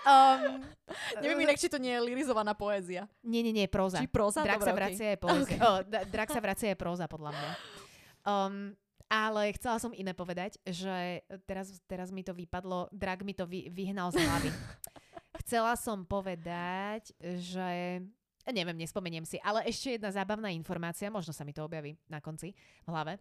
Um, 0.00 0.64
Neviem 1.20 1.44
inak, 1.44 1.60
či 1.60 1.68
to 1.68 1.76
nie 1.76 1.92
je 1.92 2.00
lirizovaná 2.00 2.56
poézia. 2.56 3.04
Nie, 3.20 3.44
nie, 3.44 3.52
nie, 3.52 3.68
próza. 3.68 4.00
Či 4.00 4.08
próza? 4.08 4.40
Drak 4.40 4.64
Dobre, 4.64 4.68
sa 4.68 4.72
vracia 4.72 5.04
okay. 5.04 5.12
je 5.12 5.18
poézia. 5.20 5.58
Okay. 5.60 5.60
Oh, 5.60 5.78
drak 6.08 6.28
sa 6.32 6.40
vracia 6.40 6.68
je 6.72 6.76
próza, 6.80 7.04
podľa 7.04 7.36
mňa. 7.36 7.50
Um, 8.24 8.72
ale 9.10 9.50
chcela 9.58 9.82
som 9.82 9.90
iné 9.90 10.14
povedať, 10.14 10.62
že 10.62 11.26
teraz, 11.44 11.82
teraz 11.90 12.14
mi 12.14 12.22
to 12.22 12.30
vypadlo, 12.30 12.86
drak 12.94 13.26
mi 13.26 13.34
to 13.34 13.42
vy, 13.44 13.66
vyhnal 13.66 14.14
z 14.14 14.22
hlavy. 14.22 14.50
chcela 15.42 15.74
som 15.74 16.06
povedať, 16.06 17.10
že 17.20 17.98
neviem, 18.50 18.78
nespomeniem 18.78 19.26
si, 19.26 19.38
ale 19.42 19.66
ešte 19.66 19.98
jedna 19.98 20.10
zábavná 20.10 20.50
informácia, 20.54 21.12
možno 21.12 21.30
sa 21.34 21.42
mi 21.42 21.54
to 21.54 21.66
objaví 21.66 21.98
na 22.06 22.22
konci 22.22 22.54
v 22.86 22.88
hlave. 22.88 23.18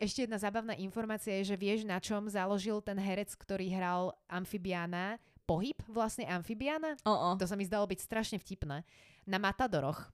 Ešte 0.00 0.24
jedna 0.24 0.40
zábavná 0.40 0.76
informácia 0.80 1.36
je, 1.40 1.54
že 1.54 1.56
vieš, 1.60 1.84
na 1.84 2.00
čom 2.00 2.28
založil 2.28 2.80
ten 2.84 2.96
herec, 2.96 3.32
ktorý 3.36 3.68
hral 3.72 4.12
amfibiána, 4.28 5.20
pohyb 5.48 5.78
vlastne 5.88 6.28
amfibiána? 6.28 7.00
Oh, 7.08 7.32
oh. 7.32 7.34
To 7.40 7.48
sa 7.48 7.56
mi 7.56 7.64
zdalo 7.64 7.88
byť 7.88 8.00
strašne 8.00 8.36
vtipné. 8.36 8.84
Na 9.24 9.38
Matadoroch. 9.40 10.12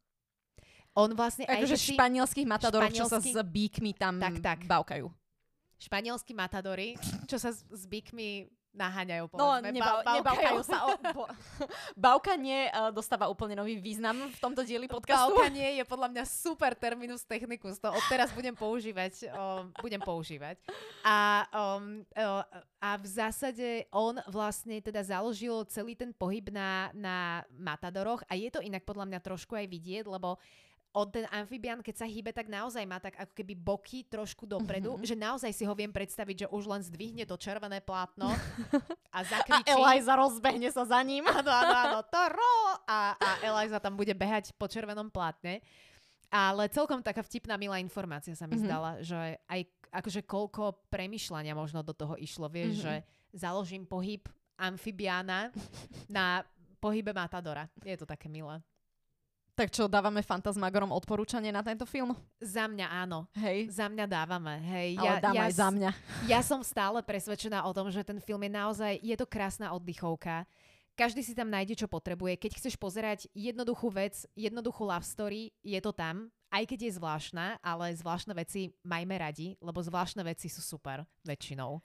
On 0.94 1.10
vlastne. 1.14 1.42
Akože 1.44 1.74
španielských 1.74 2.46
matadorov, 2.46 2.90
španielsky... 2.90 3.10
čo 3.10 3.10
sa 3.10 3.18
s 3.18 3.38
bíkmi 3.42 3.92
tam 3.98 4.22
tak, 4.22 4.38
tak. 4.38 4.58
bavkajú. 4.66 5.10
Španielskí 5.74 6.32
matadori, 6.32 6.94
čo 7.26 7.36
sa 7.36 7.50
s, 7.50 7.66
s 7.66 7.84
bíkmi 7.84 8.46
naháňajú, 8.74 9.24
no, 9.30 9.32
povedzme. 9.38 9.70
No, 9.70 9.80
ba- 9.80 10.02
nebavkajú 10.18 10.60
sa. 10.66 10.76
O, 10.90 10.98
bo, 11.16 11.24
bavkanie 11.94 12.68
uh, 12.74 12.90
dostáva 12.90 13.30
úplne 13.30 13.54
nový 13.54 13.78
význam 13.78 14.18
v 14.28 14.38
tomto 14.42 14.66
dieli 14.66 14.90
podcastu. 14.90 15.30
Bavkanie 15.30 15.78
je 15.78 15.84
podľa 15.86 16.08
mňa 16.10 16.24
super 16.26 16.74
terminus 16.74 17.22
technicus. 17.22 17.78
To 17.78 17.94
odteraz 17.94 18.34
budem 18.34 18.52
používať. 18.52 19.30
Um, 19.30 19.70
budem 19.78 20.02
používať. 20.02 20.58
A, 21.06 21.46
um, 21.54 22.02
uh, 22.18 22.42
a 22.82 22.98
v 22.98 23.06
zásade 23.06 23.86
on 23.94 24.18
vlastne 24.26 24.82
teda 24.82 25.06
založil 25.06 25.62
celý 25.70 25.94
ten 25.94 26.10
pohyb 26.10 26.50
na, 26.50 26.90
na 26.92 27.46
matadoroch 27.54 28.26
a 28.26 28.34
je 28.34 28.50
to 28.50 28.60
inak 28.60 28.82
podľa 28.82 29.06
mňa 29.08 29.20
trošku 29.22 29.54
aj 29.54 29.70
vidieť, 29.70 30.04
lebo 30.10 30.36
on 30.94 31.10
ten 31.10 31.26
amfibian, 31.28 31.82
keď 31.82 31.94
sa 31.96 32.06
hýbe, 32.06 32.30
tak 32.30 32.46
naozaj 32.46 32.86
má 32.86 32.96
tak 32.96 33.18
ako 33.18 33.34
keby 33.34 33.52
boky 33.52 34.06
trošku 34.06 34.46
dopredu, 34.46 34.94
Mhm. 34.94 35.02
že 35.02 35.14
naozaj 35.14 35.50
si 35.50 35.66
ho 35.66 35.74
viem 35.74 35.90
predstaviť, 35.90 36.36
že 36.40 36.48
už 36.48 36.64
len 36.64 36.80
zdvihne 36.80 37.26
to 37.26 37.34
červené 37.34 37.82
plátno 37.82 38.30
a 38.30 38.38
A 39.14 39.22
zakričí. 39.22 39.68
Eliza 39.68 40.14
rozbehne 40.14 40.70
sa 40.70 40.82
za 40.82 40.98
ním. 41.00 41.22
Áno, 41.24 41.46
áno, 41.46 41.74
áno, 41.76 41.98
Toro! 42.04 42.54
A, 42.86 43.14
a 43.14 43.28
Eliza 43.42 43.78
tam 43.78 43.94
bude 43.94 44.10
behať 44.10 44.54
po 44.54 44.66
červenom 44.66 45.06
plátne. 45.06 45.58
Ale 46.30 46.66
celkom 46.66 46.98
taká 46.98 47.20
vtipná, 47.20 47.54
milá 47.54 47.78
informácia 47.78 48.34
sa 48.34 48.46
mi 48.46 48.54
Mhm. 48.54 48.62
zdala, 48.62 48.90
že 49.02 49.18
aj 49.46 49.60
akože 49.92 50.22
koľko 50.22 50.62
premyšľania 50.88 51.54
možno 51.54 51.80
do 51.80 51.90
toho 51.90 52.14
išlo, 52.16 52.46
vieš, 52.46 52.78
Mhm. 52.78 52.82
že 52.82 52.94
založím 53.32 53.82
pohyb 53.84 54.26
amfibiána 54.56 55.50
na 56.08 56.42
pohybe 56.78 57.10
Matadora. 57.10 57.66
Je 57.80 57.94
to 57.94 58.04
také 58.04 58.26
milé. 58.26 58.58
Tak 59.54 59.70
čo, 59.70 59.86
dávame 59.86 60.18
Fantasmagorom 60.18 60.90
odporúčanie 60.90 61.54
na 61.54 61.62
tento 61.62 61.86
film? 61.86 62.10
Za 62.42 62.66
mňa 62.66 62.86
áno. 62.90 63.30
Hej. 63.38 63.70
Za 63.70 63.86
mňa 63.86 64.02
dávame, 64.10 64.58
hej. 64.66 64.98
Ale 64.98 65.22
dám 65.22 65.34
aj 65.38 65.52
s- 65.54 65.58
za 65.62 65.68
mňa. 65.70 65.90
Ja 66.26 66.40
som 66.42 66.58
stále 66.66 66.98
presvedčená 67.06 67.62
o 67.62 67.70
tom, 67.70 67.86
že 67.86 68.02
ten 68.02 68.18
film 68.18 68.42
je 68.42 68.50
naozaj, 68.50 68.98
je 68.98 69.14
to 69.14 69.30
krásna 69.30 69.70
oddychovka. 69.70 70.42
Každý 70.98 71.22
si 71.22 71.38
tam 71.38 71.50
nájde, 71.54 71.78
čo 71.78 71.86
potrebuje. 71.86 72.34
Keď 72.34 72.50
chceš 72.58 72.74
pozerať 72.74 73.30
jednoduchú 73.30 73.94
vec, 73.94 74.26
jednoduchú 74.34 74.90
love 74.90 75.06
story, 75.06 75.54
je 75.62 75.78
to 75.78 75.94
tam, 75.94 76.34
aj 76.50 76.70
keď 76.70 76.90
je 76.90 76.96
zvláštna, 76.98 77.58
ale 77.62 77.94
zvláštne 77.94 78.34
veci 78.34 78.74
majme 78.82 79.18
radi, 79.18 79.54
lebo 79.58 79.78
zvláštne 79.82 80.22
veci 80.22 80.50
sú 80.50 80.62
super 80.62 81.02
väčšinou. 81.22 81.78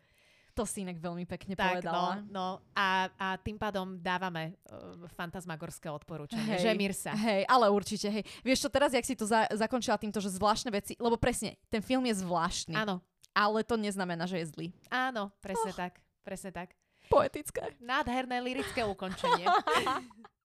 To 0.60 0.68
si 0.68 0.84
inak 0.84 1.00
veľmi 1.00 1.24
pekne 1.24 1.56
Tak, 1.56 1.64
no, 1.64 1.72
povedala. 1.88 2.14
no. 2.28 2.48
A, 2.76 3.08
a 3.16 3.28
tým 3.40 3.56
pádom 3.56 3.96
dávame 3.96 4.60
uh, 4.68 5.08
fantasmagorské 5.10 5.88
odporúčanie, 5.88 6.60
Hej. 6.60 6.68
že 6.68 6.72
Mirsa. 6.76 7.16
Hej, 7.16 7.48
ale 7.48 7.72
určite, 7.72 8.12
hej. 8.12 8.28
Vieš 8.44 8.68
čo, 8.68 8.70
teraz, 8.70 8.92
jak 8.92 9.08
si 9.08 9.16
to 9.16 9.24
za- 9.24 9.48
zakončila 9.56 9.96
týmto, 9.96 10.20
že 10.20 10.28
zvláštne 10.30 10.68
veci, 10.70 11.00
lebo 11.00 11.16
presne, 11.16 11.56
ten 11.68 11.80
film 11.80 12.04
je 12.04 12.20
zvláštny, 12.20 12.76
Áno, 12.76 13.00
ale 13.32 13.64
to 13.64 13.80
neznamená, 13.80 14.28
že 14.28 14.44
je 14.44 14.52
zlý. 14.52 14.68
áno, 14.90 15.32
presne 15.40 15.72
Oh. 15.72 15.80
tak, 15.80 15.96
presne 16.22 16.52
tak. 16.52 16.76
Poetické. 17.08 17.80
Nádherné 17.80 18.38
lirické 18.38 18.84
ukončenie. 18.84 19.48